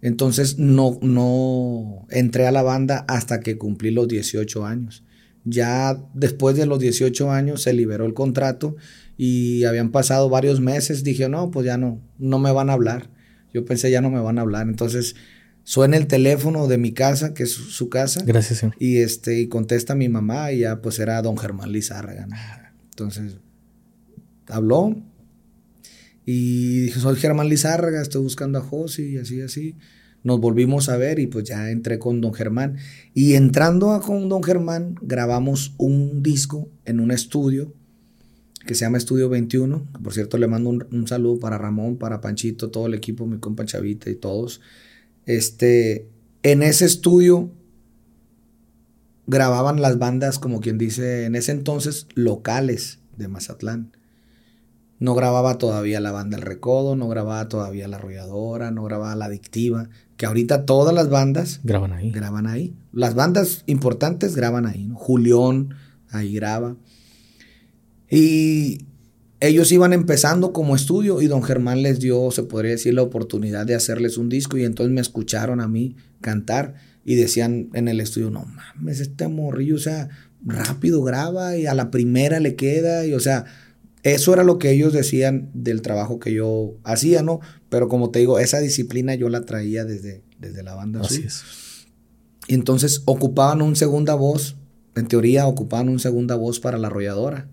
Entonces 0.00 0.58
no, 0.58 0.98
no 1.02 2.06
entré 2.10 2.46
a 2.46 2.52
la 2.52 2.62
banda 2.62 3.04
hasta 3.08 3.40
que 3.40 3.58
cumplí 3.58 3.90
los 3.90 4.08
18 4.08 4.64
años. 4.64 5.04
Ya 5.44 6.04
después 6.14 6.56
de 6.56 6.66
los 6.66 6.78
18 6.78 7.30
años 7.30 7.62
se 7.62 7.72
liberó 7.72 8.06
el 8.06 8.14
contrato 8.14 8.76
y 9.16 9.64
habían 9.64 9.90
pasado 9.90 10.28
varios 10.28 10.60
meses. 10.60 11.04
Dije, 11.04 11.28
no, 11.28 11.50
pues 11.50 11.66
ya 11.66 11.78
no, 11.78 12.00
no 12.18 12.38
me 12.38 12.52
van 12.52 12.70
a 12.70 12.74
hablar. 12.74 13.10
Yo 13.52 13.64
pensé, 13.64 13.90
ya 13.90 14.00
no 14.00 14.10
me 14.10 14.20
van 14.20 14.38
a 14.38 14.42
hablar. 14.42 14.68
Entonces 14.68 15.16
suena 15.68 15.98
el 15.98 16.06
teléfono 16.06 16.66
de 16.66 16.78
mi 16.78 16.92
casa, 16.92 17.34
que 17.34 17.42
es 17.42 17.52
su, 17.52 17.90
casa. 17.90 18.22
Gracias, 18.24 18.60
señor. 18.60 18.74
Y, 18.78 18.96
este, 18.96 19.38
y 19.38 19.48
contesta 19.48 19.94
mi 19.94 20.08
mamá 20.08 20.50
y 20.50 20.60
ya 20.60 20.80
pues 20.80 20.98
era 20.98 21.20
don 21.20 21.36
Germán 21.36 21.72
Lizárraga. 21.72 22.26
Entonces 22.90 23.36
habló, 24.46 24.96
y 26.24 26.80
dije, 26.80 27.00
soy 27.00 27.16
Germán 27.16 27.50
Lizárraga, 27.50 28.00
estoy 28.00 28.22
buscando 28.22 28.58
a 28.58 28.62
Josi 28.62 29.10
y 29.10 29.18
así, 29.18 29.42
así. 29.42 29.76
Nos 30.24 30.40
volvimos 30.40 30.88
a 30.88 30.96
ver 30.96 31.18
y 31.18 31.26
pues 31.26 31.44
ya 31.44 31.70
entré 31.70 31.98
con 31.98 32.22
don 32.22 32.32
Germán. 32.32 32.78
Y 33.12 33.34
entrando 33.34 34.00
con 34.00 34.30
don 34.30 34.42
Germán, 34.42 34.94
grabamos 35.02 35.74
un 35.76 36.22
disco 36.22 36.70
en 36.86 37.00
un 37.00 37.10
estudio 37.10 37.74
que 38.66 38.74
se 38.74 38.86
llama 38.86 38.96
Estudio 38.96 39.28
21. 39.28 39.86
Por 40.02 40.14
cierto, 40.14 40.38
le 40.38 40.46
mando 40.48 40.70
un, 40.70 41.06
saludo 41.06 41.38
para 41.38 41.58
Ramón, 41.58 41.98
para 41.98 42.22
Panchito, 42.22 42.70
todo 42.70 42.86
el 42.86 42.94
equipo, 42.94 43.26
mi 43.26 43.38
compa 43.38 43.66
Chavita 43.66 44.08
y 44.08 44.14
todos. 44.14 44.62
Este, 45.28 46.08
en 46.42 46.62
ese 46.62 46.86
estudio 46.86 47.50
grababan 49.26 49.82
las 49.82 49.98
bandas, 49.98 50.38
como 50.38 50.60
quien 50.60 50.78
dice, 50.78 51.26
en 51.26 51.36
ese 51.36 51.52
entonces, 51.52 52.06
locales 52.14 53.00
de 53.18 53.28
Mazatlán. 53.28 53.92
No 54.98 55.14
grababa 55.14 55.58
todavía 55.58 56.00
la 56.00 56.12
banda 56.12 56.38
El 56.38 56.42
Recodo, 56.44 56.96
no 56.96 57.08
grababa 57.08 57.46
todavía 57.46 57.86
La 57.88 57.98
Arrolladora, 57.98 58.70
no 58.70 58.84
grababa 58.84 59.14
La 59.16 59.26
Adictiva, 59.26 59.90
que 60.16 60.24
ahorita 60.24 60.64
todas 60.64 60.94
las 60.94 61.10
bandas 61.10 61.60
graban 61.62 61.92
ahí. 61.92 62.10
Graban 62.10 62.46
ahí. 62.46 62.74
Las 62.92 63.14
bandas 63.14 63.64
importantes 63.66 64.34
graban 64.34 64.64
ahí, 64.64 64.86
¿no? 64.86 64.96
Julián 64.96 65.74
ahí 66.08 66.32
graba. 66.32 66.76
Y 68.10 68.86
ellos 69.40 69.70
iban 69.70 69.92
empezando 69.92 70.52
como 70.52 70.74
estudio 70.74 71.20
y 71.22 71.28
don 71.28 71.42
Germán 71.42 71.82
les 71.82 72.00
dio, 72.00 72.30
se 72.30 72.42
podría 72.42 72.72
decir, 72.72 72.94
la 72.94 73.02
oportunidad 73.02 73.66
de 73.66 73.74
hacerles 73.74 74.18
un 74.18 74.28
disco 74.28 74.56
y 74.56 74.64
entonces 74.64 74.92
me 74.92 75.00
escucharon 75.00 75.60
a 75.60 75.68
mí 75.68 75.96
cantar 76.20 76.74
y 77.04 77.14
decían 77.14 77.70
en 77.72 77.88
el 77.88 78.00
estudio, 78.00 78.30
no 78.30 78.44
mames, 78.44 79.00
este 79.00 79.28
morrillo, 79.28 79.76
o 79.76 79.78
sea, 79.80 80.08
rápido 80.44 81.02
graba 81.02 81.56
y 81.56 81.66
a 81.66 81.74
la 81.74 81.90
primera 81.90 82.40
le 82.40 82.56
queda 82.56 83.06
y 83.06 83.14
o 83.14 83.20
sea, 83.20 83.44
eso 84.02 84.32
era 84.32 84.42
lo 84.42 84.58
que 84.58 84.70
ellos 84.70 84.92
decían 84.92 85.50
del 85.54 85.82
trabajo 85.82 86.18
que 86.18 86.32
yo 86.32 86.76
hacía, 86.84 87.22
¿no? 87.22 87.40
Pero 87.68 87.88
como 87.88 88.10
te 88.10 88.18
digo, 88.20 88.38
esa 88.38 88.60
disciplina 88.60 89.14
yo 89.14 89.28
la 89.28 89.42
traía 89.42 89.84
desde, 89.84 90.22
desde 90.38 90.62
la 90.62 90.74
banda. 90.74 91.00
Así 91.00 91.24
es. 91.26 91.42
Y 92.46 92.54
entonces 92.54 93.02
ocupaban 93.04 93.60
un 93.60 93.76
segunda 93.76 94.14
voz, 94.14 94.56
en 94.94 95.06
teoría 95.06 95.46
ocupaban 95.46 95.88
un 95.88 95.98
segunda 95.98 96.34
voz 96.34 96.60
para 96.60 96.78
la 96.78 96.88
arrolladora. 96.88 97.48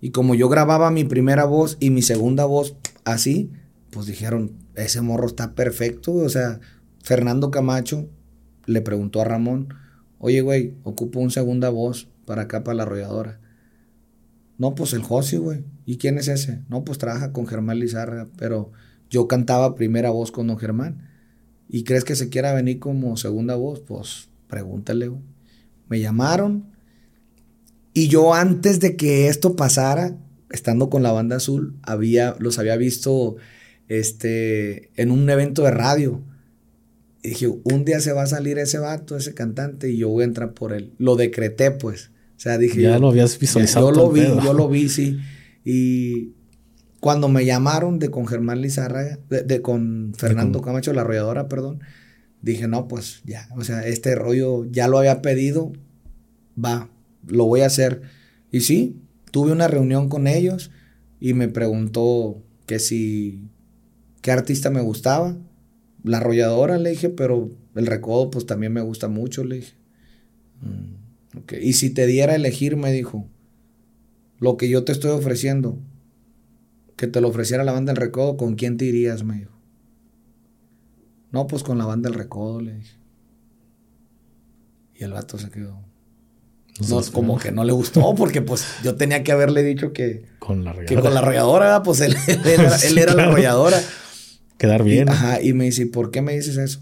Y 0.00 0.10
como 0.10 0.34
yo 0.34 0.48
grababa 0.48 0.90
mi 0.90 1.04
primera 1.04 1.44
voz 1.44 1.76
y 1.80 1.90
mi 1.90 2.02
segunda 2.02 2.44
voz 2.44 2.76
así, 3.04 3.50
pues 3.90 4.06
dijeron, 4.06 4.52
ese 4.74 5.00
morro 5.00 5.26
está 5.26 5.54
perfecto. 5.54 6.12
O 6.14 6.28
sea, 6.28 6.60
Fernando 7.02 7.50
Camacho 7.50 8.08
le 8.66 8.80
preguntó 8.80 9.20
a 9.20 9.24
Ramón, 9.24 9.74
oye, 10.18 10.40
güey, 10.40 10.74
ocupo 10.84 11.20
un 11.20 11.30
segunda 11.30 11.70
voz 11.70 12.08
para 12.24 12.42
acá, 12.42 12.64
para 12.64 12.76
la 12.76 12.82
arrolladora. 12.84 13.40
No, 14.58 14.74
pues 14.74 14.92
el 14.92 15.02
Josi, 15.02 15.38
güey. 15.38 15.64
¿Y 15.86 15.96
quién 15.96 16.18
es 16.18 16.28
ese? 16.28 16.62
No, 16.68 16.84
pues 16.84 16.98
trabaja 16.98 17.32
con 17.32 17.46
Germán 17.46 17.78
Lizárraga, 17.78 18.28
pero 18.36 18.72
yo 19.08 19.26
cantaba 19.26 19.74
primera 19.74 20.10
voz 20.10 20.30
con 20.30 20.46
don 20.46 20.58
Germán. 20.58 21.08
¿Y 21.68 21.84
crees 21.84 22.04
que 22.04 22.14
se 22.14 22.28
quiera 22.28 22.52
venir 22.52 22.78
como 22.78 23.16
segunda 23.16 23.54
voz? 23.54 23.80
Pues 23.80 24.28
pregúntale, 24.48 25.08
güey. 25.08 25.22
Me 25.88 26.00
llamaron 26.00 26.69
y 27.92 28.08
yo 28.08 28.34
antes 28.34 28.80
de 28.80 28.96
que 28.96 29.28
esto 29.28 29.56
pasara, 29.56 30.16
estando 30.50 30.90
con 30.90 31.02
la 31.02 31.12
banda 31.12 31.36
azul, 31.36 31.76
había, 31.82 32.36
los 32.38 32.58
había 32.58 32.76
visto 32.76 33.36
este, 33.88 34.90
en 35.00 35.10
un 35.10 35.28
evento 35.30 35.62
de 35.62 35.70
radio. 35.72 36.22
Y 37.22 37.30
dije, 37.30 37.48
un 37.48 37.84
día 37.84 38.00
se 38.00 38.12
va 38.12 38.22
a 38.22 38.26
salir 38.26 38.58
ese 38.58 38.78
vato, 38.78 39.16
ese 39.16 39.34
cantante, 39.34 39.90
y 39.90 39.98
yo 39.98 40.08
voy 40.08 40.22
a 40.22 40.26
entrar 40.26 40.54
por 40.54 40.72
él. 40.72 40.92
Lo 40.98 41.16
decreté, 41.16 41.70
pues. 41.70 42.10
O 42.36 42.40
sea, 42.40 42.56
dije. 42.56 42.80
Ya 42.80 42.98
lo 42.98 43.08
habías 43.08 43.38
visualizado. 43.38 43.90
Yo 43.90 43.96
lo 43.96 44.10
vi, 44.10 44.22
yo 44.22 44.54
lo 44.54 44.68
vi, 44.68 44.88
sí. 44.88 45.18
Y 45.64 46.32
cuando 47.00 47.28
me 47.28 47.44
llamaron 47.44 47.98
de 47.98 48.10
con 48.10 48.26
Germán 48.26 48.62
Lizárraga, 48.62 49.18
de, 49.28 49.60
con 49.60 50.12
Fernando 50.16 50.62
Camacho, 50.62 50.92
la 50.92 51.02
arrolladora, 51.02 51.48
perdón, 51.48 51.80
dije, 52.40 52.68
no, 52.68 52.88
pues 52.88 53.22
ya. 53.24 53.48
O 53.56 53.64
sea, 53.64 53.86
este 53.86 54.14
rollo 54.14 54.64
ya 54.70 54.88
lo 54.88 54.98
había 54.98 55.20
pedido, 55.20 55.72
va, 56.62 56.88
lo 57.26 57.46
voy 57.46 57.60
a 57.60 57.66
hacer. 57.66 58.02
Y 58.50 58.60
sí, 58.60 58.96
tuve 59.30 59.52
una 59.52 59.68
reunión 59.68 60.08
con 60.08 60.26
ellos 60.26 60.70
y 61.20 61.34
me 61.34 61.48
preguntó 61.48 62.42
que 62.66 62.78
si, 62.78 63.42
qué 64.22 64.32
artista 64.32 64.70
me 64.70 64.80
gustaba. 64.80 65.36
La 66.02 66.18
arrolladora, 66.18 66.78
le 66.78 66.90
dije, 66.90 67.10
pero 67.10 67.50
el 67.74 67.86
recodo 67.86 68.30
pues 68.30 68.46
también 68.46 68.72
me 68.72 68.80
gusta 68.80 69.08
mucho, 69.08 69.44
le 69.44 69.56
dije. 69.56 69.74
Mm. 70.62 71.00
Y 71.60 71.74
si 71.74 71.90
te 71.90 72.06
diera 72.06 72.32
a 72.32 72.36
elegir, 72.36 72.76
me 72.76 72.92
dijo, 72.92 73.26
lo 74.38 74.56
que 74.56 74.68
yo 74.68 74.84
te 74.84 74.92
estoy 74.92 75.10
ofreciendo, 75.10 75.78
que 76.96 77.06
te 77.06 77.20
lo 77.20 77.28
ofreciera 77.28 77.64
la 77.64 77.72
banda 77.72 77.92
del 77.92 78.00
recodo, 78.00 78.36
¿con 78.36 78.54
quién 78.54 78.76
te 78.76 78.86
irías? 78.86 79.22
Me 79.22 79.38
dijo. 79.38 79.52
No, 81.30 81.46
pues 81.46 81.62
con 81.62 81.78
la 81.78 81.86
banda 81.86 82.08
del 82.08 82.18
recodo, 82.18 82.60
le 82.60 82.74
dije. 82.74 82.96
Y 84.94 85.04
el 85.04 85.12
vato 85.12 85.38
se 85.38 85.50
quedó. 85.50 85.89
No, 86.88 87.02
como 87.12 87.38
que 87.38 87.52
no 87.52 87.64
le 87.64 87.72
gustó, 87.72 88.14
porque 88.14 88.40
pues 88.40 88.64
yo 88.82 88.94
tenía 88.96 89.22
que 89.22 89.32
haberle 89.32 89.62
dicho 89.62 89.92
que 89.92 90.24
con 90.38 90.64
la 90.64 90.70
arrolladora, 90.70 90.96
que 90.96 91.02
con 91.02 91.14
la 91.14 91.20
arrolladora 91.20 91.82
pues 91.82 92.00
él, 92.00 92.16
era, 92.96 93.14
la 93.14 93.24
arrolladora. 93.24 93.80
Quedar 94.56 94.82
bien. 94.84 95.08
ajá, 95.08 95.42
y 95.42 95.52
me 95.52 95.64
dice, 95.64 95.86
¿por 95.86 96.10
qué 96.10 96.22
me 96.22 96.34
dices 96.34 96.56
eso? 96.56 96.80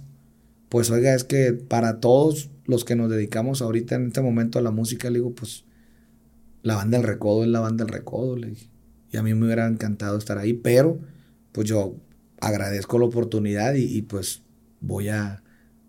Pues 0.68 0.90
oiga, 0.90 1.14
es 1.14 1.24
que 1.24 1.52
para 1.52 2.00
todos 2.00 2.50
los 2.64 2.84
que 2.84 2.96
nos 2.96 3.10
dedicamos 3.10 3.62
ahorita 3.62 3.94
en 3.94 4.08
este 4.08 4.20
momento 4.20 4.58
a 4.58 4.62
la 4.62 4.70
música, 4.70 5.08
le 5.10 5.18
digo, 5.20 5.34
pues 5.34 5.64
la 6.62 6.76
banda 6.76 6.98
del 6.98 7.06
recodo 7.06 7.44
es 7.44 7.48
la 7.48 7.60
banda 7.60 7.84
del 7.84 7.92
recodo, 7.92 8.36
le 8.36 8.48
dije. 8.48 8.68
Y 9.10 9.16
a 9.16 9.22
mí 9.22 9.32
me 9.34 9.46
hubiera 9.46 9.66
encantado 9.66 10.18
estar 10.18 10.38
ahí, 10.38 10.52
pero 10.52 10.98
pues 11.52 11.66
yo 11.66 11.96
agradezco 12.40 12.98
la 12.98 13.06
oportunidad 13.06 13.74
y, 13.74 14.02
pues 14.02 14.42
voy 14.80 15.08
a 15.08 15.42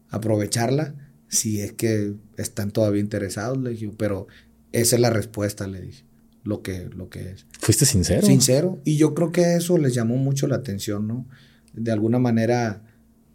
aprovecharla 0.10 0.96
si 1.30 1.62
es 1.62 1.74
que 1.74 2.14
están 2.38 2.72
todavía 2.72 3.02
interesados, 3.02 3.58
le 3.58 3.72
dije, 3.72 3.90
pero 3.98 4.28
esa 4.72 4.96
es 4.96 5.02
la 5.02 5.10
respuesta, 5.10 5.68
le 5.68 5.82
dije, 5.82 6.04
lo 6.44 6.62
que, 6.62 6.90
lo 6.96 7.10
que 7.10 7.32
es. 7.32 7.46
¿Fuiste 7.60 7.86
sincero? 7.86 8.26
Sincero, 8.26 8.82
y 8.84 8.98
yo 8.98 9.14
creo 9.14 9.32
que 9.32 9.56
eso 9.56 9.78
les 9.78 9.94
llamó 9.94 10.18
mucho 10.18 10.48
la 10.48 10.58
atención, 10.58 11.08
¿no? 11.08 11.26
De 11.74 11.92
alguna 11.92 12.20
manera 12.20 12.82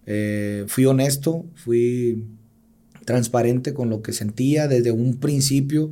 eh, 0.06 0.64
fui 0.66 0.84
honesto, 0.84 1.46
fui 1.54 2.24
transparente 3.04 3.74
con 3.74 3.90
lo 3.90 4.02
que 4.02 4.12
sentía 4.12 4.66
desde 4.66 4.90
un 4.90 5.18
principio 5.18 5.90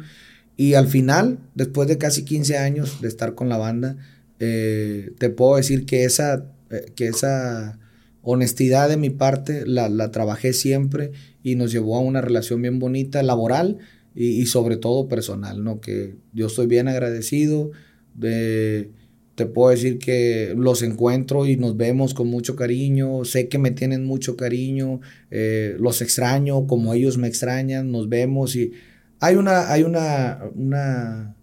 y 0.56 0.74
al 0.74 0.88
final, 0.88 1.38
después 1.54 1.88
de 1.88 1.98
casi 1.98 2.24
15 2.24 2.58
años 2.58 3.00
de 3.00 3.08
estar 3.08 3.34
con 3.34 3.48
la 3.48 3.56
banda, 3.56 3.96
eh, 4.38 5.12
te 5.18 5.30
puedo 5.30 5.56
decir 5.56 5.86
que 5.86 6.04
esa, 6.04 6.46
eh, 6.70 6.92
que 6.94 7.08
esa 7.08 7.78
honestidad 8.22 8.88
de 8.88 8.96
mi 8.96 9.10
parte 9.10 9.66
la, 9.66 9.88
la, 9.88 10.10
trabajé 10.10 10.52
siempre 10.52 11.12
y 11.42 11.56
nos 11.56 11.72
llevó 11.72 11.96
a 11.96 12.00
una 12.00 12.20
relación 12.20 12.62
bien 12.62 12.78
bonita, 12.78 13.22
laboral 13.22 13.78
y, 14.14 14.40
y 14.40 14.46
sobre 14.46 14.76
todo 14.76 15.08
personal, 15.08 15.62
¿no? 15.62 15.80
Que 15.80 16.16
yo 16.32 16.46
estoy 16.46 16.66
bien 16.66 16.88
agradecido 16.88 17.72
de 18.14 18.90
te 19.34 19.46
puedo 19.46 19.70
decir 19.70 19.98
que 19.98 20.54
los 20.56 20.82
encuentro 20.82 21.46
y 21.46 21.56
nos 21.56 21.76
vemos 21.76 22.12
con 22.14 22.28
mucho 22.28 22.54
cariño, 22.54 23.24
sé 23.24 23.48
que 23.48 23.58
me 23.58 23.70
tienen 23.70 24.04
mucho 24.04 24.36
cariño, 24.36 25.00
eh, 25.30 25.76
los 25.78 26.02
extraño 26.02 26.66
como 26.66 26.92
ellos 26.92 27.16
me 27.16 27.28
extrañan, 27.28 27.90
nos 27.90 28.08
vemos 28.08 28.54
y 28.56 28.72
hay 29.20 29.36
una, 29.36 29.72
hay 29.72 29.84
una, 29.84 30.40
una, 30.54 31.36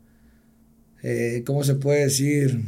eh, 1.02 1.44
¿cómo 1.46 1.64
se 1.64 1.76
puede 1.76 2.04
decir? 2.04 2.62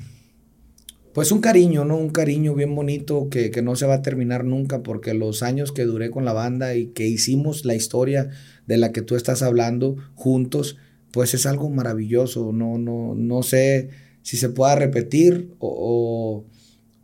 Pues 1.13 1.31
un 1.33 1.41
cariño, 1.41 1.83
¿no? 1.83 1.97
Un 1.97 2.09
cariño 2.09 2.55
bien 2.55 2.73
bonito 2.73 3.27
que, 3.29 3.51
que, 3.51 3.61
no 3.61 3.75
se 3.75 3.85
va 3.85 3.95
a 3.95 4.01
terminar 4.01 4.45
nunca 4.45 4.81
porque 4.81 5.13
los 5.13 5.43
años 5.43 5.73
que 5.73 5.83
duré 5.83 6.09
con 6.09 6.23
la 6.23 6.31
banda 6.31 6.75
y 6.75 6.87
que 6.87 7.05
hicimos 7.07 7.65
la 7.65 7.75
historia 7.75 8.29
de 8.65 8.77
la 8.77 8.93
que 8.93 9.01
tú 9.01 9.15
estás 9.15 9.41
hablando 9.41 9.97
juntos, 10.15 10.77
pues 11.11 11.33
es 11.33 11.45
algo 11.45 11.69
maravilloso, 11.69 12.53
no, 12.53 12.77
no, 12.77 13.13
no 13.15 13.43
sé 13.43 13.89
si 14.21 14.37
se 14.37 14.49
pueda 14.49 14.75
repetir 14.75 15.53
o, 15.59 16.45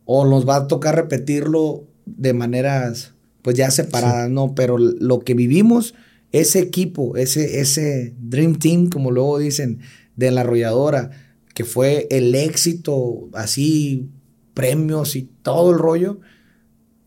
o, 0.04 0.26
nos 0.26 0.48
va 0.48 0.56
a 0.56 0.66
tocar 0.66 0.96
repetirlo 0.96 1.84
de 2.06 2.32
maneras 2.32 3.12
pues 3.42 3.56
ya 3.56 3.70
separadas, 3.70 4.30
¿no? 4.30 4.54
Pero 4.54 4.78
lo 4.78 5.20
que 5.20 5.34
vivimos, 5.34 5.94
ese 6.32 6.60
equipo, 6.60 7.16
ese, 7.16 7.60
ese 7.60 8.14
Dream 8.18 8.58
Team, 8.58 8.88
como 8.88 9.10
luego 9.10 9.38
dicen, 9.38 9.80
de 10.16 10.30
la 10.30 10.40
arrolladora, 10.40 11.10
que 11.58 11.64
fue 11.64 12.06
el 12.12 12.36
éxito, 12.36 13.30
así, 13.32 14.12
premios 14.54 15.16
y 15.16 15.28
todo 15.42 15.72
el 15.72 15.78
rollo, 15.80 16.20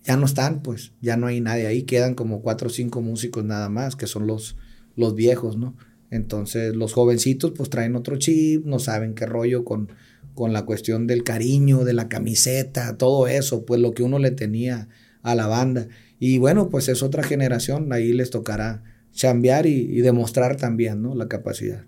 ya 0.03 0.17
no 0.17 0.25
están, 0.25 0.61
pues, 0.61 0.91
ya 0.99 1.15
no 1.15 1.27
hay 1.27 1.39
nadie 1.39 1.67
ahí, 1.67 1.83
quedan 1.83 2.15
como 2.15 2.41
cuatro 2.41 2.67
o 2.67 2.69
cinco 2.69 3.01
músicos 3.01 3.45
nada 3.45 3.69
más, 3.69 3.95
que 3.95 4.07
son 4.07 4.27
los, 4.27 4.57
los 4.97 5.15
viejos, 5.15 5.55
¿no? 5.55 5.77
Entonces 6.09 6.75
los 6.75 6.91
jovencitos 6.91 7.53
pues 7.55 7.69
traen 7.69 7.95
otro 7.95 8.17
chip, 8.17 8.65
no 8.65 8.79
saben 8.79 9.13
qué 9.13 9.25
rollo 9.25 9.63
con, 9.63 9.93
con 10.33 10.51
la 10.51 10.65
cuestión 10.65 11.07
del 11.07 11.23
cariño, 11.23 11.85
de 11.85 11.93
la 11.93 12.09
camiseta, 12.09 12.97
todo 12.97 13.27
eso, 13.27 13.63
pues 13.63 13.79
lo 13.79 13.93
que 13.93 14.03
uno 14.03 14.19
le 14.19 14.31
tenía 14.31 14.89
a 15.21 15.33
la 15.33 15.47
banda. 15.47 15.87
Y 16.19 16.39
bueno, 16.39 16.67
pues 16.67 16.89
es 16.89 17.03
otra 17.03 17.23
generación, 17.23 17.93
ahí 17.93 18.11
les 18.11 18.31
tocará 18.31 18.83
chambear 19.13 19.65
y, 19.65 20.01
demostrar 20.01 20.57
también, 20.57 21.01
¿no? 21.01 21.15
La 21.15 21.29
capacidad. 21.29 21.85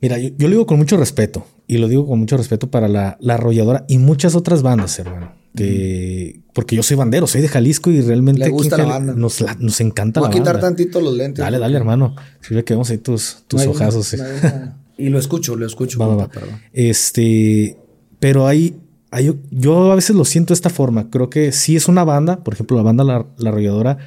Mira, 0.00 0.16
yo, 0.18 0.30
lo 0.38 0.48
digo 0.48 0.66
con 0.66 0.78
mucho 0.78 0.96
respeto, 0.96 1.46
y 1.68 1.78
lo 1.78 1.86
digo 1.86 2.06
con 2.06 2.18
mucho 2.18 2.36
respeto 2.36 2.68
para 2.68 2.88
la, 2.88 3.16
la 3.20 3.34
arrolladora 3.34 3.84
y 3.88 3.98
muchas 3.98 4.34
otras 4.34 4.62
bandas, 4.62 4.98
hermano 4.98 5.38
porque 6.52 6.76
yo 6.76 6.82
soy 6.82 6.96
bandero, 6.96 7.26
soy 7.26 7.40
de 7.40 7.48
Jalisco 7.48 7.90
y 7.90 8.00
realmente 8.00 8.44
Le 8.44 8.50
gusta 8.50 8.76
la 8.76 8.84
banda. 8.84 9.14
Nos, 9.14 9.44
nos 9.58 9.80
encanta 9.80 10.20
Voy 10.20 10.28
a 10.28 10.32
quitar 10.32 10.60
tantito 10.60 11.00
los 11.00 11.16
lentes. 11.16 11.42
Dale, 11.42 11.58
dale, 11.58 11.76
hermano. 11.76 12.16
Si 12.40 12.54
que 12.62 12.74
vemos 12.74 12.90
ahí 12.90 12.98
tus, 12.98 13.44
tus 13.46 13.66
ojazos. 13.66 14.16
y 14.98 15.08
lo 15.08 15.18
escucho, 15.18 15.56
lo 15.56 15.66
escucho. 15.66 15.98
Este, 16.72 17.78
pero 18.18 18.46
hay, 18.46 18.76
hay, 19.10 19.38
yo 19.50 19.92
a 19.92 19.94
veces 19.94 20.16
lo 20.16 20.24
siento 20.24 20.52
de 20.52 20.56
esta 20.56 20.70
forma. 20.70 21.10
Creo 21.10 21.30
que 21.30 21.52
sí 21.52 21.76
es 21.76 21.88
una 21.88 22.04
banda, 22.04 22.42
por 22.42 22.54
ejemplo, 22.54 22.76
la 22.76 22.82
banda 22.82 23.04
La, 23.04 23.26
Arrolladora, 23.48 23.98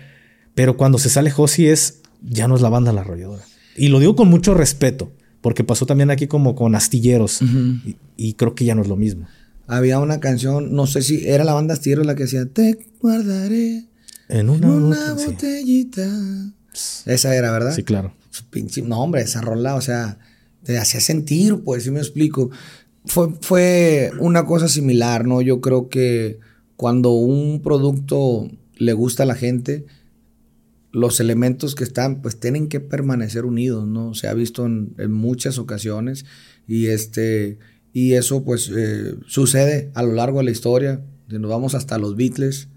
pero 0.54 0.78
cuando 0.78 0.98
se 0.98 1.10
sale 1.10 1.32
Josi 1.32 1.68
es, 1.68 2.02
ya 2.22 2.48
no 2.48 2.56
es 2.56 2.62
la 2.62 2.70
banda 2.70 2.92
La 2.92 3.02
Arrolladora. 3.02 3.44
Y 3.76 3.88
lo 3.88 4.00
digo 4.00 4.16
con 4.16 4.28
mucho 4.28 4.54
respeto, 4.54 5.12
porque 5.42 5.64
pasó 5.64 5.86
también 5.86 6.12
aquí 6.12 6.28
como 6.28 6.56
con 6.56 6.76
astilleros 6.76 7.42
y 8.16 8.34
creo 8.34 8.56
que 8.56 8.66
ya 8.66 8.76
no 8.76 8.82
es 8.82 8.88
lo 8.88 8.96
mismo 8.96 9.28
había 9.72 10.00
una 10.00 10.20
canción, 10.20 10.76
no 10.76 10.86
sé 10.86 11.02
si 11.02 11.28
era 11.30 11.46
la 11.46 11.54
banda 11.54 11.74
Astilleros 11.74 12.06
la 12.06 12.16
que 12.16 12.24
decía, 12.24 12.46
te 12.46 12.78
guardaré 13.00 13.86
en 14.28 14.50
una, 14.50 15.14
botellita. 15.14 16.06
Esa 17.06 17.36
era, 17.36 17.52
¿verdad? 17.52 17.74
Sí, 17.74 17.84
claro. 17.84 18.14
No, 18.84 19.02
hombre, 19.02 19.22
esa 19.22 19.40
rola, 19.40 19.76
o 19.76 19.82
sea, 19.82 20.20
te 20.64 20.78
hacía 20.78 21.00
sentir, 21.00 21.62
pues, 21.64 21.84
si 21.84 21.92
me 21.92 22.00
explico. 22.00 22.50
Fue, 23.06 23.30
fue 23.40 24.12
una 24.20 24.46
cosa 24.46 24.68
similar, 24.68 25.26
¿no? 25.26 25.42
Yo 25.42 25.62
creo 25.62 25.88
que 25.88 26.40
cuando 26.76 27.12
un 27.12 27.62
producto 27.62 28.50
le 28.76 28.92
gusta 28.92 29.24
a 29.24 29.26
la 29.26 29.36
gente, 29.36 29.86
los 30.92 31.20
elementos 31.20 31.76
que 31.76 31.84
están, 31.84 32.22
pues 32.22 32.40
tienen 32.40 32.68
que 32.68 32.80
permanecer 32.80 33.46
unidos, 33.46 33.88
¿no? 33.88 34.14
Se 34.14 34.28
ha 34.28 34.34
visto 34.34 34.66
en, 34.66 34.94
en 34.98 35.12
muchas 35.12 35.58
ocasiones 35.58 36.26
y 36.68 36.88
este, 36.88 37.60
y 37.94 38.14
eso 38.14 38.44
pues 38.44 38.72
eh, 38.76 39.16
sucede 39.28 39.92
a 39.94 40.04
lo 40.04 40.14
largo 40.14 40.40
de 40.40 40.46
la 40.46 40.52
historia. 40.52 41.02
Nos 41.28 41.50
vamos 41.50 41.76
hasta 41.76 41.98
los 41.98 42.16
Beatles, 42.16 42.68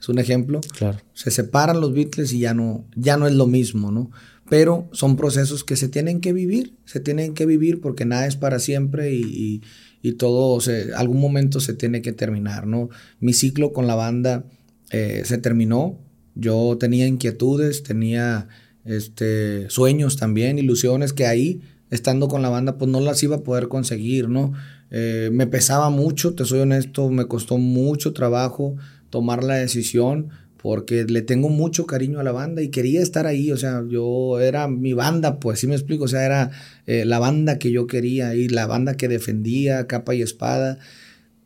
es 0.00 0.08
un 0.08 0.18
ejemplo. 0.18 0.60
Claro. 0.76 0.98
Se 1.14 1.30
separan 1.30 1.80
los 1.80 1.92
Beatles 1.92 2.32
y 2.32 2.40
ya 2.40 2.54
no, 2.54 2.86
ya 2.96 3.16
no 3.16 3.26
es 3.26 3.34
lo 3.34 3.46
mismo, 3.46 3.90
¿no? 3.90 4.10
Pero 4.48 4.88
son 4.92 5.16
procesos 5.16 5.64
que 5.64 5.76
se 5.76 5.88
tienen 5.88 6.20
que 6.20 6.32
vivir, 6.32 6.76
se 6.84 7.00
tienen 7.00 7.32
que 7.34 7.46
vivir 7.46 7.80
porque 7.80 8.04
nada 8.04 8.26
es 8.26 8.36
para 8.36 8.58
siempre 8.58 9.14
y, 9.14 9.62
y, 10.02 10.12
todo, 10.12 10.60
se, 10.60 10.92
algún 10.94 11.20
momento 11.20 11.60
se 11.60 11.74
tiene 11.74 12.02
que 12.02 12.12
terminar, 12.12 12.66
¿no? 12.66 12.90
Mi 13.20 13.32
ciclo 13.32 13.72
con 13.72 13.86
la 13.86 13.94
banda 13.94 14.44
eh, 14.90 15.22
se 15.24 15.38
terminó, 15.38 15.98
yo 16.34 16.76
tenía 16.78 17.06
inquietudes, 17.06 17.82
tenía 17.82 18.48
este, 18.84 19.68
sueños 19.70 20.16
también, 20.16 20.58
ilusiones 20.58 21.12
que 21.12 21.26
ahí 21.26 21.60
estando 21.90 22.28
con 22.28 22.40
la 22.42 22.48
banda, 22.48 22.78
pues 22.78 22.90
no 22.90 23.00
las 23.00 23.22
iba 23.22 23.36
a 23.36 23.42
poder 23.42 23.68
conseguir, 23.68 24.28
¿no? 24.28 24.52
Eh, 24.90 25.30
me 25.32 25.46
pesaba 25.46 25.90
mucho, 25.90 26.34
te 26.34 26.44
soy 26.44 26.60
honesto, 26.60 27.10
me 27.10 27.26
costó 27.26 27.58
mucho 27.58 28.12
trabajo 28.12 28.76
tomar 29.10 29.44
la 29.44 29.54
decisión 29.54 30.30
porque 30.56 31.04
le 31.04 31.22
tengo 31.22 31.48
mucho 31.48 31.86
cariño 31.86 32.20
a 32.20 32.22
la 32.22 32.30
banda 32.30 32.62
y 32.62 32.68
quería 32.68 33.02
estar 33.02 33.26
ahí, 33.26 33.50
o 33.50 33.56
sea, 33.56 33.82
yo 33.88 34.38
era 34.38 34.68
mi 34.68 34.92
banda, 34.92 35.40
pues 35.40 35.58
sí 35.58 35.66
me 35.66 35.74
explico, 35.74 36.04
o 36.04 36.08
sea, 36.08 36.24
era 36.24 36.50
eh, 36.86 37.04
la 37.04 37.18
banda 37.18 37.58
que 37.58 37.72
yo 37.72 37.86
quería 37.86 38.34
y 38.36 38.48
la 38.48 38.66
banda 38.66 38.96
que 38.96 39.08
defendía 39.08 39.86
capa 39.88 40.14
y 40.14 40.22
espada, 40.22 40.78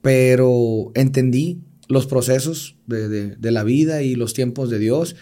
pero 0.03 0.93
entendí 0.95 1.61
los 1.89 2.07
procesos 2.07 2.77
de, 2.87 3.37
la 3.41 3.65
vida 3.65 4.03
y 4.03 4.15
los 4.15 4.35
tiempos 4.35 4.71
de 4.71 4.79
Dios, 4.79 5.17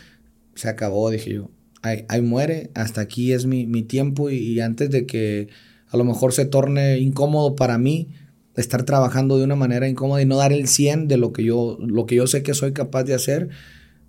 se 0.54 0.68
acabó, 0.68 1.10
dije 1.10 1.34
yo, 1.34 1.50
ahí, 1.82 2.22
muere, 2.22 2.70
hasta 2.74 3.00
aquí 3.00 3.32
es 3.32 3.46
mi, 3.46 3.82
tiempo 3.82 4.30
y, 4.30 4.60
antes 4.60 4.90
de 4.90 5.06
que 5.06 5.48
a 5.88 5.96
lo 5.96 6.04
mejor 6.04 6.32
se 6.32 6.44
torne 6.44 6.98
incómodo 6.98 7.54
para 7.54 7.78
mí, 7.78 8.08
estar 8.56 8.84
trabajando 8.84 9.36
de 9.36 9.44
una 9.44 9.56
manera 9.56 9.88
incómoda 9.88 10.22
y 10.22 10.26
no 10.26 10.36
dar 10.36 10.52
el 10.52 10.68
100 10.68 11.08
de 11.08 11.16
lo 11.16 11.32
que 11.32 11.44
yo, 11.44 11.76
lo 11.80 12.06
que 12.06 12.14
yo 12.14 12.26
sé 12.26 12.42
que 12.42 12.54
soy 12.54 12.72
capaz 12.72 13.04
de 13.04 13.14
hacer, 13.14 13.48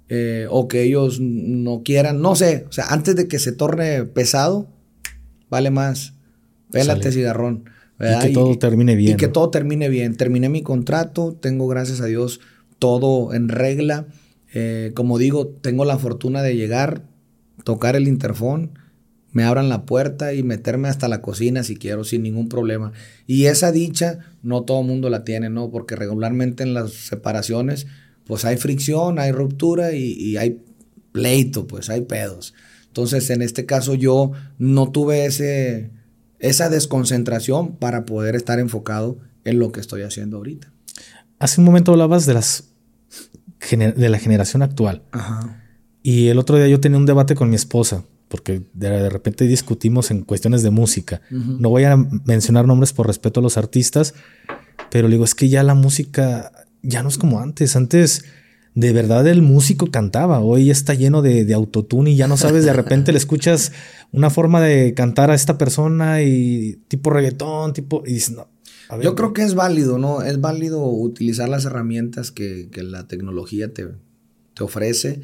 eh, 0.07 0.45
o 0.49 0.67
que 0.67 0.83
ellos 0.83 1.19
no 1.19 1.81
quieran, 1.83 2.21
no 2.21 2.35
sé, 2.35 2.65
o 2.69 2.71
sea, 2.71 2.85
antes 2.89 3.15
de 3.15 3.27
que 3.27 3.39
se 3.39 3.51
torne 3.51 4.05
pesado, 4.05 4.69
vale 5.49 5.71
más, 5.71 6.13
pélate 6.71 7.11
cigarrón. 7.11 7.69
Y 7.99 8.27
que 8.27 8.33
todo 8.33 8.57
termine 8.57 8.95
bien. 8.95 9.13
Y 9.13 9.17
que 9.17 9.27
todo 9.27 9.49
termine 9.49 9.89
bien. 9.89 10.15
Terminé 10.15 10.49
mi 10.49 10.61
contrato, 10.61 11.33
tengo 11.33 11.67
gracias 11.67 12.01
a 12.01 12.05
Dios 12.05 12.41
todo 12.79 13.33
en 13.33 13.49
regla. 13.49 14.07
Eh, 14.53 14.91
como 14.95 15.17
digo, 15.17 15.47
tengo 15.47 15.85
la 15.85 15.97
fortuna 15.97 16.41
de 16.41 16.55
llegar, 16.55 17.03
tocar 17.63 17.95
el 17.95 18.07
interfón, 18.07 18.77
me 19.31 19.43
abran 19.43 19.67
la 19.67 19.85
puerta 19.85 20.33
y 20.33 20.43
meterme 20.43 20.87
hasta 20.87 21.09
la 21.09 21.21
cocina 21.21 21.63
si 21.63 21.75
quiero, 21.75 22.03
sin 22.05 22.23
ningún 22.23 22.47
problema. 22.47 22.93
Y 23.27 23.45
esa 23.45 23.71
dicha 23.71 24.19
no 24.43 24.63
todo 24.63 24.81
el 24.81 24.87
mundo 24.87 25.09
la 25.09 25.25
tiene, 25.25 25.49
¿no? 25.49 25.71
Porque 25.71 25.95
regularmente 25.95 26.63
en 26.63 26.73
las 26.73 26.93
separaciones 26.93 27.85
pues 28.25 28.45
hay 28.45 28.57
fricción, 28.57 29.19
hay 29.19 29.31
ruptura 29.31 29.93
y, 29.93 30.37
hay 30.37 30.61
pleito, 31.11 31.67
pues 31.67 31.89
hay 31.89 32.01
pedos. 32.01 32.53
Entonces, 32.87 33.29
en 33.29 33.41
este 33.41 33.65
caso 33.65 33.93
yo 33.93 34.31
no 34.57 34.91
tuve 34.91 35.25
ese, 35.25 35.91
esa 36.47 36.69
desconcentración 36.69 37.75
para 37.75 38.05
poder 38.05 38.35
estar 38.35 38.59
enfocado 38.59 39.17
en 39.43 39.59
lo 39.59 39.71
que 39.71 39.79
estoy 39.79 40.03
haciendo 40.03 40.37
ahorita. 40.37 40.71
Hace 41.39 41.61
un 41.61 41.65
momento 41.65 41.91
hablabas 41.91 42.25
de 42.25 42.33
las 42.33 42.65
de 43.69 44.09
la 44.09 44.19
generación 44.19 44.61
actual. 44.61 45.03
Ajá. 45.11 45.63
Y 46.03 46.27
el 46.27 46.37
otro 46.37 46.57
día 46.57 46.67
yo 46.67 46.79
tenía 46.79 46.99
un 46.99 47.07
debate 47.07 47.33
con 47.33 47.49
mi 47.49 47.55
esposa, 47.55 48.03
porque 48.27 48.61
de, 48.73 49.09
repente 49.09 49.47
discutimos 49.47 50.11
en 50.11 50.21
cuestiones 50.21 50.61
de 50.61 50.69
música. 50.69 51.21
No 51.31 51.69
voy 51.69 51.85
a 51.85 51.97
mencionar 51.97 52.67
nombres 52.67 52.93
por 52.93 53.07
respeto 53.07 53.39
a 53.39 53.43
los 53.43 53.57
artistas, 53.57 54.13
pero 54.91 55.07
le 55.07 55.15
digo, 55.15 55.25
es 55.25 55.33
que 55.33 55.49
ya 55.49 55.63
la 55.63 55.73
música 55.73 56.51
ya 56.83 57.01
no 57.01 57.09
es 57.09 57.17
como 57.17 57.39
antes. 57.39 57.75
Antes 57.75 58.23
de 58.75 58.91
verdad 58.91 59.25
el 59.27 59.41
músico 59.41 59.87
cantaba. 59.87 60.41
Hoy 60.41 60.69
está 60.69 60.93
lleno 60.93 61.21
de, 61.21 61.51
autotune 61.53 62.11
y 62.11 62.15
ya 62.17 62.27
no 62.27 62.37
sabes, 62.37 62.65
de 62.65 62.73
repente 62.73 63.13
le 63.13 63.17
escuchas 63.17 63.71
una 64.11 64.29
forma 64.29 64.61
de 64.61 64.93
cantar 64.93 65.31
a 65.31 65.35
esta 65.35 65.57
persona 65.57 66.21
y 66.21 66.77
tipo 66.89 67.09
reggaetón, 67.09 67.73
tipo... 67.73 68.03
Y 68.05 68.19
no, 68.33 68.49
Yo 69.01 69.15
creo 69.15 69.33
que 69.33 69.43
es 69.43 69.55
válido, 69.55 69.97
¿no? 69.97 70.21
Es 70.21 70.41
válido 70.41 70.85
utilizar 70.85 71.47
las 71.47 71.63
herramientas 71.63 72.31
que, 72.31 72.69
la 72.75 73.07
tecnología 73.07 73.73
te, 73.73 73.87
te, 74.53 74.63
ofrece, 74.63 75.21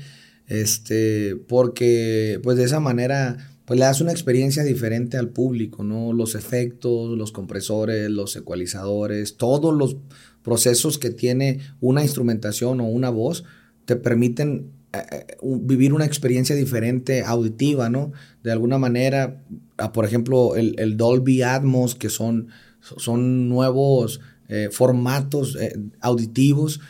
este, 0.48 1.36
porque 1.36 2.40
pues 2.42 2.58
de 2.58 2.64
esa 2.64 2.80
manera 2.80 3.38
pues 3.66 3.80
le 3.80 3.86
das 3.86 4.02
una 4.02 4.12
experiencia 4.12 4.64
diferente 4.64 5.18
al 5.18 5.30
público, 5.30 5.84
¿no? 5.84 6.14
Los 6.14 6.36
efectos, 6.36 7.18
los 7.18 7.32
compresores, 7.32 8.10
los 8.10 8.36
ecualizadores, 8.36 9.38
todos 9.38 9.74
los 9.74 9.98
procesos 10.44 10.98
que 10.98 11.12
tiene 11.12 11.60
una 11.80 12.04
instrumentación 12.04 12.82
o 12.82 12.86
una 12.86 13.10
voz 13.10 13.44
te 13.86 13.96
permiten 13.96 14.72
eh, 14.94 15.00
eh, 15.12 15.26
vivir 15.42 15.94
una 15.94 16.06
experiencia 16.06 16.56
diferente 16.56 17.24
auditiva, 17.24 17.90
¿no? 17.90 18.12
De 18.44 18.52
alguna 18.52 18.78
manera, 18.78 19.42
por 19.94 20.06
ejemplo, 20.06 20.56
el, 20.56 20.98
Dolby 20.98 21.44
Atmos, 21.44 21.96
que 21.96 22.10
son, 22.10 22.48
son 22.80 23.48
nuevos 23.48 24.20
eh, 24.50 24.70
formatos 24.72 25.58
auditivos, 26.02 26.82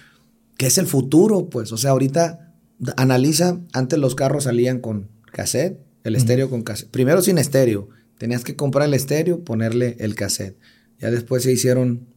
que 0.58 0.68
es 0.68 0.78
el 0.78 0.88
futuro, 0.88 1.50
pues, 1.50 1.72
o 1.72 1.78
sea, 1.78 1.92
ahorita 1.92 2.54
analiza, 2.98 3.60
antes 3.74 4.00
los 4.00 4.16
carros 4.16 4.46
salían 4.46 4.80
con 4.80 5.10
cassette, 5.32 5.80
el 6.04 6.16
estéreo 6.16 6.50
con 6.50 6.64
cassette, 6.64 6.90
primero 6.90 7.22
sin 7.22 7.38
estéreo, 7.38 7.90
tenías 8.18 8.44
que 8.44 8.56
comprar 8.56 8.88
el 8.88 8.96
estéreo, 8.96 9.44
ponerle 9.44 9.96
el 10.00 10.16
cassette, 10.16 10.58
ya 11.00 11.12
después 11.12 11.44
se 11.44 11.52
hicieron 11.52 12.08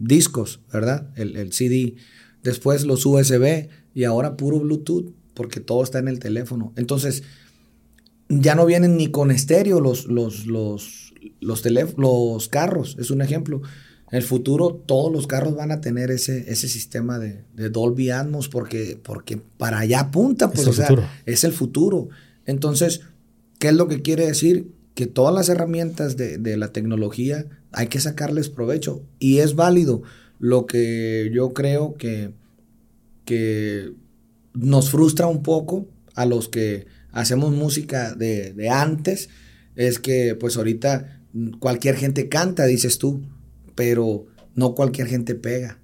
discos, 0.00 0.60
¿verdad? 0.72 1.10
El, 1.14 1.52
CD, 1.52 1.94
después 2.42 2.84
los 2.84 3.06
USB 3.06 3.68
y 3.94 4.04
ahora 4.04 4.36
puro 4.36 4.58
Bluetooth, 4.58 5.12
porque 5.34 5.60
todo 5.60 5.84
está 5.84 6.00
en 6.00 6.08
el 6.08 6.18
teléfono. 6.18 6.72
Entonces, 6.76 7.22
ya 8.28 8.54
no 8.54 8.66
vienen 8.66 8.96
ni 8.96 9.08
con 9.08 9.30
estéreo 9.30 9.80
los, 9.80 10.06
los, 10.06 10.46
los, 10.46 11.14
los, 11.40 11.64
los 11.96 12.48
carros, 12.48 12.96
es 12.98 13.10
un 13.10 13.22
ejemplo. 13.22 13.62
En 14.10 14.16
el 14.16 14.22
futuro 14.24 14.74
todos 14.74 15.12
los 15.12 15.28
carros 15.28 15.54
van 15.54 15.70
a 15.70 15.80
tener 15.80 16.10
ese, 16.10 16.50
ese 16.50 16.68
sistema 16.68 17.20
de, 17.20 17.44
Dolby 17.70 18.10
Atmos 18.10 18.48
porque, 18.48 18.98
porque 19.00 19.40
para 19.56 19.80
allá 19.80 20.00
apunta, 20.00 20.50
pues, 20.50 20.66
es 20.66 20.78
el, 20.78 20.86
futuro. 20.86 21.08
es 21.26 21.44
el 21.44 21.52
futuro. 21.52 22.08
Entonces, 22.44 23.02
¿qué 23.58 23.68
es 23.68 23.74
lo 23.74 23.86
que 23.86 24.02
quiere 24.02 24.26
decir? 24.26 24.72
Que 24.94 25.06
todas 25.06 25.32
las 25.32 25.48
herramientas 25.48 26.16
de, 26.16 26.38
de 26.38 26.56
la 26.56 26.72
tecnología 26.72 27.46
hay 27.72 27.86
que 27.88 28.00
sacarles 28.00 28.48
provecho 28.48 29.02
y 29.18 29.38
es 29.38 29.54
válido. 29.54 30.02
Lo 30.38 30.66
que 30.66 31.30
yo 31.32 31.52
creo 31.52 31.94
que, 31.94 32.32
que 33.24 33.92
nos 34.54 34.90
frustra 34.90 35.26
un 35.26 35.42
poco 35.42 35.88
a 36.14 36.26
los 36.26 36.48
que 36.48 36.86
hacemos 37.12 37.52
música 37.52 38.14
de, 38.14 38.68
antes 38.70 39.28
es 39.76 39.98
que 39.98 40.34
pues 40.34 40.56
ahorita 40.56 41.20
cualquier 41.58 41.96
gente 41.96 42.28
canta, 42.28 42.66
dices 42.66 42.98
tú, 42.98 43.22
pero 43.74 44.26
no 44.54 44.74
cualquier 44.74 45.06
gente 45.06 45.34
pega. 45.34 45.78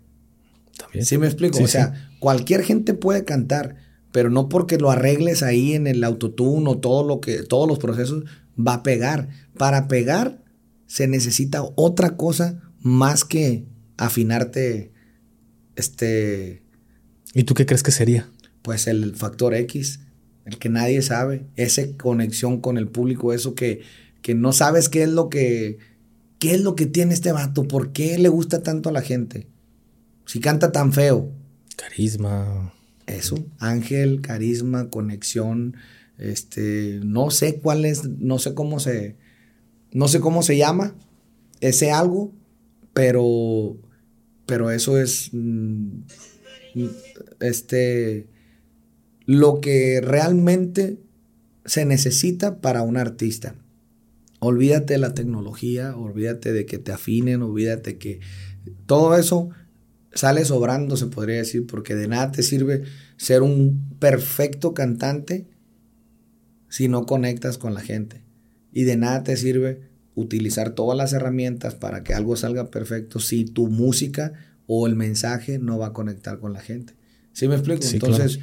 También. 0.76 1.06
¿Sí 1.06 1.18
me 1.18 1.26
explico? 1.26 1.62
o 1.62 1.68
sea, 1.68 2.10
cualquier 2.18 2.62
gente 2.62 2.94
puede 2.94 3.24
cantar, 3.24 3.76
pero 4.12 4.30
no 4.30 4.48
porque 4.48 4.78
lo 4.78 4.90
arregles 4.90 5.42
ahí 5.42 5.74
en 5.74 5.86
el 5.86 6.02
autotune 6.04 6.68
o 6.68 6.78
todo 6.78 7.06
lo 7.06 7.20
que, 7.20 7.42
todos 7.42 7.68
los 7.68 7.78
procesos, 7.78 8.24
va 8.58 8.74
a 8.74 8.82
pegar. 8.82 9.28
Para 9.56 9.88
pegar 9.88 10.42
se 10.86 11.08
necesita 11.08 11.62
otra 11.74 12.16
cosa 12.16 12.62
más 12.80 13.24
que 13.24 13.66
afinarte 13.96 14.92
este 15.74 16.62
¿Y 17.34 17.44
tú 17.44 17.54
qué 17.54 17.66
crees 17.66 17.82
que 17.82 17.90
sería? 17.90 18.30
Pues 18.62 18.86
el 18.86 19.14
factor 19.14 19.54
X, 19.54 20.00
el 20.46 20.58
que 20.58 20.70
nadie 20.70 21.02
sabe, 21.02 21.46
esa 21.56 21.82
conexión 21.98 22.60
con 22.60 22.78
el 22.78 22.88
público, 22.88 23.34
eso 23.34 23.54
que, 23.54 23.82
que 24.22 24.34
no 24.34 24.52
sabes 24.52 24.88
qué 24.88 25.02
es 25.02 25.10
lo 25.10 25.28
que 25.28 25.78
qué 26.38 26.54
es 26.54 26.62
lo 26.62 26.74
que 26.76 26.86
tiene 26.86 27.14
este 27.14 27.32
vato, 27.32 27.68
por 27.68 27.92
qué 27.92 28.18
le 28.18 28.28
gusta 28.28 28.62
tanto 28.62 28.88
a 28.88 28.92
la 28.92 29.02
gente. 29.02 29.48
Si 30.24 30.40
canta 30.40 30.72
tan 30.72 30.92
feo. 30.92 31.30
Carisma. 31.76 32.72
Eso, 33.06 33.36
ángel, 33.58 34.20
carisma, 34.20 34.90
conexión, 34.90 35.76
este, 36.18 37.00
no 37.04 37.30
sé 37.30 37.60
cuál 37.60 37.84
es, 37.84 38.04
no 38.04 38.38
sé 38.38 38.54
cómo 38.54 38.80
se 38.80 39.16
no 39.96 40.08
sé 40.08 40.20
cómo 40.20 40.42
se 40.42 40.58
llama 40.58 40.94
ese 41.60 41.90
algo, 41.90 42.30
pero, 42.92 43.78
pero 44.44 44.70
eso 44.70 44.98
es 45.00 45.30
mm, 45.32 46.00
este, 47.40 48.26
lo 49.24 49.62
que 49.62 50.02
realmente 50.02 50.98
se 51.64 51.86
necesita 51.86 52.60
para 52.60 52.82
un 52.82 52.98
artista. 52.98 53.54
Olvídate 54.38 54.92
de 54.92 54.98
la 54.98 55.14
tecnología, 55.14 55.96
olvídate 55.96 56.52
de 56.52 56.66
que 56.66 56.76
te 56.76 56.92
afinen, 56.92 57.40
olvídate 57.40 57.96
que 57.96 58.20
todo 58.84 59.16
eso 59.16 59.48
sale 60.12 60.44
sobrando, 60.44 60.98
se 60.98 61.06
podría 61.06 61.36
decir, 61.36 61.66
porque 61.66 61.94
de 61.94 62.08
nada 62.08 62.32
te 62.32 62.42
sirve 62.42 62.82
ser 63.16 63.40
un 63.40 63.96
perfecto 63.98 64.74
cantante 64.74 65.46
si 66.68 66.86
no 66.86 67.06
conectas 67.06 67.56
con 67.56 67.72
la 67.72 67.80
gente. 67.80 68.25
Y 68.76 68.84
de 68.84 68.98
nada 68.98 69.22
te 69.22 69.34
sirve 69.38 69.80
utilizar 70.14 70.74
todas 70.74 70.98
las 70.98 71.14
herramientas 71.14 71.74
para 71.74 72.04
que 72.04 72.12
algo 72.12 72.36
salga 72.36 72.70
perfecto 72.70 73.20
si 73.20 73.46
tu 73.46 73.68
música 73.68 74.34
o 74.66 74.86
el 74.86 74.94
mensaje 74.96 75.58
no 75.58 75.78
va 75.78 75.86
a 75.86 75.92
conectar 75.94 76.38
con 76.40 76.52
la 76.52 76.60
gente. 76.60 76.92
¿Sí 77.32 77.48
me 77.48 77.54
explico? 77.54 77.86
Entonces, 77.90 78.38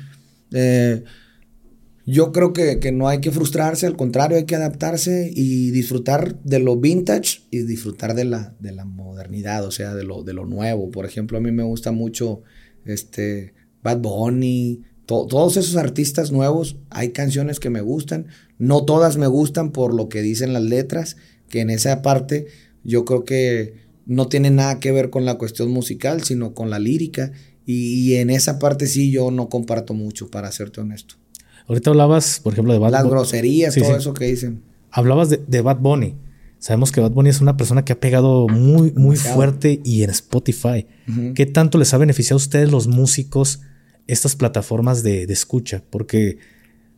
eh, 0.51 1.03
yo 2.07 2.31
creo 2.31 2.51
que, 2.51 2.91
no 2.91 3.09
hay 3.09 3.21
que 3.21 3.29
frustrarse, 3.29 3.85
al 3.85 3.95
contrario, 3.95 4.37
hay 4.37 4.45
que 4.45 4.55
adaptarse 4.55 5.31
y 5.31 5.69
disfrutar 5.69 6.41
de 6.41 6.57
lo 6.57 6.77
vintage 6.77 7.41
y 7.51 7.59
disfrutar 7.59 8.15
de 8.15 8.25
la, 8.25 8.55
de 8.59 8.71
la 8.71 8.85
modernidad, 8.85 9.63
o 9.63 9.69
sea, 9.69 9.93
de 9.93 10.03
lo, 10.03 10.23
de 10.23 10.33
lo 10.33 10.47
nuevo. 10.47 10.89
Por 10.89 11.05
ejemplo, 11.05 11.37
a 11.37 11.41
mí 11.41 11.51
me 11.51 11.61
gusta 11.61 11.91
mucho 11.91 12.41
este, 12.85 13.53
Bad 13.83 13.99
Bunny, 13.99 14.81
todos 15.05 15.57
esos 15.57 15.75
artistas 15.75 16.31
nuevos, 16.31 16.77
hay 16.89 17.09
canciones 17.09 17.59
que 17.59 17.69
me 17.69 17.81
gustan, 17.81 18.27
no 18.63 18.85
todas 18.85 19.17
me 19.17 19.27
gustan 19.27 19.71
por 19.71 19.93
lo 19.93 20.07
que 20.07 20.21
dicen 20.21 20.53
las 20.53 20.63
letras, 20.63 21.17
que 21.49 21.59
en 21.59 21.69
esa 21.69 22.01
parte 22.01 22.47
yo 22.85 23.03
creo 23.03 23.25
que 23.25 23.73
no 24.05 24.27
tiene 24.27 24.51
nada 24.51 24.79
que 24.79 24.93
ver 24.93 25.09
con 25.09 25.25
la 25.25 25.37
cuestión 25.37 25.69
musical, 25.69 26.23
sino 26.23 26.53
con 26.53 26.69
la 26.69 26.79
lírica. 26.79 27.33
Y, 27.65 28.15
en 28.15 28.29
esa 28.29 28.59
parte 28.59 28.87
sí 28.87 29.11
yo 29.11 29.31
no 29.31 29.49
comparto 29.49 29.93
mucho, 29.93 30.29
para 30.29 30.51
serte 30.51 30.79
honesto. 30.79 31.15
Ahorita 31.67 31.89
hablabas, 31.89 32.39
por 32.41 32.53
ejemplo, 32.53 32.73
de 32.73 32.79
Bad 32.79 32.91
Bunny. 32.91 33.03
Las 33.03 33.11
groserías, 33.11 33.75
todo 33.75 33.97
eso 33.97 34.13
que 34.13 34.25
dicen. 34.25 34.63
Hablabas 34.91 35.29
de, 35.29 35.61
Bad 35.61 35.79
Bunny. 35.79 36.15
Sabemos 36.59 36.93
que 36.93 37.01
Bad 37.01 37.11
Bunny 37.11 37.29
es 37.29 37.41
una 37.41 37.57
persona 37.57 37.83
que 37.83 37.91
ha 37.91 37.99
pegado 37.99 38.47
muy, 38.47 38.91
muy 38.93 39.17
fuerte 39.17 39.81
y 39.83 40.03
en 40.03 40.09
Spotify. 40.09 40.87
¿Qué 41.35 41.45
tanto 41.45 41.77
les 41.77 41.93
ha 41.93 41.97
beneficiado 41.97 42.35
a 42.35 42.43
ustedes 42.43 42.71
los 42.71 42.87
músicos 42.87 43.59
estas 44.07 44.37
plataformas 44.37 45.03
de, 45.03 45.25
de 45.25 45.33
escucha? 45.33 45.83
Porque 45.89 46.37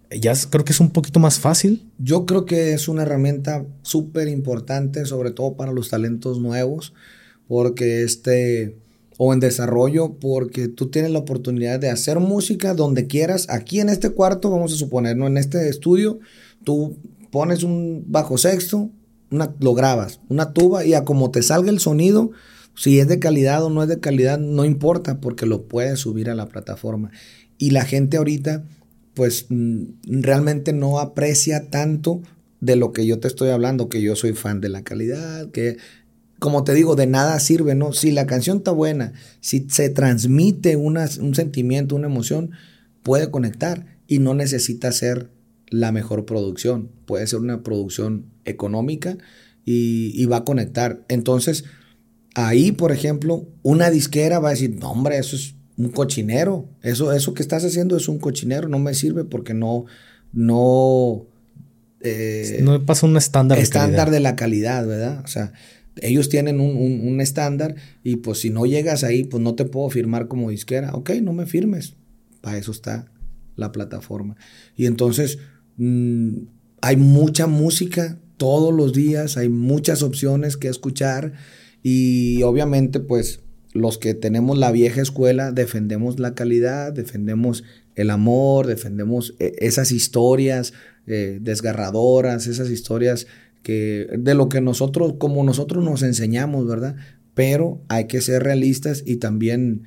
ya 0.09 0.33
creo 0.49 0.65
que 0.65 0.71
es 0.71 0.79
un 0.79 0.91
poquito 0.91 1.19
más 1.19 1.39
fácil. 1.39 1.89
Yo 1.97 2.25
creo 2.25 2.45
que 2.45 2.73
es 2.73 2.87
una 2.87 3.03
herramienta 3.03 3.65
súper 3.81 4.27
importante, 4.27 5.05
sobre 5.05 5.31
todo 5.31 5.55
para 5.55 5.71
los 5.71 5.89
talentos 5.89 6.39
nuevos, 6.39 6.93
porque 7.47 8.03
este, 8.03 8.77
o 9.17 9.33
en 9.33 9.39
desarrollo, 9.39 10.13
porque 10.19 10.67
tú 10.67 10.87
tienes 10.89 11.11
la 11.11 11.19
oportunidad 11.19 11.79
de 11.79 11.89
hacer 11.89 12.19
música 12.19 12.73
donde 12.73 13.07
quieras. 13.07 13.47
Aquí 13.49 13.79
en 13.79 13.89
este 13.89 14.09
cuarto, 14.09 14.49
vamos 14.49 14.73
a 14.73 14.77
suponer, 14.77 15.17
¿no? 15.17 15.27
En 15.27 15.37
este 15.37 15.69
estudio, 15.69 16.19
tú 16.63 16.97
pones 17.31 17.63
un 17.63 18.05
bajo 18.07 18.37
sexto, 18.37 18.89
una, 19.31 19.53
lo 19.59 19.73
grabas, 19.73 20.19
una 20.29 20.53
tuba 20.53 20.85
y 20.85 20.93
a 20.93 21.03
como 21.03 21.31
te 21.31 21.41
salga 21.41 21.69
el 21.69 21.79
sonido, 21.79 22.31
si 22.75 22.99
es 22.99 23.07
de 23.07 23.19
calidad 23.19 23.63
o 23.63 23.69
no 23.69 23.83
es 23.83 23.89
de 23.89 23.99
calidad, 23.99 24.37
no 24.37 24.65
importa 24.65 25.19
porque 25.19 25.45
lo 25.45 25.63
puedes 25.67 25.99
subir 25.99 26.29
a 26.29 26.35
la 26.35 26.47
plataforma. 26.47 27.11
Y 27.57 27.71
la 27.71 27.85
gente 27.85 28.17
ahorita 28.17 28.65
pues 29.15 29.47
mm, 29.49 29.83
realmente 30.03 30.73
no 30.73 30.99
aprecia 30.99 31.69
tanto 31.69 32.21
de 32.59 32.75
lo 32.75 32.93
que 32.93 33.05
yo 33.05 33.19
te 33.19 33.27
estoy 33.27 33.49
hablando, 33.49 33.89
que 33.89 34.01
yo 34.01 34.15
soy 34.15 34.33
fan 34.33 34.61
de 34.61 34.69
la 34.69 34.83
calidad, 34.83 35.49
que 35.51 35.77
como 36.39 36.63
te 36.63 36.73
digo, 36.73 36.95
de 36.95 37.07
nada 37.07 37.39
sirve, 37.39 37.75
¿no? 37.75 37.93
Si 37.93 38.11
la 38.11 38.27
canción 38.27 38.57
está 38.57 38.71
buena, 38.71 39.13
si 39.39 39.67
se 39.69 39.89
transmite 39.89 40.75
un 40.75 41.33
sentimiento, 41.33 41.95
una 41.95 42.07
emoción, 42.07 42.51
puede 43.03 43.31
conectar 43.31 43.85
y 44.07 44.19
no 44.19 44.33
necesita 44.33 44.91
ser 44.91 45.29
la 45.69 45.91
mejor 45.91 46.25
producción, 46.25 46.91
puede 47.05 47.25
ser 47.25 47.39
una 47.39 47.63
producción 47.63 48.25
económica 48.43 49.17
y, 49.63 50.11
y 50.13 50.25
va 50.25 50.37
a 50.37 50.43
conectar. 50.43 51.03
Entonces, 51.07 51.63
ahí, 52.35 52.71
por 52.71 52.91
ejemplo, 52.91 53.47
una 53.63 53.89
disquera 53.89 54.39
va 54.39 54.49
a 54.49 54.51
decir, 54.51 54.75
no, 54.75 54.91
hombre, 54.91 55.17
eso 55.17 55.35
es 55.35 55.55
un 55.77 55.89
cochinero. 55.89 56.69
Eso, 56.81 57.13
eso 57.13 57.33
que 57.33 57.41
estás 57.41 57.63
haciendo 57.63 57.97
es 57.97 58.07
un 58.07 58.19
cochinero, 58.19 58.67
no 58.67 58.79
me 58.79 58.93
sirve 58.93 59.23
porque 59.23 59.53
no, 59.53 59.85
no, 60.33 61.25
eh, 62.01 62.59
no 62.61 62.85
pasa 62.85 63.05
un 63.05 63.17
estándar. 63.17 63.59
Estándar 63.59 64.11
de, 64.11 64.19
la 64.19 64.35
calidad, 64.35 64.85
¿verdad? 64.85 65.21
O 65.23 65.27
sea, 65.27 65.53
ellos 66.01 66.29
tienen 66.29 66.59
un, 66.59 66.75
un, 67.07 67.21
estándar 67.21 67.75
y 68.03 68.17
pues 68.17 68.39
si 68.39 68.49
no 68.49 68.65
llegas 68.65 69.03
ahí, 69.03 69.23
pues 69.23 69.41
no 69.41 69.55
te 69.55 69.65
puedo 69.65 69.89
firmar 69.89 70.27
como 70.27 70.49
disquera. 70.49 70.93
Ok, 70.93 71.11
no 71.21 71.33
me 71.33 71.45
firmes. 71.45 71.95
Para 72.41 72.57
eso 72.57 72.71
está 72.71 73.11
la 73.55 73.71
plataforma. 73.71 74.35
Y 74.75 74.85
entonces 74.85 75.39
mm, 75.77 76.37
hay 76.81 76.97
mucha 76.97 77.47
música 77.47 78.19
todos 78.37 78.73
los 78.73 78.93
días, 78.93 79.37
hay 79.37 79.49
muchas 79.49 80.03
opciones 80.03 80.57
que 80.57 80.67
escuchar 80.67 81.33
y 81.81 82.43
obviamente 82.43 82.99
pues 82.99 83.41
los 83.75 83.97
que 83.97 84.13
tenemos 84.13 84.57
la 84.57 84.71
vieja 84.71 85.01
escuela 85.01 85.51
defendemos 85.51 86.17
la 86.17 86.33
calidad, 86.33 86.93
defendemos 86.93 87.65
el 87.95 88.09
amor, 88.09 88.67
defendemos 88.67 89.35
eh, 89.39 89.53
esas 89.59 89.91
historias 89.91 90.71
eh, 91.07 91.39
desgarradoras, 91.41 92.47
esas 92.47 92.69
historias 92.69 93.27
que 93.63 94.07
de 94.17 94.33
lo 94.33 94.47
que 94.47 94.61
nosotros, 94.61 95.15
como 95.17 95.43
nosotros 95.43 95.83
nos 95.83 96.03
enseñamos, 96.03 96.65
¿verdad? 96.65 96.95
Pero 97.33 97.81
hay 97.89 98.05
que 98.05 98.21
ser 98.21 98.43
realistas 98.43 99.03
y 99.05 99.17
también 99.17 99.83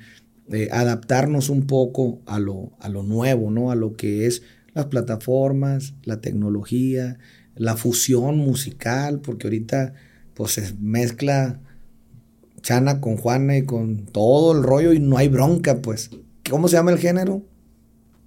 eh, 0.51 0.69
adaptarnos 0.71 1.49
un 1.49 1.65
poco 1.65 2.21
a 2.27 2.39
lo, 2.39 2.73
a 2.79 2.89
lo 2.89 3.01
nuevo, 3.01 3.49
¿no? 3.49 3.71
A 3.71 3.75
lo 3.75 3.93
que 3.93 4.27
es 4.27 4.43
las 4.75 4.85
plataformas, 4.85 5.95
la 6.03 6.21
tecnología, 6.21 7.17
la 7.55 7.75
fusión 7.75 8.37
musical, 8.37 9.19
porque 9.19 9.47
ahorita 9.47 9.93
pues 10.35 10.51
se 10.51 10.75
mezcla 10.79 11.59
Chana 12.61 13.01
con 13.01 13.17
Juana 13.17 13.57
y 13.57 13.63
con 13.63 14.05
todo 14.05 14.57
el 14.57 14.63
rollo 14.63 14.93
y 14.93 14.99
no 14.99 15.17
hay 15.17 15.27
bronca, 15.27 15.81
pues. 15.81 16.11
¿Cómo 16.49 16.67
se 16.67 16.77
llama 16.77 16.91
el 16.91 16.99
género? 16.99 17.43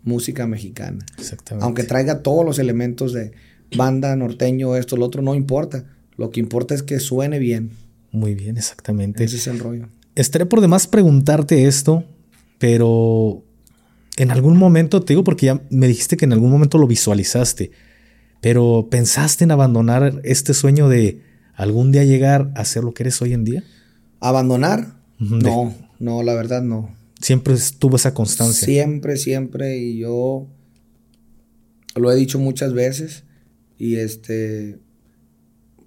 Música 0.02 0.46
mexicana. 0.46 1.04
Exactamente. 1.18 1.64
Aunque 1.64 1.84
traiga 1.84 2.22
todos 2.22 2.44
los 2.44 2.58
elementos 2.58 3.12
de 3.12 3.32
banda, 3.76 4.14
norteño, 4.16 4.76
esto, 4.76 4.96
lo 4.96 5.06
otro, 5.06 5.22
no 5.22 5.34
importa. 5.34 5.84
Lo 6.16 6.30
que 6.30 6.40
importa 6.40 6.74
es 6.74 6.82
que 6.82 7.00
suene 7.00 7.38
bien. 7.38 7.70
Muy 8.10 8.34
bien, 8.34 8.56
exactamente. 8.56 9.24
Ese 9.24 9.36
es 9.36 9.46
el 9.46 9.58
rollo. 9.58 9.88
Estaré 10.14 10.44
por 10.46 10.60
demás 10.60 10.86
preguntarte 10.86 11.66
esto, 11.66 12.04
pero 12.58 13.42
en 14.16 14.30
algún 14.30 14.58
momento, 14.58 15.02
te 15.02 15.14
digo 15.14 15.24
porque 15.24 15.46
ya 15.46 15.62
me 15.70 15.88
dijiste 15.88 16.16
que 16.16 16.26
en 16.26 16.32
algún 16.32 16.50
momento 16.50 16.78
lo 16.78 16.86
visualizaste, 16.86 17.70
pero 18.40 18.88
¿pensaste 18.90 19.44
en 19.44 19.52
abandonar 19.52 20.20
este 20.24 20.52
sueño 20.52 20.88
de 20.88 21.22
algún 21.54 21.92
día 21.92 22.04
llegar 22.04 22.52
a 22.54 22.64
ser 22.64 22.84
lo 22.84 22.92
que 22.92 23.04
eres 23.04 23.22
hoy 23.22 23.32
en 23.32 23.44
día? 23.44 23.64
¿Abandonar? 24.22 24.94
No, 25.18 25.74
no, 25.98 26.22
la 26.22 26.34
verdad 26.34 26.62
no. 26.62 26.94
Siempre 27.20 27.56
tuvo 27.78 27.96
esa 27.96 28.14
constancia. 28.14 28.64
Siempre, 28.66 29.16
siempre. 29.16 29.78
Y 29.78 29.98
yo 29.98 30.46
lo 31.96 32.12
he 32.12 32.14
dicho 32.14 32.38
muchas 32.38 32.72
veces. 32.72 33.24
Y 33.78 33.96
este, 33.96 34.78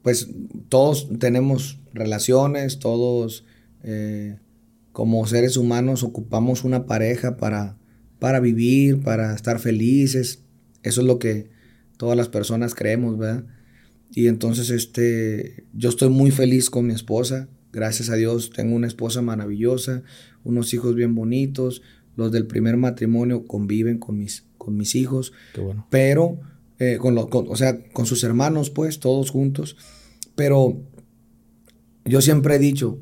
pues 0.01 0.27
todos 0.67 1.07
tenemos 1.17 1.79
relaciones, 1.93 2.79
todos 2.79 3.45
eh, 3.83 4.37
como 4.91 5.25
seres 5.27 5.55
humanos 5.55 6.03
ocupamos 6.03 6.65
una 6.65 6.85
pareja 6.85 7.37
para, 7.37 7.77
para 8.19 8.41
vivir, 8.41 9.01
para 9.01 9.33
estar 9.33 9.59
felices. 9.59 10.41
Eso 10.83 10.99
es 10.99 11.07
lo 11.07 11.19
que 11.19 11.49
todas 11.95 12.17
las 12.17 12.27
personas 12.27 12.75
creemos, 12.75 13.17
¿verdad? 13.17 13.45
Y 14.11 14.27
entonces, 14.27 14.69
este, 14.69 15.63
yo 15.73 15.87
estoy 15.87 16.09
muy 16.09 16.31
feliz 16.31 16.69
con 16.69 16.87
mi 16.87 16.93
esposa. 16.93 17.47
Gracias 17.75 18.09
a 18.09 18.15
Dios 18.15 18.51
tengo 18.51 18.73
una 18.73 18.87
esposa 18.87 19.21
maravillosa, 19.21 20.01
unos 20.45 20.73
hijos 20.73 20.95
bien 20.95 21.13
bonitos. 21.13 21.81
Los 22.15 22.31
del 22.31 22.47
primer 22.47 22.77
matrimonio 22.77 23.45
conviven 23.45 23.97
con 23.97 24.17
mis, 24.17 24.45
con 24.57 24.77
mis 24.77 24.95
hijos. 24.95 25.33
Qué 25.53 25.59
bueno. 25.59 25.85
Pero, 25.89 26.39
eh, 26.79 26.97
con, 27.01 27.17
o 27.17 27.55
sea, 27.57 27.83
con 27.91 28.05
sus 28.05 28.23
hermanos, 28.23 28.69
pues, 28.69 29.01
todos 29.01 29.29
juntos. 29.29 29.75
Pero 30.35 30.81
yo 32.05 32.21
siempre 32.21 32.55
he 32.55 32.59
dicho, 32.59 32.97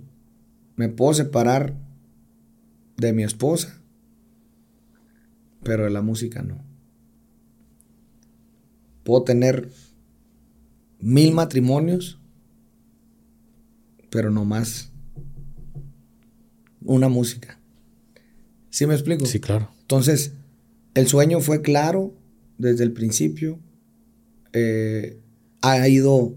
me 0.76 0.90
puedo 0.90 1.14
separar 1.14 1.76
de 2.98 3.14
mi 3.14 3.22
esposa, 3.22 3.80
pero 5.62 5.84
de 5.84 5.92
la 5.92 6.02
música 6.02 6.42
no. 6.42 6.66
Puedo 9.04 9.22
tener 9.22 9.70
mil 11.00 11.32
matrimonios, 11.32 12.20
pero 14.14 14.30
no 14.30 14.46
más 14.46 14.92
una 16.82 17.10
música. 17.10 17.60
¿Sí 18.70 18.86
me 18.86 18.94
explico? 18.94 19.26
Sí, 19.26 19.40
claro. 19.40 19.72
Entonces, 19.82 20.34
el 20.94 21.08
sueño 21.08 21.40
fue 21.40 21.64
claro 21.64 22.14
desde 22.60 22.84
el 22.84 22.92
principio. 22.92 23.60
Eh, 24.54 25.18
ha 25.62 25.88
ido 25.88 26.36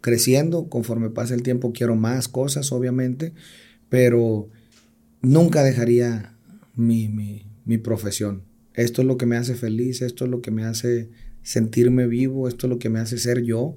creciendo 0.00 0.70
conforme 0.70 1.10
pasa 1.10 1.34
el 1.34 1.42
tiempo. 1.42 1.72
Quiero 1.72 1.94
más 1.94 2.26
cosas, 2.26 2.72
obviamente, 2.72 3.34
pero 3.90 4.48
nunca 5.20 5.62
dejaría 5.62 6.34
mi, 6.74 7.08
mi, 7.08 7.44
mi 7.66 7.76
profesión. 7.76 8.44
Esto 8.72 9.02
es 9.02 9.06
lo 9.06 9.18
que 9.18 9.26
me 9.26 9.36
hace 9.36 9.56
feliz, 9.56 10.00
esto 10.00 10.24
es 10.24 10.30
lo 10.30 10.40
que 10.40 10.50
me 10.50 10.64
hace 10.64 11.10
sentirme 11.42 12.06
vivo, 12.06 12.48
esto 12.48 12.66
es 12.66 12.70
lo 12.70 12.78
que 12.78 12.88
me 12.88 13.00
hace 13.00 13.18
ser 13.18 13.42
yo. 13.42 13.76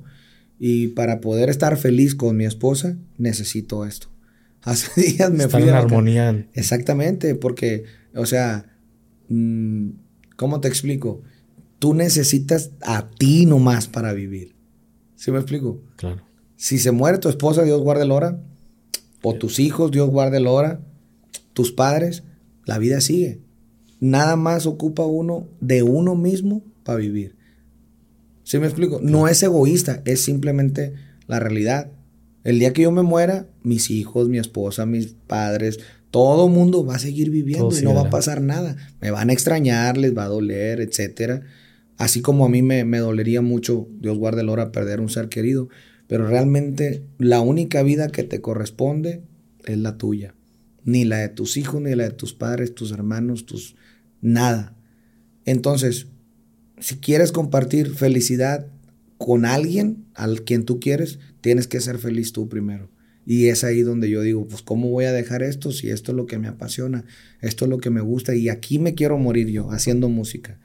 Y 0.59 0.89
para 0.89 1.21
poder 1.21 1.49
estar 1.49 1.77
feliz 1.77 2.15
con 2.15 2.35
mi 2.35 2.45
esposa, 2.45 2.97
necesito 3.17 3.85
esto. 3.85 4.07
Hace 4.61 5.01
días 5.01 5.31
me 5.31 5.43
estar 5.43 5.61
fui. 5.61 5.69
en 5.69 5.75
armonía. 5.75 6.47
Exactamente, 6.53 7.35
porque, 7.35 7.85
o 8.15 8.25
sea, 8.25 8.65
mm, 9.29 9.89
¿cómo 10.35 10.59
te 10.59 10.67
explico? 10.67 11.21
Tú 11.79 11.93
necesitas 11.93 12.71
a 12.81 13.09
ti 13.09 13.45
nomás 13.45 13.87
para 13.87 14.13
vivir. 14.13 14.55
¿Sí 15.15 15.31
me 15.31 15.37
explico? 15.37 15.81
Claro. 15.95 16.21
Si 16.55 16.79
se 16.79 16.91
muere 16.91 17.19
tu 17.19 17.29
esposa, 17.29 17.63
Dios 17.63 17.81
guarde 17.81 18.03
el 18.03 18.11
hora. 18.11 18.41
O 19.21 19.35
tus 19.35 19.59
hijos, 19.59 19.91
Dios 19.91 20.09
guarde 20.09 20.37
el 20.37 20.47
hora. 20.47 20.81
Tus 21.53 21.71
padres, 21.71 22.23
la 22.65 22.79
vida 22.79 22.99
sigue. 22.99 23.41
Nada 23.99 24.35
más 24.35 24.65
ocupa 24.65 25.05
uno 25.05 25.47
de 25.59 25.83
uno 25.83 26.15
mismo 26.15 26.63
para 26.83 26.97
vivir. 26.97 27.36
¿Sí 28.47 28.59
me 28.59 28.67
explico? 28.67 29.01
No 29.03 29.27
es 29.27 29.43
egoísta, 29.43 30.01
es 30.05 30.21
simplemente 30.21 30.93
la 31.27 31.37
realidad. 31.37 31.91
El 32.45 32.59
día 32.59 32.71
que 32.71 32.83
yo 32.83 32.93
me 32.93 33.01
muera, 33.01 33.45
mis 33.61 33.91
hijos, 33.91 34.29
mi 34.29 34.37
esposa, 34.37 34.85
mis 34.85 35.07
padres, 35.27 35.81
todo 36.11 36.47
el 36.47 36.53
mundo 36.53 36.85
va 36.85 36.95
a 36.95 36.99
seguir 36.99 37.29
viviendo 37.29 37.77
y 37.77 37.81
no 37.81 37.93
va 37.93 38.03
a 38.03 38.09
pasar 38.09 38.41
nada. 38.41 38.77
Me 39.01 39.11
van 39.11 39.29
a 39.29 39.33
extrañar, 39.33 39.97
les 39.97 40.17
va 40.17 40.23
a 40.23 40.29
doler, 40.29 40.79
etcétera. 40.79 41.41
Así 41.97 42.21
como 42.21 42.45
a 42.45 42.49
mí 42.49 42.61
me, 42.61 42.85
me 42.85 42.99
dolería 42.99 43.41
mucho, 43.41 43.89
Dios 43.99 44.17
guarde 44.17 44.43
el 44.43 44.49
hora, 44.49 44.71
perder 44.71 45.01
un 45.01 45.09
ser 45.09 45.27
querido. 45.27 45.67
pero 46.07 46.25
realmente 46.25 47.03
la 47.17 47.41
única 47.41 47.83
vida 47.83 48.07
que 48.07 48.23
te 48.23 48.39
corresponde 48.39 49.23
es 49.65 49.77
la 49.77 49.97
tuya. 49.97 50.35
Ni 50.85 51.03
la 51.03 51.17
de 51.17 51.27
tus 51.27 51.57
hijos, 51.57 51.81
ni 51.81 51.93
la 51.95 52.05
de 52.05 52.11
tus 52.11 52.33
padres, 52.33 52.73
tus 52.73 52.93
hermanos, 52.93 53.45
tus... 53.45 53.75
Nada. 54.21 54.77
Entonces, 55.43 56.07
si 56.79 56.97
quieres 56.97 57.31
compartir 57.31 57.93
felicidad 57.93 58.67
con 59.17 59.45
alguien, 59.45 60.05
al 60.13 60.43
quien 60.43 60.63
tú 60.63 60.79
quieres, 60.79 61.19
tienes 61.41 61.67
que 61.67 61.81
ser 61.81 61.97
feliz 61.97 62.33
tú 62.33 62.49
primero. 62.49 62.89
Y 63.25 63.47
es 63.47 63.63
ahí 63.63 63.81
donde 63.81 64.09
yo 64.09 64.21
digo, 64.21 64.47
pues 64.47 64.61
¿cómo 64.61 64.89
voy 64.89 65.05
a 65.05 65.11
dejar 65.11 65.43
esto 65.43 65.71
si 65.71 65.89
esto 65.89 66.11
es 66.11 66.15
lo 66.15 66.27
que 66.27 66.37
me 66.37 66.47
apasiona, 66.47 67.03
esto 67.41 67.65
es 67.65 67.69
lo 67.69 67.79
que 67.79 67.89
me 67.89 67.99
gusta 67.99 68.35
y 68.35 68.47
aquí 68.47 68.79
me 68.79 68.95
quiero 68.95 69.17
morir 69.17 69.49
yo 69.49 69.69
haciendo 69.71 70.07
música? 70.07 70.59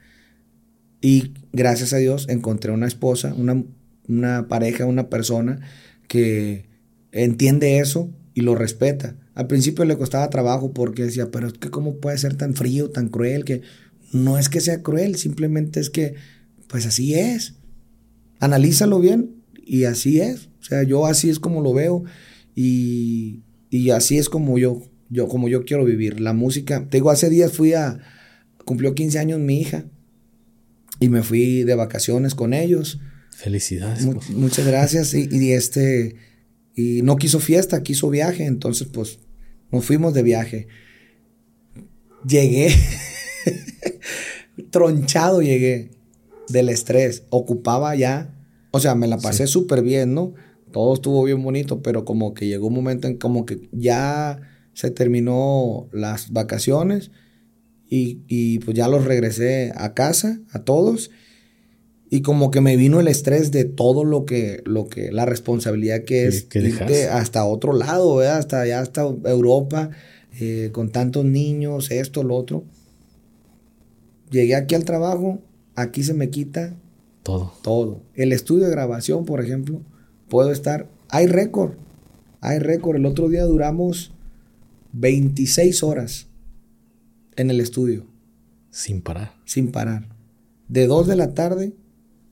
Y 1.01 1.33
gracias 1.51 1.91
a 1.91 1.97
Dios 1.97 2.27
encontré 2.29 2.71
una 2.71 2.87
esposa, 2.87 3.35
una, 3.35 4.47
pareja, 4.47 4.85
una 4.85 5.09
persona 5.09 5.59
que 6.07 6.69
entiende 7.11 7.79
eso 7.79 8.09
y 8.33 8.41
lo 8.41 8.55
respeta. 8.55 9.17
Al 9.35 9.47
principio 9.47 9.83
le 9.83 9.97
costaba 9.97 10.29
trabajo 10.29 10.73
porque 10.73 11.03
decía, 11.03 11.31
pero 11.31 11.47
es 11.47 11.53
cómo 11.69 11.97
puede 11.97 12.17
ser 12.17 12.35
tan 12.35 12.53
frío, 12.53 12.91
tan 12.91 13.09
cruel, 13.09 13.43
que 13.43 13.61
no 14.13 14.37
es 14.37 14.49
que 14.49 14.61
sea 14.61 14.81
cruel, 14.81 15.15
simplemente 15.15 15.79
es 15.79 15.89
que, 15.89 16.15
pues 16.67 16.85
así 16.85 17.15
es. 17.15 17.55
Analízalo 18.39 18.99
bien 18.99 19.43
y 19.65 19.83
así 19.83 20.19
es. 20.19 20.49
O 20.59 20.63
sea, 20.63 20.83
yo 20.83 21.05
así 21.05 21.29
es 21.29 21.39
como 21.39 21.61
lo 21.61 21.73
veo 21.73 22.03
y, 22.55 23.41
y 23.69 23.89
así 23.89 24.17
es 24.17 24.29
como 24.29 24.57
yo, 24.57 24.81
yo, 25.09 25.27
como 25.27 25.49
yo 25.49 25.65
quiero 25.65 25.85
vivir. 25.85 26.19
La 26.19 26.33
música, 26.33 26.87
te 26.89 26.97
digo, 26.97 27.09
hace 27.09 27.29
días 27.29 27.51
fui 27.53 27.73
a, 27.73 27.99
cumplió 28.65 28.95
15 28.95 29.19
años 29.19 29.39
mi 29.39 29.59
hija 29.59 29.85
y 30.99 31.09
me 31.09 31.23
fui 31.23 31.63
de 31.63 31.75
vacaciones 31.75 32.35
con 32.35 32.53
ellos. 32.53 32.99
Felicidades. 33.31 34.05
Pues. 34.05 34.29
muchas 34.29 34.65
gracias. 34.65 35.13
Y, 35.13 35.51
este, 35.51 36.15
y 36.75 37.01
no 37.01 37.17
quiso 37.17 37.39
fiesta, 37.39 37.83
quiso 37.83 38.09
viaje. 38.09 38.45
Entonces, 38.45 38.87
pues, 38.91 39.19
nos 39.71 39.85
fuimos 39.85 40.13
de 40.13 40.23
viaje. 40.23 40.67
Llegué, 42.25 42.69
tronchado 44.73 45.41
llegué 45.41 45.91
del 46.49 46.67
estrés. 46.67 47.23
Ocupaba 47.29 47.95
ya, 47.95 48.35
o 48.71 48.79
sea, 48.79 48.95
me 48.95 49.07
la 49.07 49.19
pasé 49.19 49.47
súper 49.47 49.83
bien, 49.83 50.15
¿no? 50.15 50.33
Todo 50.71 50.95
estuvo 50.95 51.23
bien 51.23 51.41
bonito, 51.43 51.83
pero 51.83 52.03
como 52.03 52.33
que 52.33 52.47
llegó 52.47 52.67
un 52.67 52.73
momento 52.73 53.07
en 53.07 53.17
como 53.17 53.45
que 53.45 53.69
ya 53.71 54.41
se 54.73 54.89
terminó 54.89 55.87
las 55.93 56.31
vacaciones 56.31 57.11
y, 57.87 58.57
pues 58.59 58.75
ya 58.75 58.87
los 58.87 59.05
regresé 59.05 59.71
a 59.75 59.93
casa, 59.93 60.39
a 60.51 60.63
todos. 60.63 61.11
Y 62.09 62.23
como 62.23 62.49
que 62.49 62.59
me 62.59 62.75
vino 62.75 62.99
el 62.99 63.07
estrés 63.07 63.51
de 63.51 63.65
todo 63.65 64.03
lo 64.03 64.25
que, 64.25 64.63
lo 64.65 64.87
que, 64.87 65.11
la 65.11 65.27
responsabilidad 65.27 66.03
que 66.03 66.25
es 66.25 66.47
irte 66.55 67.07
hasta 67.07 67.45
otro 67.45 67.73
lado, 67.73 68.19
hasta 68.21 68.61
allá, 68.61 68.79
hasta 68.79 69.03
Europa, 69.03 69.91
eh, 70.39 70.69
con 70.71 70.89
tantos 70.89 71.25
niños, 71.25 71.91
esto, 71.91 72.23
lo 72.23 72.35
otro. 72.35 72.63
Llegué 74.33 74.55
aquí 74.55 74.73
al 74.73 74.83
trabajo, 74.83 75.43
aquí 75.75 76.01
se 76.03 76.15
me 76.15 76.31
quita 76.31 76.75
todo. 77.21 77.53
Todo. 77.61 78.01
El 78.15 78.33
estudio 78.33 78.65
de 78.65 78.71
grabación, 78.71 79.25
por 79.25 79.39
ejemplo, 79.39 79.79
puedo 80.27 80.51
estar, 80.51 80.89
hay 81.07 81.27
récord, 81.27 81.73
hay 82.41 82.57
récord. 82.57 82.95
El 82.95 83.05
otro 83.05 83.29
día 83.29 83.43
duramos 83.43 84.11
26 84.93 85.83
horas 85.83 86.29
en 87.35 87.51
el 87.51 87.59
estudio. 87.59 88.07
Sin 88.71 89.01
parar. 89.01 89.35
Sin 89.45 89.71
parar. 89.71 90.09
De 90.67 90.87
2 90.87 91.05
de 91.05 91.15
la 91.15 91.35
tarde 91.35 91.75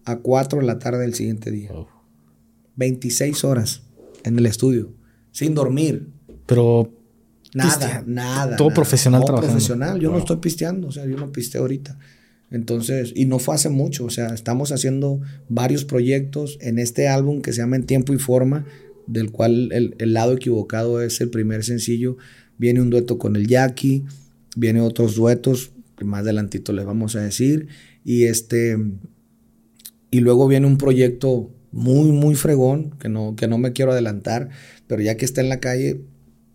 a 0.04 0.18
4 0.18 0.62
de 0.62 0.66
la 0.66 0.80
tarde 0.80 1.02
del 1.02 1.14
siguiente 1.14 1.52
día. 1.52 1.70
26 2.78 3.44
horas 3.44 3.84
en 4.24 4.40
el 4.40 4.48
estudio. 4.48 4.92
Sin 5.32 5.54
dormir. 5.54 6.10
Pero. 6.48 6.92
Nada, 7.54 8.04
nada. 8.06 8.56
Todo 8.56 8.70
profesional 8.70 9.24
todo 9.26 9.38
profesional. 9.38 10.00
Yo 10.00 10.12
no 10.12 10.18
estoy 10.18 10.38
pisteando. 10.38 10.88
O 10.88 10.92
sea, 10.92 11.06
yo 11.06 11.18
no 11.18 11.32
pisteo 11.32 11.62
ahorita. 11.62 11.98
Entonces, 12.50 13.14
y 13.16 13.26
no 13.26 13.40
fue 13.40 13.56
hace 13.56 13.70
mucho. 13.70 14.06
O 14.06 14.10
sea, 14.10 14.28
estamos 14.28 14.72
haciendo 14.72 15.22
varios 15.50 15.86
proyectos 15.86 16.58
en 16.62 16.80
este 16.80 17.08
álbum 17.08 17.42
que 17.42 17.54
se 17.54 17.60
llama 17.60 17.76
En 17.76 17.86
Tiempo 17.86 18.14
y 18.14 18.18
Forma, 18.18 18.66
del 19.08 19.32
cual 19.32 19.70
el, 19.72 19.96
el 20.00 20.14
lado 20.14 20.34
equivocado 20.34 21.02
es 21.02 21.22
el 21.22 21.30
primer 21.30 21.64
sencillo. 21.64 22.18
Viene 22.58 22.82
un 22.82 22.90
dueto 22.90 23.18
con 23.18 23.36
el 23.36 23.48
Jackie 23.48 24.06
Vienen 24.56 24.84
otros 24.84 25.16
duetos, 25.16 25.72
que 25.98 26.04
más 26.04 26.22
adelantito 26.22 26.74
les 26.74 26.86
vamos 26.86 27.16
a 27.16 27.22
decir. 27.22 27.68
Y 28.04 28.24
este. 28.24 28.78
Y 30.10 30.20
luego 30.20 30.48
viene 30.48 30.68
un 30.68 30.78
proyecto 30.78 31.52
muy, 31.72 32.12
muy 32.12 32.36
fregón, 32.36 32.92
que 33.00 33.08
no, 33.08 33.36
que 33.38 33.48
no 33.48 33.58
me 33.58 33.72
quiero 33.72 33.94
adelantar, 33.94 34.50
pero 34.88 35.02
ya 35.02 35.16
que 35.16 35.24
está 35.24 35.40
en 35.40 35.48
la 35.48 35.62
calle, 35.62 36.02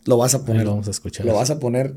lo 0.07 0.17
vas 0.17 0.35
a 0.35 0.45
poner. 0.45 0.65
lo 0.65 0.71
vamos 0.71 0.89
a 0.89 0.91
escuchar. 0.91 1.27
Lo 1.27 1.35
vas 1.35 1.51
a 1.51 1.59
poner 1.59 1.95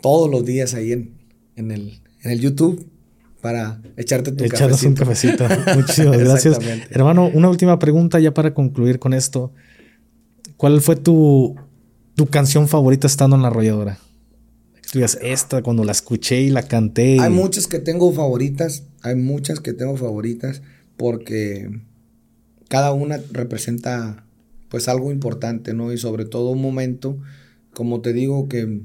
todos 0.00 0.30
los 0.30 0.44
días 0.44 0.74
ahí 0.74 0.92
en, 0.92 1.14
en, 1.56 1.70
el, 1.70 2.00
en 2.22 2.30
el 2.30 2.40
YouTube 2.40 2.86
para 3.40 3.80
echarte 3.96 4.32
tu 4.32 4.44
Echarnos 4.44 4.82
un 4.82 4.94
cafecito. 4.94 5.44
Muchísimas 5.74 6.18
gracias. 6.18 6.58
Hermano, 6.90 7.30
una 7.32 7.48
última 7.48 7.78
pregunta 7.78 8.20
ya 8.20 8.32
para 8.32 8.54
concluir 8.54 8.98
con 8.98 9.14
esto. 9.14 9.52
¿Cuál 10.56 10.80
fue 10.80 10.96
tu, 10.96 11.56
tu 12.14 12.26
canción 12.26 12.68
favorita 12.68 13.06
estando 13.06 13.36
en 13.36 13.42
la 13.42 13.48
arrolladora? 13.48 13.98
esta 15.20 15.62
cuando 15.62 15.84
la 15.84 15.92
escuché 15.92 16.40
y 16.40 16.50
la 16.50 16.62
canté. 16.62 17.20
Hay 17.20 17.30
muchas 17.30 17.66
que 17.66 17.78
tengo 17.78 18.12
favoritas, 18.12 18.84
hay 19.02 19.16
muchas 19.16 19.60
que 19.60 19.72
tengo 19.72 19.96
favoritas 19.96 20.62
porque 20.96 21.68
cada 22.68 22.92
una 22.92 23.20
representa 23.32 24.25
pues 24.76 24.88
algo 24.88 25.10
importante, 25.10 25.72
¿no? 25.72 25.90
Y 25.90 25.96
sobre 25.96 26.26
todo 26.26 26.50
un 26.50 26.60
momento, 26.60 27.16
como 27.72 28.02
te 28.02 28.12
digo, 28.12 28.46
que 28.46 28.82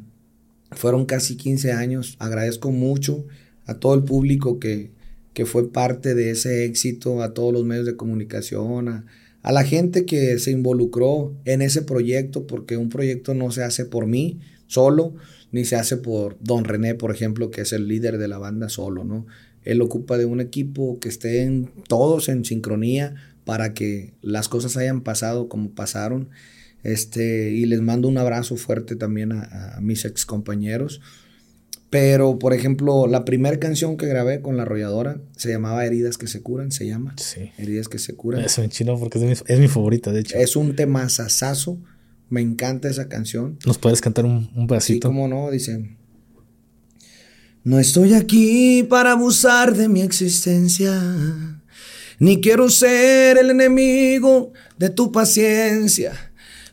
fueron 0.71 1.05
casi 1.05 1.35
15 1.35 1.73
años, 1.73 2.15
agradezco 2.17 2.71
mucho 2.71 3.25
a 3.65 3.73
todo 3.73 3.93
el 3.93 4.03
público 4.05 4.57
que, 4.57 4.91
que 5.33 5.45
fue 5.45 5.69
parte 5.69 6.15
de 6.15 6.31
ese 6.31 6.63
éxito, 6.63 7.21
a 7.21 7.33
todos 7.33 7.51
los 7.51 7.65
medios 7.65 7.85
de 7.85 7.97
comunicación, 7.97 8.87
a, 8.87 9.05
a 9.41 9.51
la 9.51 9.65
gente 9.65 10.05
que 10.05 10.39
se 10.39 10.51
involucró 10.51 11.33
en 11.43 11.61
ese 11.61 11.81
proyecto, 11.81 12.47
porque 12.47 12.77
un 12.77 12.87
proyecto 12.87 13.33
no 13.33 13.51
se 13.51 13.63
hace 13.63 13.83
por 13.83 14.07
mí 14.07 14.39
solo, 14.67 15.15
ni 15.51 15.65
se 15.65 15.75
hace 15.75 15.97
por 15.97 16.37
Don 16.39 16.63
René, 16.63 16.95
por 16.95 17.11
ejemplo, 17.11 17.51
que 17.51 17.63
es 17.63 17.73
el 17.73 17.89
líder 17.89 18.17
de 18.17 18.29
la 18.29 18.37
banda 18.37 18.69
solo, 18.69 19.03
¿no? 19.03 19.25
Él 19.65 19.81
ocupa 19.81 20.17
de 20.17 20.23
un 20.23 20.39
equipo 20.39 20.99
que 20.99 21.09
estén 21.09 21.69
todos 21.89 22.29
en 22.29 22.45
sincronía 22.45 23.15
para 23.45 23.73
que 23.73 24.13
las 24.21 24.49
cosas 24.49 24.77
hayan 24.77 25.01
pasado 25.01 25.49
como 25.49 25.71
pasaron. 25.71 26.29
Este, 26.83 27.51
y 27.51 27.65
les 27.65 27.81
mando 27.81 28.07
un 28.07 28.17
abrazo 28.17 28.55
fuerte 28.55 28.95
también 28.95 29.31
a, 29.33 29.77
mis 29.81 30.05
ex 30.05 30.25
compañeros. 30.25 31.01
Pero, 31.89 32.39
por 32.39 32.53
ejemplo, 32.53 33.05
la 33.05 33.25
primera 33.25 33.59
canción 33.59 33.97
que 33.97 34.07
grabé 34.07 34.41
con 34.41 34.55
la 34.55 34.63
arrolladora 34.63 35.19
se 35.35 35.49
llamaba 35.49 35.85
Heridas 35.85 36.17
que 36.17 36.27
se 36.27 36.41
curan, 36.41 36.71
se 36.71 36.87
llama. 36.87 37.13
Sí. 37.17 37.51
Heridas 37.57 37.89
que 37.89 37.99
se 37.99 38.15
curan. 38.15 38.41
Eso 38.45 38.63
en 38.63 38.69
chino 38.69 38.97
porque 38.97 39.19
es 39.45 39.59
mi, 39.59 39.67
favorita, 39.67 40.11
de 40.13 40.21
hecho. 40.21 40.37
Es 40.37 40.55
un 40.55 40.75
tema 40.75 41.07
sasazo. 41.09 41.77
Me 42.29 42.39
encanta 42.39 42.89
esa 42.89 43.09
canción. 43.09 43.59
¿Nos 43.65 43.77
puedes 43.77 43.99
cantar 43.99 44.23
un, 44.23 44.49
un 44.55 44.67
pedacito? 44.67 45.09
Sí, 45.09 45.13
cómo 45.13 45.27
no, 45.27 45.51
dice. 45.51 45.97
No 47.63 47.77
estoy 47.77 48.13
aquí 48.13 48.83
para 48.89 49.11
abusar 49.11 49.75
de 49.75 49.87
mi 49.87 50.01
existencia, 50.01 51.60
ni 52.21 52.39
quiero 52.39 52.69
ser 52.69 53.39
el 53.39 53.49
enemigo 53.49 54.53
de 54.77 54.91
tu 54.91 55.11
paciencia. 55.11 56.13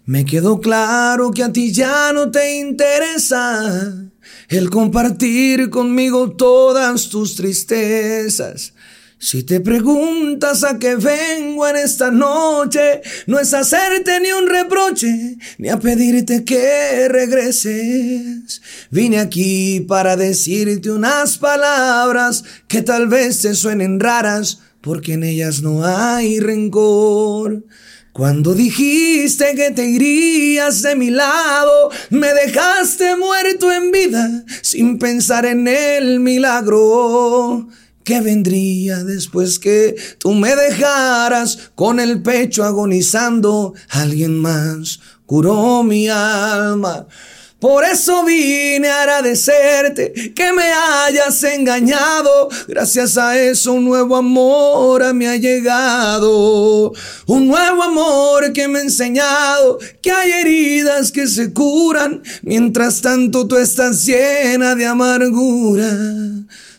Me 0.04 0.26
quedó 0.26 0.60
claro 0.60 1.30
que 1.30 1.42
a 1.42 1.50
ti 1.50 1.72
ya 1.72 2.12
no 2.12 2.30
te 2.30 2.58
interesa 2.58 4.10
el 4.50 4.68
compartir 4.68 5.70
conmigo 5.70 6.32
todas 6.32 7.08
tus 7.08 7.34
tristezas. 7.34 8.74
Si 9.16 9.42
te 9.42 9.60
preguntas 9.60 10.64
a 10.64 10.78
qué 10.78 10.96
vengo 10.96 11.66
en 11.66 11.76
esta 11.76 12.10
noche, 12.10 13.00
no 13.26 13.40
es 13.40 13.54
hacerte 13.54 14.20
ni 14.20 14.30
un 14.30 14.48
reproche, 14.48 15.38
ni 15.56 15.70
a 15.70 15.78
pedirte 15.78 16.44
que 16.44 17.08
regreses. 17.08 18.60
Vine 18.90 19.18
aquí 19.18 19.80
para 19.80 20.14
decirte 20.14 20.90
unas 20.90 21.38
palabras 21.38 22.44
que 22.68 22.82
tal 22.82 23.08
vez 23.08 23.40
te 23.40 23.54
suenen 23.54 23.98
raras, 23.98 24.60
porque 24.80 25.14
en 25.14 25.24
ellas 25.24 25.62
no 25.62 25.84
hay 25.84 26.40
rencor. 26.40 27.64
Cuando 28.12 28.54
dijiste 28.54 29.54
que 29.54 29.70
te 29.70 29.86
irías 29.86 30.82
de 30.82 30.96
mi 30.96 31.10
lado, 31.10 31.90
me 32.10 32.32
dejaste 32.34 33.16
muerto 33.16 33.72
en 33.72 33.92
vida 33.92 34.44
sin 34.62 34.98
pensar 34.98 35.46
en 35.46 35.68
el 35.68 36.18
milagro. 36.18 37.68
¿Qué 38.02 38.20
vendría 38.20 39.04
después 39.04 39.58
que 39.58 39.94
tú 40.18 40.32
me 40.32 40.56
dejaras 40.56 41.70
con 41.74 42.00
el 42.00 42.22
pecho 42.22 42.64
agonizando? 42.64 43.74
Alguien 43.90 44.38
más 44.38 44.98
curó 45.26 45.82
mi 45.84 46.08
alma. 46.08 47.06
Por 47.60 47.84
eso 47.84 48.24
vine 48.24 48.86
a 48.88 49.02
agradecerte 49.02 50.32
que 50.32 50.52
me 50.52 50.62
hayas 50.62 51.42
engañado. 51.42 52.48
Gracias 52.68 53.18
a 53.18 53.36
eso 53.36 53.72
un 53.72 53.84
nuevo 53.84 54.14
amor 54.14 55.12
me 55.12 55.26
ha 55.26 55.36
llegado. 55.36 56.92
Un 57.26 57.48
nuevo 57.48 57.82
amor 57.82 58.52
que 58.52 58.68
me 58.68 58.78
ha 58.78 58.82
enseñado 58.82 59.78
que 60.00 60.12
hay 60.12 60.30
heridas 60.30 61.10
que 61.10 61.26
se 61.26 61.52
curan. 61.52 62.22
Mientras 62.42 63.00
tanto 63.00 63.48
tú 63.48 63.56
estás 63.56 64.06
llena 64.06 64.76
de 64.76 64.86
amargura. 64.86 65.90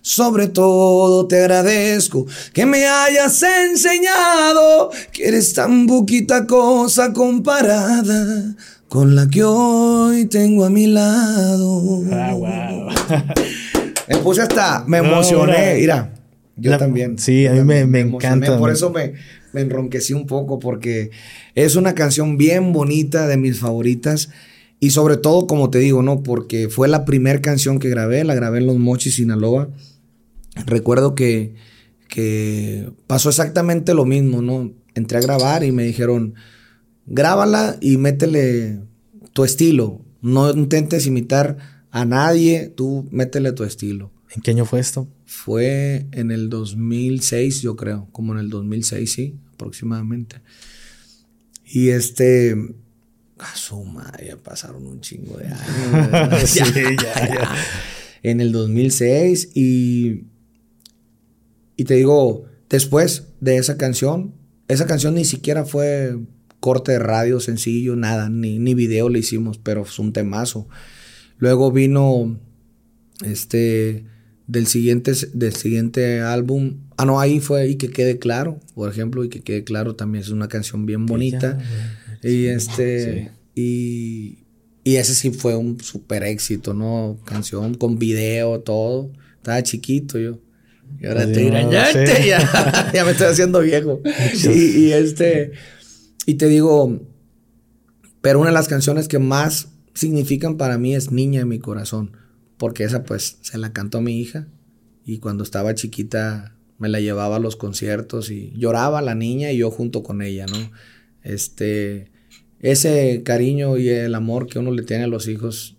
Sobre 0.02 0.48
todo 0.48 1.28
te 1.28 1.42
agradezco 1.42 2.26
que 2.54 2.66
me 2.66 2.88
hayas 2.88 3.44
enseñado 3.44 4.92
que 5.12 5.28
eres 5.28 5.54
tan 5.54 5.86
poquita 5.88 6.48
cosa 6.48 7.12
comparada 7.12 8.56
con 8.90 9.16
la 9.16 9.28
que 9.30 9.44
hoy 9.44 10.26
tengo 10.26 10.66
a 10.66 10.70
mi 10.70 10.88
lado. 10.88 12.04
Ah, 12.12 12.34
wow. 12.34 12.90
me 14.10 14.18
puse 14.18 14.42
hasta, 14.42 14.84
me 14.88 14.98
emocioné, 14.98 15.76
mira. 15.76 16.14
Yo 16.58 16.78
también. 16.78 17.18
Sí, 17.20 17.46
a 17.46 17.54
mí 17.54 17.64
me, 17.64 18.00
encanta. 18.00 18.58
Por 18.58 18.72
eso 18.72 18.90
me, 18.90 19.14
me 19.54 19.62
enronquecí 19.62 20.14
un 20.14 20.26
poco 20.26 20.60
porque 20.60 21.12
es 21.56 21.76
una 21.76 21.94
canción 21.94 22.38
bien 22.38 22.74
bonita, 22.74 23.28
de 23.28 23.38
mis 23.38 23.60
favoritas. 23.60 24.30
Y 24.80 24.90
sobre 24.90 25.18
todo, 25.18 25.46
como 25.46 25.70
te 25.70 25.78
digo, 25.80 26.02
¿no? 26.02 26.24
Porque 26.24 26.68
fue 26.68 26.88
la 26.88 27.06
primera 27.06 27.40
canción 27.42 27.80
que 27.80 27.90
grabé, 27.90 28.24
la 28.24 28.34
grabé 28.34 28.58
en 28.58 28.66
Los 28.66 28.78
Mochis, 28.78 29.16
Sinaloa. 29.16 29.70
Recuerdo 30.66 31.16
que, 31.16 31.54
que 32.08 32.90
pasó 33.08 33.30
exactamente 33.30 33.94
lo 33.94 34.06
mismo, 34.06 34.42
¿no? 34.42 34.74
Entré 34.96 35.20
a 35.20 35.22
grabar 35.22 35.64
y 35.64 35.72
me 35.72 35.84
dijeron, 35.84 36.34
grábala 37.10 37.78
y 37.82 37.98
métele 37.98 38.80
tu 39.34 39.44
estilo. 39.44 40.02
No 40.22 40.50
intentes 40.52 41.06
imitar 41.06 41.58
a 41.92 42.06
nadie, 42.06 42.72
tú 42.76 43.08
métele 43.12 43.52
tu 43.52 43.64
estilo. 43.64 44.12
¿En 44.36 44.42
qué 44.42 44.52
año 44.52 44.66
fue 44.66 44.80
esto? 44.80 45.08
Fue 45.26 46.08
en 46.12 46.32
el 46.32 46.50
2006, 46.50 47.62
yo 47.62 47.76
creo, 47.76 48.08
como 48.12 48.34
en 48.34 48.40
el 48.40 48.50
2006, 48.50 49.12
sí, 49.12 49.40
aproximadamente. 49.54 50.42
Y 51.66 51.90
este, 51.90 52.56
a 53.38 53.56
suma, 53.56 54.12
ya 54.26 54.38
pasaron 54.38 54.86
un 54.86 55.02
chingo 55.02 55.38
de 55.38 55.48
años. 55.48 56.40
sí, 56.50 56.60
ya, 57.04 57.56
En 58.22 58.40
el 58.40 58.52
2006 58.52 59.50
y 59.56 60.26
y 61.80 61.86
te 61.86 61.94
digo, 61.94 62.44
después 62.70 63.28
de 63.40 63.56
esa 63.56 63.78
canción, 63.78 64.36
esa 64.68 64.86
canción 64.86 65.16
ni 65.16 65.24
siquiera 65.24 65.64
fue 65.64 66.20
corte 66.60 66.94
de 66.94 67.00
radio 67.00 67.40
sencillo, 67.40 67.96
nada, 67.96 68.30
ni, 68.30 68.60
ni 68.60 68.74
video 68.74 69.10
le 69.10 69.20
hicimos, 69.20 69.58
pero 69.58 69.86
fue 69.86 70.06
un 70.06 70.14
temazo. 70.14 70.68
Luego 71.38 71.72
vino 71.72 72.40
este 73.24 74.06
del 74.48 74.68
siguiente, 74.68 75.14
del 75.34 75.56
siguiente 75.56 76.22
álbum. 76.22 76.78
Ah, 76.98 77.06
no, 77.06 77.20
ahí 77.20 77.40
fue 77.40 77.70
Y 77.70 77.76
que 77.76 77.90
quede 77.90 78.20
claro, 78.20 78.60
por 78.74 78.90
ejemplo, 78.90 79.24
Y 79.24 79.30
que 79.30 79.42
quede 79.42 79.64
claro 79.64 79.96
también 79.96 80.24
es 80.24 80.30
una 80.30 80.48
canción 80.48 80.86
bien 80.86 81.06
bonita. 81.06 81.58
y 82.24 82.48
este, 82.48 83.32
y, 83.56 84.40
y 84.84 84.96
ese 84.96 85.14
sí 85.16 85.32
fue 85.32 85.56
un 85.56 85.80
super 85.80 86.24
éxito, 86.24 86.74
¿no? 86.74 87.20
Canción 87.26 87.76
con 87.76 88.00
video, 88.00 88.60
todo. 88.62 89.12
Estaba 89.38 89.62
chiquito 89.64 90.18
yo. 90.20 90.40
Y 91.00 91.06
ahora 91.06 91.24
estoy 91.24 91.52
te 91.52 92.28
ya, 92.28 92.92
ya, 92.94 93.06
me 93.06 93.12
estoy 93.12 93.28
haciendo 93.28 93.62
viejo. 93.62 94.02
Y, 94.34 94.88
y, 94.88 94.92
este, 94.92 95.52
y 96.30 96.36
te 96.36 96.48
digo, 96.48 97.02
pero 98.22 98.40
una 98.40 98.50
de 98.50 98.54
las 98.54 98.68
canciones 98.68 99.08
que 99.08 99.18
más 99.18 99.70
significan 99.96 100.58
para 100.58 100.78
mí 100.78 100.94
es 100.94 101.12
Niña 101.12 101.42
en 101.42 101.48
mi 101.48 101.58
corazón, 101.58 102.12
porque 102.58 102.84
esa 102.84 103.04
pues 103.04 103.40
se 103.42 103.58
la 103.58 103.74
cantó 103.74 104.00
mi 104.00 104.20
hija 104.20 104.48
y 105.04 105.18
cuando 105.18 105.44
estaba 105.44 105.74
chiquita 105.74 106.56
me 106.78 106.88
la 106.88 107.00
llevaba 107.00 107.38
a 107.38 107.40
los 107.40 107.56
conciertos 107.56 108.30
y 108.30 108.54
lloraba 108.56 109.02
la 109.02 109.16
niña 109.16 109.52
y 109.52 109.58
yo 109.58 109.72
junto 109.72 110.04
con 110.04 110.22
ella, 110.22 110.46
¿no? 110.46 110.70
Este, 111.24 112.12
ese 112.60 113.24
cariño 113.24 113.78
y 113.78 113.90
el 113.90 114.14
amor 114.14 114.46
que 114.46 114.60
uno 114.60 114.70
le 114.70 114.84
tiene 114.84 115.06
a 115.06 115.08
los 115.08 115.28
hijos, 115.28 115.78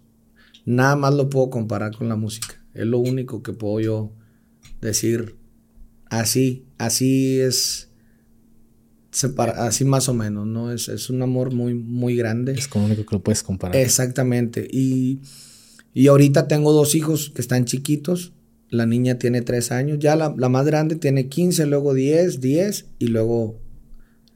nada 0.64 0.96
más 0.96 1.14
lo 1.14 1.30
puedo 1.30 1.48
comparar 1.48 1.96
con 1.96 2.08
la 2.08 2.16
música. 2.16 2.60
Es 2.74 2.86
lo 2.86 2.98
único 2.98 3.44
que 3.44 3.52
puedo 3.52 3.78
yo 3.78 4.12
decir, 4.80 5.36
así, 6.06 6.66
así 6.76 7.38
es, 7.38 7.89
así 9.56 9.84
más 9.84 10.08
o 10.08 10.14
menos, 10.14 10.46
¿no? 10.46 10.72
Es, 10.72 10.88
es, 10.88 11.10
un 11.10 11.22
amor 11.22 11.52
muy, 11.52 11.74
muy 11.74 12.16
grande. 12.16 12.52
Es 12.52 12.68
como 12.68 12.86
único 12.86 13.04
que 13.04 13.16
lo 13.16 13.22
puedes 13.22 13.42
comparar. 13.42 13.76
Exactamente. 13.76 14.66
Y, 14.70 15.20
y 15.94 16.06
ahorita 16.06 16.48
tengo 16.48 16.72
dos 16.72 16.94
hijos 16.94 17.30
que 17.34 17.40
están 17.40 17.64
chiquitos. 17.64 18.32
La 18.68 18.86
niña 18.86 19.18
tiene 19.18 19.42
tres 19.42 19.72
años, 19.72 19.98
ya 19.98 20.14
la, 20.14 20.32
la 20.38 20.48
más 20.48 20.64
grande 20.64 20.94
tiene 20.94 21.28
15, 21.28 21.66
luego 21.66 21.92
10, 21.92 22.40
10 22.40 22.86
y 23.00 23.08
luego 23.08 23.58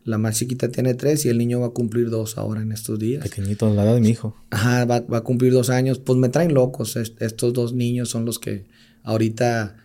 la 0.05 0.19
más 0.19 0.37
chiquita 0.37 0.69
tiene 0.69 0.95
tres 0.95 1.25
y 1.25 1.29
el 1.29 1.39
niño 1.39 1.61
va 1.61 1.69
a 1.69 1.71
cumplir 1.71 2.11
dos 2.11 2.37
ahora 2.37 2.61
en 2.63 2.73
estos 2.73 2.99
días. 2.99 3.23
Pequeñito, 3.23 3.73
la 3.73 3.85
edad 3.85 3.95
de 3.95 4.01
mi 4.01 4.11
hijo. 4.11 4.37
Ajá, 4.51 4.85
va, 4.85 5.01
va, 5.01 5.19
a 5.19 5.21
cumplir 5.23 5.53
dos 5.53 5.71
años. 5.71 5.99
Pues 5.99 6.19
me 6.19 6.29
traen 6.29 6.53
locos. 6.53 6.97
Estos 6.97 7.53
dos 7.53 7.73
niños 7.73 8.11
son 8.11 8.25
los 8.25 8.39
que 8.39 8.67
ahorita 9.03 9.77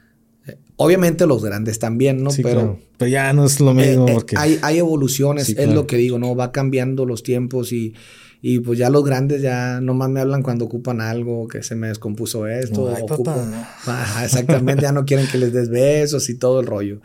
Obviamente 0.82 1.27
los 1.27 1.43
grandes 1.43 1.77
también, 1.77 2.23
¿no? 2.23 2.30
pero, 2.41 2.80
pero 2.97 3.11
ya 3.11 3.34
no 3.34 3.43
es 3.43 3.59
lo 3.59 3.73
mismo. 3.73 4.07
Eh, 4.07 4.11
eh, 4.11 4.13
porque... 4.13 4.36
hay, 4.38 4.59
hay 4.61 4.77
evoluciones, 4.77 5.49
es 5.49 5.73
lo 5.73 5.86
que 5.86 5.97
digo, 5.97 6.19
¿no? 6.19 6.38
Va 6.38 6.53
cambiando 6.53 7.05
los 7.05 7.21
tiempos 7.21 7.73
y, 7.73 7.95
y 8.41 8.59
pues 8.59 8.80
ya 8.80 8.89
los 8.89 9.03
grandes 9.03 9.41
ya 9.41 9.82
nomás 9.82 10.09
me 10.09 10.21
hablan 10.21 10.41
cuando 10.41 10.63
ocupan 10.63 11.01
algo, 11.01 11.49
que 11.49 11.63
se 11.63 11.75
me 11.75 11.89
descompuso 11.89 12.47
esto. 12.47 12.95
Ay, 12.95 13.03
exactamente, 14.23 14.84
ya 14.84 14.93
no 14.93 15.03
quieren 15.03 15.27
que 15.27 15.38
les 15.38 15.51
des 15.51 15.67
besos 15.67 16.30
y 16.30 16.36
todo 16.36 16.61
el 16.61 16.65
rollo. 16.65 17.01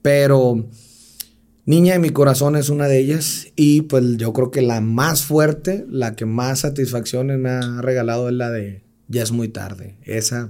Pero 0.00 0.64
Niña 1.68 1.92
de 1.92 1.98
mi 1.98 2.08
corazón 2.08 2.56
es 2.56 2.70
una 2.70 2.88
de 2.88 2.98
ellas 2.98 3.48
y 3.54 3.82
pues 3.82 4.16
yo 4.16 4.32
creo 4.32 4.50
que 4.50 4.62
la 4.62 4.80
más 4.80 5.26
fuerte, 5.26 5.84
la 5.90 6.16
que 6.16 6.24
más 6.24 6.60
satisfacciones 6.60 7.38
me 7.38 7.50
ha 7.50 7.82
regalado 7.82 8.30
es 8.30 8.34
la 8.34 8.50
de 8.50 8.84
Ya 9.06 9.22
es 9.22 9.32
muy 9.32 9.48
tarde. 9.48 9.98
Esa 10.04 10.48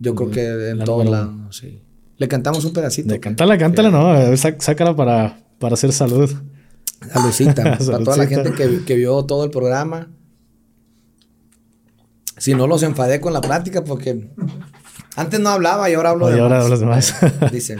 yo 0.00 0.14
creo 0.14 0.30
que 0.30 0.70
en 0.70 0.78
todos 0.84 1.08
lados, 1.08 1.56
sí. 1.56 1.82
Le 2.16 2.26
cantamos 2.26 2.64
un 2.64 2.72
pedacito. 2.72 3.12
De 3.12 3.20
cantarla, 3.20 3.56
cántala, 3.56 3.90
no. 3.90 4.36
Sácala 4.36 4.96
para, 4.96 5.38
para 5.58 5.74
hacer 5.74 5.92
salud. 5.92 6.30
Saludcita. 7.12 7.62
para 7.78 8.04
toda 8.04 8.16
la 8.16 8.26
gente 8.26 8.52
que, 8.52 8.84
que, 8.84 8.94
vio 8.96 9.24
todo 9.24 9.44
el 9.44 9.50
programa. 9.50 10.08
Si 12.36 12.54
no 12.54 12.66
los 12.66 12.82
enfadé 12.82 13.20
con 13.20 13.32
la 13.32 13.40
plática 13.40 13.84
porque 13.84 14.30
antes 15.16 15.40
no 15.40 15.50
hablaba 15.50 15.90
y 15.90 15.94
ahora 15.94 16.10
hablo 16.10 16.28
de 16.28 16.36
y 16.36 16.40
ahora 16.40 16.62
hablas 16.62 16.80
de 16.80 16.86
más. 16.86 17.14
Dicen. 17.52 17.78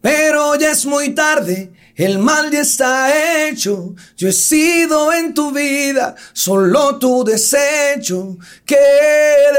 Pero 0.00 0.54
ya 0.56 0.70
es 0.70 0.86
muy 0.86 1.10
tarde 1.14 1.72
el 2.00 2.18
mal 2.18 2.50
ya 2.50 2.62
está 2.62 3.46
hecho, 3.46 3.94
yo 4.16 4.28
he 4.28 4.32
sido 4.32 5.12
en 5.12 5.34
tu 5.34 5.50
vida 5.52 6.14
solo 6.32 6.98
tu 6.98 7.24
desecho, 7.24 8.38
que 8.64 8.78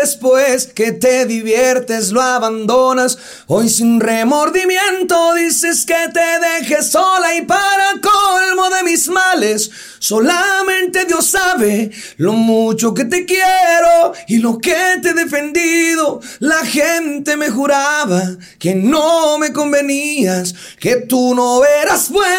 después 0.01 0.65
que 0.65 0.91
te 0.91 1.27
diviertes 1.27 2.11
lo 2.11 2.19
abandonas, 2.19 3.19
hoy 3.45 3.69
sin 3.69 3.99
remordimiento 3.99 5.35
dices 5.35 5.85
que 5.85 6.07
te 6.11 6.39
dejes 6.39 6.89
sola 6.89 7.35
y 7.35 7.43
para 7.43 8.01
colmo 8.01 8.71
de 8.75 8.83
mis 8.85 9.07
males, 9.07 9.69
solamente 9.99 11.05
Dios 11.05 11.27
sabe 11.27 11.91
lo 12.17 12.33
mucho 12.33 12.95
que 12.95 13.05
te 13.05 13.23
quiero 13.27 14.13
y 14.27 14.39
lo 14.39 14.57
que 14.57 14.97
te 15.03 15.09
he 15.09 15.13
defendido, 15.13 16.19
la 16.39 16.65
gente 16.65 17.37
me 17.37 17.51
juraba 17.51 18.23
que 18.57 18.73
no 18.73 19.37
me 19.37 19.53
convenías, 19.53 20.55
que 20.79 20.95
tú 20.95 21.35
no 21.35 21.63
eras 21.63 22.09
bueno 22.09 22.30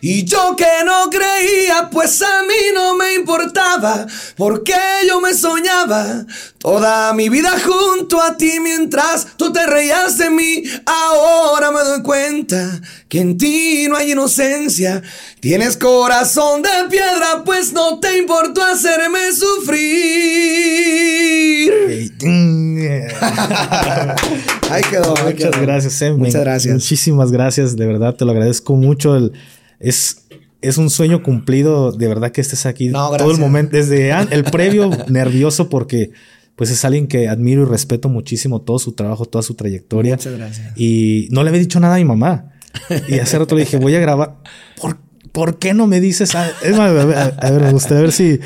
y 0.00 0.24
yo 0.24 0.54
que 0.56 0.84
no 0.84 1.08
creía, 1.10 1.88
pues 1.90 2.22
a 2.22 2.42
mí 2.42 2.72
no 2.74 2.94
me 2.96 3.14
importaba, 3.14 4.06
porque 4.36 4.74
yo 5.08 5.20
me 5.20 5.34
soñaba 5.34 6.24
toda 6.62 7.12
mi 7.12 7.28
vida 7.28 7.50
junto 7.60 8.22
a 8.22 8.36
ti 8.36 8.52
mientras 8.62 9.26
tú 9.36 9.52
te 9.52 9.66
reías 9.66 10.16
de 10.18 10.30
mí. 10.30 10.62
Ahora 10.86 11.72
me 11.72 11.80
doy 11.80 12.02
cuenta 12.02 12.80
que 13.08 13.20
en 13.20 13.36
ti 13.36 13.86
no 13.88 13.96
hay 13.96 14.12
inocencia, 14.12 15.02
tienes 15.40 15.76
corazón 15.76 16.62
de 16.62 16.68
piedra, 16.88 17.42
pues 17.44 17.72
no 17.72 17.98
te 17.98 18.18
importó 18.18 18.62
hacerme 18.62 19.18
sufrir. 19.34 20.52
ahí 24.70 24.82
quedó. 24.88 25.14
Muchas 25.24 25.60
gracias, 25.60 26.02
eh. 26.02 26.12
Muchas 26.12 26.40
gracias. 26.40 26.74
Muchísimas 26.74 27.32
gracias, 27.32 27.76
de 27.76 27.86
verdad, 27.86 28.14
te 28.14 28.24
lo 28.24 28.30
agradezco 28.30 28.76
mucho. 28.76 29.16
El, 29.16 29.32
es, 29.80 30.18
es 30.60 30.78
un 30.78 30.90
sueño 30.90 31.24
cumplido, 31.24 31.90
de 31.90 32.06
verdad 32.06 32.30
que 32.30 32.40
estés 32.40 32.66
aquí 32.66 32.92
todo 32.92 33.32
el 33.32 33.38
momento, 33.38 33.76
desde 33.76 34.12
el 34.30 34.44
previo 34.44 34.90
nervioso 35.08 35.68
porque 35.68 36.12
pues 36.62 36.70
es 36.70 36.84
alguien 36.84 37.08
que 37.08 37.26
admiro 37.26 37.62
y 37.62 37.64
respeto 37.64 38.08
muchísimo 38.08 38.60
todo 38.62 38.78
su 38.78 38.92
trabajo, 38.92 39.24
toda 39.24 39.42
su 39.42 39.54
trayectoria. 39.54 40.14
Muchas 40.14 40.36
gracias. 40.38 40.72
Y 40.78 41.26
no 41.32 41.42
le 41.42 41.48
había 41.48 41.60
dicho 41.60 41.80
nada 41.80 41.96
a 41.96 41.98
mi 41.98 42.04
mamá. 42.04 42.52
Y 43.08 43.18
hace 43.18 43.36
rato 43.36 43.56
le 43.56 43.62
dije, 43.62 43.78
voy 43.78 43.96
a 43.96 43.98
grabar. 43.98 44.36
¿Por 44.80 44.96
¿por 45.32 45.58
qué 45.58 45.74
no 45.74 45.88
me 45.88 46.00
dices? 46.00 46.36
A, 46.36 46.48
es 46.62 46.76
más, 46.76 46.88
a, 46.90 47.04
ver, 47.04 47.34
a 47.36 47.50
ver, 47.50 47.62
me 47.62 47.72
gustaría 47.72 48.02
ver 48.02 48.12
si, 48.12 48.38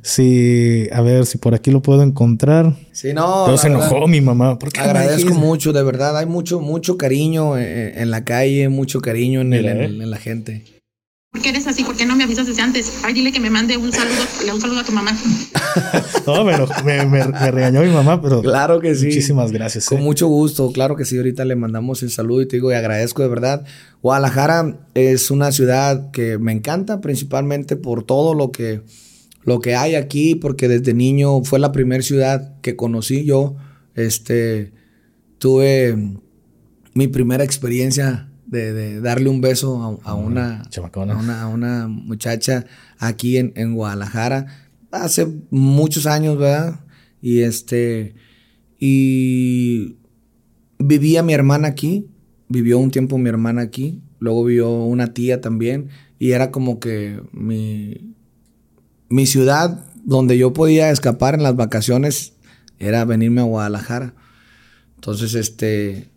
si, 0.00 0.88
a 0.90 1.02
ver 1.02 1.26
si 1.26 1.36
por 1.36 1.54
aquí 1.54 1.70
lo 1.70 1.82
puedo 1.82 2.02
encontrar. 2.02 2.74
Sí, 2.92 3.12
no. 3.12 3.42
Pero 3.44 3.58
se 3.58 3.66
enojó 3.66 4.08
mi 4.08 4.22
mamá. 4.22 4.58
¿Por 4.58 4.72
qué 4.72 4.80
agradezco 4.80 5.34
mucho, 5.34 5.74
de 5.74 5.82
verdad. 5.82 6.16
Hay 6.16 6.24
mucho, 6.24 6.60
mucho 6.60 6.96
cariño 6.96 7.58
en, 7.58 7.98
en 7.98 8.10
la 8.10 8.24
calle, 8.24 8.70
mucho 8.70 9.02
cariño 9.02 9.42
en, 9.42 9.52
el, 9.52 9.66
en, 9.66 10.00
en 10.00 10.10
la 10.10 10.16
gente. 10.16 10.64
¿Por 11.30 11.42
qué 11.42 11.50
eres 11.50 11.66
así? 11.66 11.84
¿Por 11.84 11.94
qué 11.94 12.06
no 12.06 12.16
me 12.16 12.24
avisas 12.24 12.46
desde 12.46 12.62
antes? 12.62 13.00
Ay, 13.04 13.12
dile 13.12 13.32
que 13.32 13.40
me 13.40 13.50
mande 13.50 13.76
un 13.76 13.92
saludo, 13.92 14.22
un 14.54 14.60
saludo 14.62 14.80
a 14.80 14.84
tu 14.84 14.92
mamá. 14.92 15.12
no, 16.26 16.44
pero 16.46 16.66
me, 16.86 17.04
me, 17.04 17.22
me, 17.26 17.50
regañó 17.50 17.82
mi 17.82 17.90
mamá, 17.90 18.22
pero. 18.22 18.40
Claro 18.40 18.80
que 18.80 18.94
sí. 18.94 19.06
Muchísimas 19.06 19.52
gracias. 19.52 19.86
Con 19.86 19.98
eh. 19.98 20.02
mucho 20.02 20.26
gusto, 20.26 20.72
claro 20.72 20.96
que 20.96 21.04
sí. 21.04 21.18
Ahorita 21.18 21.44
le 21.44 21.54
mandamos 21.54 22.02
el 22.02 22.10
saludo 22.10 22.40
y 22.40 22.48
te 22.48 22.56
digo, 22.56 22.72
y 22.72 22.76
agradezco 22.76 23.20
de 23.20 23.28
verdad. 23.28 23.66
Guadalajara 24.00 24.78
es 24.94 25.30
una 25.30 25.52
ciudad 25.52 26.10
que 26.12 26.38
me 26.38 26.52
encanta, 26.52 27.02
principalmente 27.02 27.76
por 27.76 28.04
todo 28.04 28.32
lo 28.32 28.50
que, 28.50 28.80
lo 29.42 29.60
que 29.60 29.76
hay 29.76 29.96
aquí, 29.96 30.34
porque 30.34 30.66
desde 30.66 30.94
niño 30.94 31.44
fue 31.44 31.58
la 31.58 31.72
primera 31.72 32.02
ciudad 32.02 32.58
que 32.62 32.74
conocí 32.74 33.26
yo. 33.26 33.54
Este, 33.94 34.72
tuve 35.38 35.94
mi 36.94 37.06
primera 37.06 37.44
experiencia 37.44 38.27
de, 38.48 38.72
de, 38.72 39.00
darle 39.00 39.28
un 39.28 39.40
beso 39.40 40.00
a, 40.04 40.10
a, 40.10 40.14
una, 40.14 40.62
a, 40.62 40.98
una, 40.98 41.42
a, 41.42 41.48
una, 41.48 41.86
muchacha 41.86 42.64
aquí 42.98 43.36
en, 43.36 43.52
en, 43.56 43.74
Guadalajara 43.74 44.46
hace 44.90 45.28
muchos 45.50 46.06
años, 46.06 46.38
¿verdad? 46.38 46.80
Y 47.20 47.40
este, 47.40 48.14
y 48.78 49.96
vivía 50.78 51.22
mi 51.22 51.34
hermana 51.34 51.68
aquí, 51.68 52.08
vivió 52.48 52.78
un 52.78 52.90
tiempo 52.90 53.18
mi 53.18 53.28
hermana 53.28 53.62
aquí, 53.62 54.02
luego 54.18 54.44
vivió 54.44 54.70
una 54.70 55.12
tía 55.12 55.40
también, 55.40 55.90
y 56.18 56.32
era 56.32 56.50
como 56.50 56.80
que 56.80 57.20
mi, 57.32 58.14
mi 59.08 59.26
ciudad 59.26 59.84
donde 60.04 60.38
yo 60.38 60.52
podía 60.52 60.90
escapar 60.90 61.34
en 61.34 61.42
las 61.42 61.56
vacaciones 61.56 62.34
era 62.78 63.04
venirme 63.04 63.40
a 63.40 63.44
Guadalajara. 63.44 64.14
Entonces, 64.94 65.34
este, 65.34 66.08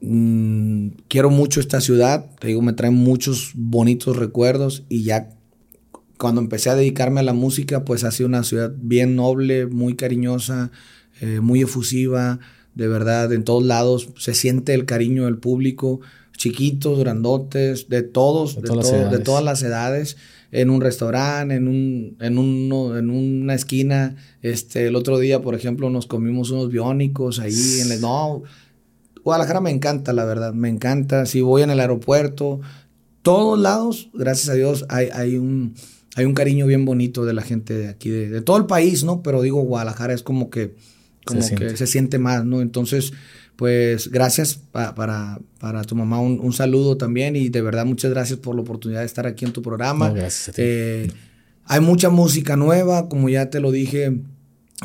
Mm, 0.00 0.88
quiero 1.08 1.30
mucho 1.30 1.60
esta 1.60 1.80
ciudad, 1.80 2.30
te 2.38 2.48
digo, 2.48 2.62
me 2.62 2.72
trae 2.72 2.90
muchos 2.90 3.52
bonitos 3.54 4.16
recuerdos 4.16 4.84
y 4.88 5.02
ya 5.02 5.30
cuando 6.18 6.40
empecé 6.40 6.70
a 6.70 6.74
dedicarme 6.74 7.20
a 7.20 7.22
la 7.22 7.32
música, 7.32 7.84
pues 7.84 8.04
ha 8.04 8.10
sido 8.10 8.28
una 8.28 8.44
ciudad 8.44 8.72
bien 8.76 9.16
noble, 9.16 9.66
muy 9.66 9.96
cariñosa, 9.96 10.70
eh, 11.20 11.40
muy 11.40 11.62
efusiva, 11.62 12.40
de 12.74 12.88
verdad, 12.88 13.32
en 13.32 13.44
todos 13.44 13.64
lados 13.64 14.10
se 14.16 14.34
siente 14.34 14.74
el 14.74 14.84
cariño 14.84 15.24
del 15.24 15.38
público, 15.38 16.00
chiquitos, 16.36 16.98
grandotes, 16.98 17.88
de 17.88 18.02
todos, 18.02 18.56
de, 18.56 18.62
de, 18.62 18.68
todas, 18.68 19.10
de 19.10 19.18
todas 19.18 19.44
las 19.44 19.62
edades. 19.62 20.16
En 20.52 20.70
un 20.70 20.80
restaurante, 20.80 21.54
en, 21.54 21.68
un, 21.68 22.16
en, 22.20 22.38
un, 22.38 22.96
en 22.96 23.10
una 23.10 23.54
esquina. 23.54 24.16
Este, 24.42 24.86
el 24.86 24.96
otro 24.96 25.18
día, 25.18 25.42
por 25.42 25.54
ejemplo, 25.54 25.90
nos 25.90 26.06
comimos 26.06 26.50
unos 26.50 26.70
biónicos 26.70 27.38
ahí 27.38 27.80
en 27.84 27.92
el... 27.92 28.00
No, 28.00 28.42
Guadalajara 29.24 29.60
me 29.60 29.70
encanta, 29.70 30.12
la 30.12 30.24
verdad, 30.24 30.52
me 30.52 30.68
encanta. 30.68 31.26
Si 31.26 31.40
voy 31.40 31.62
en 31.62 31.70
el 31.70 31.80
aeropuerto, 31.80 32.60
todos 33.22 33.58
lados, 33.58 34.10
gracias 34.14 34.48
a 34.48 34.54
Dios, 34.54 34.86
hay, 34.88 35.08
hay, 35.12 35.36
un, 35.36 35.74
hay 36.16 36.24
un 36.24 36.34
cariño 36.34 36.66
bien 36.66 36.84
bonito 36.84 37.24
de 37.24 37.32
la 37.32 37.42
gente 37.42 37.74
de 37.74 37.88
aquí, 37.88 38.10
de, 38.10 38.28
de 38.28 38.40
todo 38.40 38.56
el 38.56 38.66
país, 38.66 39.04
¿no? 39.04 39.22
Pero 39.22 39.42
digo, 39.42 39.60
Guadalajara 39.62 40.14
es 40.14 40.22
como 40.22 40.50
que, 40.50 40.74
como 41.24 41.42
se 41.42 41.54
que 41.54 41.58
siente. 41.58 41.76
se 41.76 41.86
siente 41.86 42.18
más, 42.18 42.44
¿no? 42.44 42.60
Entonces, 42.60 43.12
pues 43.56 44.08
gracias 44.10 44.54
pa, 44.54 44.94
para, 44.94 45.38
para 45.58 45.84
tu 45.84 45.94
mamá, 45.94 46.18
un, 46.20 46.40
un, 46.40 46.52
saludo 46.54 46.96
también 46.96 47.36
y 47.36 47.50
de 47.50 47.60
verdad 47.60 47.84
muchas 47.84 48.10
gracias 48.10 48.38
por 48.38 48.54
la 48.54 48.62
oportunidad 48.62 49.00
de 49.00 49.06
estar 49.06 49.26
aquí 49.26 49.44
en 49.44 49.52
tu 49.52 49.60
programa. 49.60 50.08
No, 50.08 50.14
gracias 50.14 50.58
eh, 50.58 51.10
hay 51.66 51.80
mucha 51.80 52.08
música 52.08 52.56
nueva, 52.56 53.08
como 53.08 53.28
ya 53.28 53.50
te 53.50 53.60
lo 53.60 53.70
dije, 53.70 54.22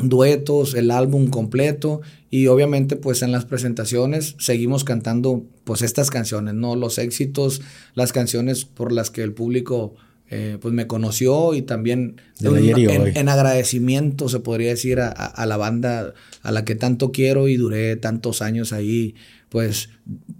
duetos, 0.02 0.74
el 0.74 0.90
álbum 0.90 1.28
completo 1.28 2.02
y 2.30 2.48
obviamente 2.48 2.96
pues 2.96 3.22
en 3.22 3.32
las 3.32 3.46
presentaciones 3.46 4.34
seguimos 4.38 4.84
cantando 4.84 5.44
pues 5.64 5.82
estas 5.82 6.10
canciones, 6.10 6.54
¿no? 6.54 6.76
Los 6.76 6.98
éxitos, 6.98 7.62
las 7.94 8.12
canciones 8.12 8.64
por 8.64 8.92
las 8.92 9.10
que 9.10 9.22
el 9.22 9.32
público 9.32 9.94
eh, 10.28 10.58
pues 10.60 10.74
me 10.74 10.86
conoció 10.86 11.54
y 11.54 11.62
también 11.62 12.20
en, 12.40 12.56
en, 12.90 13.16
en, 13.16 13.28
agradecimiento 13.28 14.28
se 14.28 14.40
podría 14.40 14.70
decir 14.70 14.98
a, 14.98 15.06
a, 15.08 15.26
a, 15.26 15.46
la 15.46 15.56
banda 15.56 16.14
a 16.42 16.50
la 16.50 16.64
que 16.64 16.74
tanto 16.74 17.12
quiero 17.12 17.46
y 17.46 17.56
duré 17.56 17.94
tantos 17.94 18.42
años 18.42 18.72
ahí 18.72 19.14
pues 19.48 19.88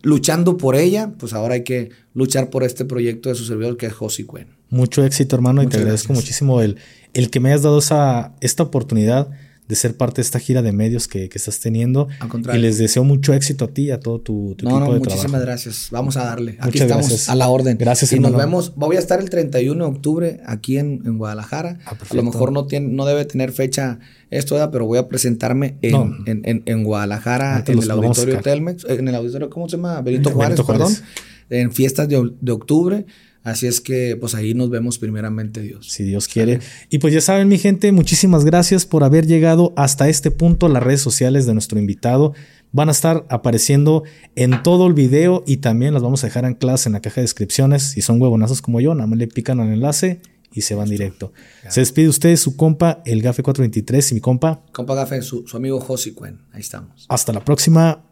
luchando 0.02 0.56
por 0.56 0.74
ella, 0.74 1.12
pues 1.18 1.32
ahora 1.32 1.54
hay 1.54 1.62
que 1.62 1.90
luchar 2.14 2.50
por 2.50 2.64
este 2.64 2.84
proyecto 2.84 3.28
de 3.28 3.36
su 3.36 3.44
servidor 3.44 3.76
que 3.76 3.86
es 3.86 3.92
Josi 3.92 4.24
Cuen. 4.24 4.48
Mucho 4.70 5.04
éxito 5.04 5.36
hermano 5.36 5.62
Muchas 5.62 5.68
y 5.68 5.70
te 5.70 5.78
agradezco 5.78 6.08
gracias. 6.08 6.24
muchísimo 6.24 6.60
el, 6.60 6.78
el 7.14 7.30
que 7.30 7.38
me 7.38 7.50
hayas 7.50 7.62
dado 7.62 7.78
esa, 7.78 8.34
esta 8.40 8.64
oportunidad 8.64 9.30
de 9.68 9.74
ser 9.74 9.96
parte 9.96 10.16
de 10.16 10.22
esta 10.22 10.38
gira 10.38 10.62
de 10.62 10.72
medios 10.72 11.08
que, 11.08 11.28
que 11.28 11.38
estás 11.38 11.58
teniendo. 11.60 12.08
Y 12.54 12.58
les 12.58 12.78
deseo 12.78 13.02
mucho 13.04 13.34
éxito 13.34 13.64
a 13.64 13.68
ti 13.68 13.82
y 13.86 13.90
a 13.90 13.98
todo 13.98 14.20
tu, 14.20 14.54
tu 14.56 14.64
no, 14.64 14.70
equipo 14.76 14.86
no, 14.86 14.92
de 14.94 14.98
muchísimas 15.00 15.30
trabajo. 15.32 15.46
gracias. 15.46 15.88
Vamos 15.90 16.16
a 16.16 16.24
darle. 16.24 16.56
Aquí 16.60 16.78
estamos 16.78 17.08
gracias. 17.08 17.28
a 17.28 17.34
la 17.34 17.48
orden. 17.48 17.76
Gracias, 17.78 18.12
y 18.12 18.16
hermano. 18.16 18.36
nos 18.36 18.44
vemos. 18.46 18.72
Voy 18.76 18.96
a 18.96 18.98
estar 19.00 19.18
el 19.20 19.28
31 19.28 19.84
de 19.84 19.90
octubre 19.90 20.40
aquí 20.46 20.78
en, 20.78 21.02
en 21.04 21.18
Guadalajara. 21.18 21.78
Ah, 21.84 21.96
a 22.08 22.14
lo 22.14 22.22
mejor 22.22 22.52
no, 22.52 22.66
tiene, 22.66 22.88
no 22.88 23.04
debe 23.06 23.24
tener 23.24 23.50
fecha 23.52 23.98
esto, 24.30 24.56
pero 24.70 24.86
voy 24.86 24.98
a 24.98 25.08
presentarme 25.08 25.78
en, 25.82 25.92
No. 25.92 26.14
en, 26.26 26.42
en, 26.44 26.62
en 26.66 26.84
Guadalajara, 26.84 27.64
en 27.66 27.78
el 27.82 27.90
auditorio. 27.90 28.40
Telmex, 28.40 28.84
eh, 28.84 28.94
en 28.98 29.08
el 29.08 29.14
auditorio, 29.14 29.50
¿cómo 29.50 29.68
se 29.68 29.76
llama? 29.76 30.00
Benito 30.00 30.30
Benito 30.30 30.32
Juárez, 30.32 30.60
Juárez. 30.60 30.86
perdón. 31.00 31.06
En 31.48 31.72
fiestas 31.72 32.08
de, 32.08 32.30
de 32.40 32.52
octubre. 32.52 33.06
Así 33.46 33.68
es 33.68 33.80
que, 33.80 34.16
pues 34.18 34.34
ahí 34.34 34.54
nos 34.54 34.70
vemos 34.70 34.98
primeramente 34.98 35.62
Dios. 35.62 35.86
Si 35.88 36.02
Dios 36.02 36.26
quiere. 36.26 36.58
Y 36.90 36.98
pues 36.98 37.14
ya 37.14 37.20
saben, 37.20 37.46
mi 37.46 37.58
gente, 37.58 37.92
muchísimas 37.92 38.44
gracias 38.44 38.86
por 38.86 39.04
haber 39.04 39.24
llegado 39.24 39.72
hasta 39.76 40.08
este 40.08 40.32
punto. 40.32 40.68
Las 40.68 40.82
redes 40.82 41.00
sociales 41.00 41.46
de 41.46 41.52
nuestro 41.52 41.78
invitado 41.78 42.34
van 42.72 42.88
a 42.88 42.90
estar 42.90 43.24
apareciendo 43.30 44.02
en 44.34 44.64
todo 44.64 44.88
el 44.88 44.94
video 44.94 45.44
y 45.46 45.58
también 45.58 45.94
las 45.94 46.02
vamos 46.02 46.24
a 46.24 46.26
dejar 46.26 46.44
ancladas 46.44 46.86
en 46.86 46.94
la 46.94 47.00
caja 47.00 47.20
de 47.20 47.22
descripciones. 47.22 47.84
Si 47.84 48.02
son 48.02 48.20
huevonazos 48.20 48.62
como 48.62 48.80
yo, 48.80 48.96
nada 48.96 49.06
más 49.06 49.16
le 49.16 49.28
pican 49.28 49.60
al 49.60 49.68
enlace 49.68 50.20
y 50.52 50.62
se 50.62 50.74
van 50.74 50.88
directo. 50.88 51.32
Se 51.68 51.78
despide 51.78 52.08
usted, 52.08 52.34
su 52.34 52.56
compa, 52.56 53.00
el 53.06 53.22
Gafe 53.22 53.44
423 53.44 54.10
y 54.10 54.14
mi 54.16 54.20
compa. 54.20 54.64
Compa 54.72 54.96
Gafe, 54.96 55.22
su, 55.22 55.46
su 55.46 55.56
amigo 55.56 55.78
Josi 55.78 56.14
Cuen. 56.14 56.40
Ahí 56.50 56.62
estamos. 56.62 57.06
Hasta 57.08 57.32
la 57.32 57.44
próxima. 57.44 58.04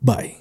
Bye. 0.00 0.40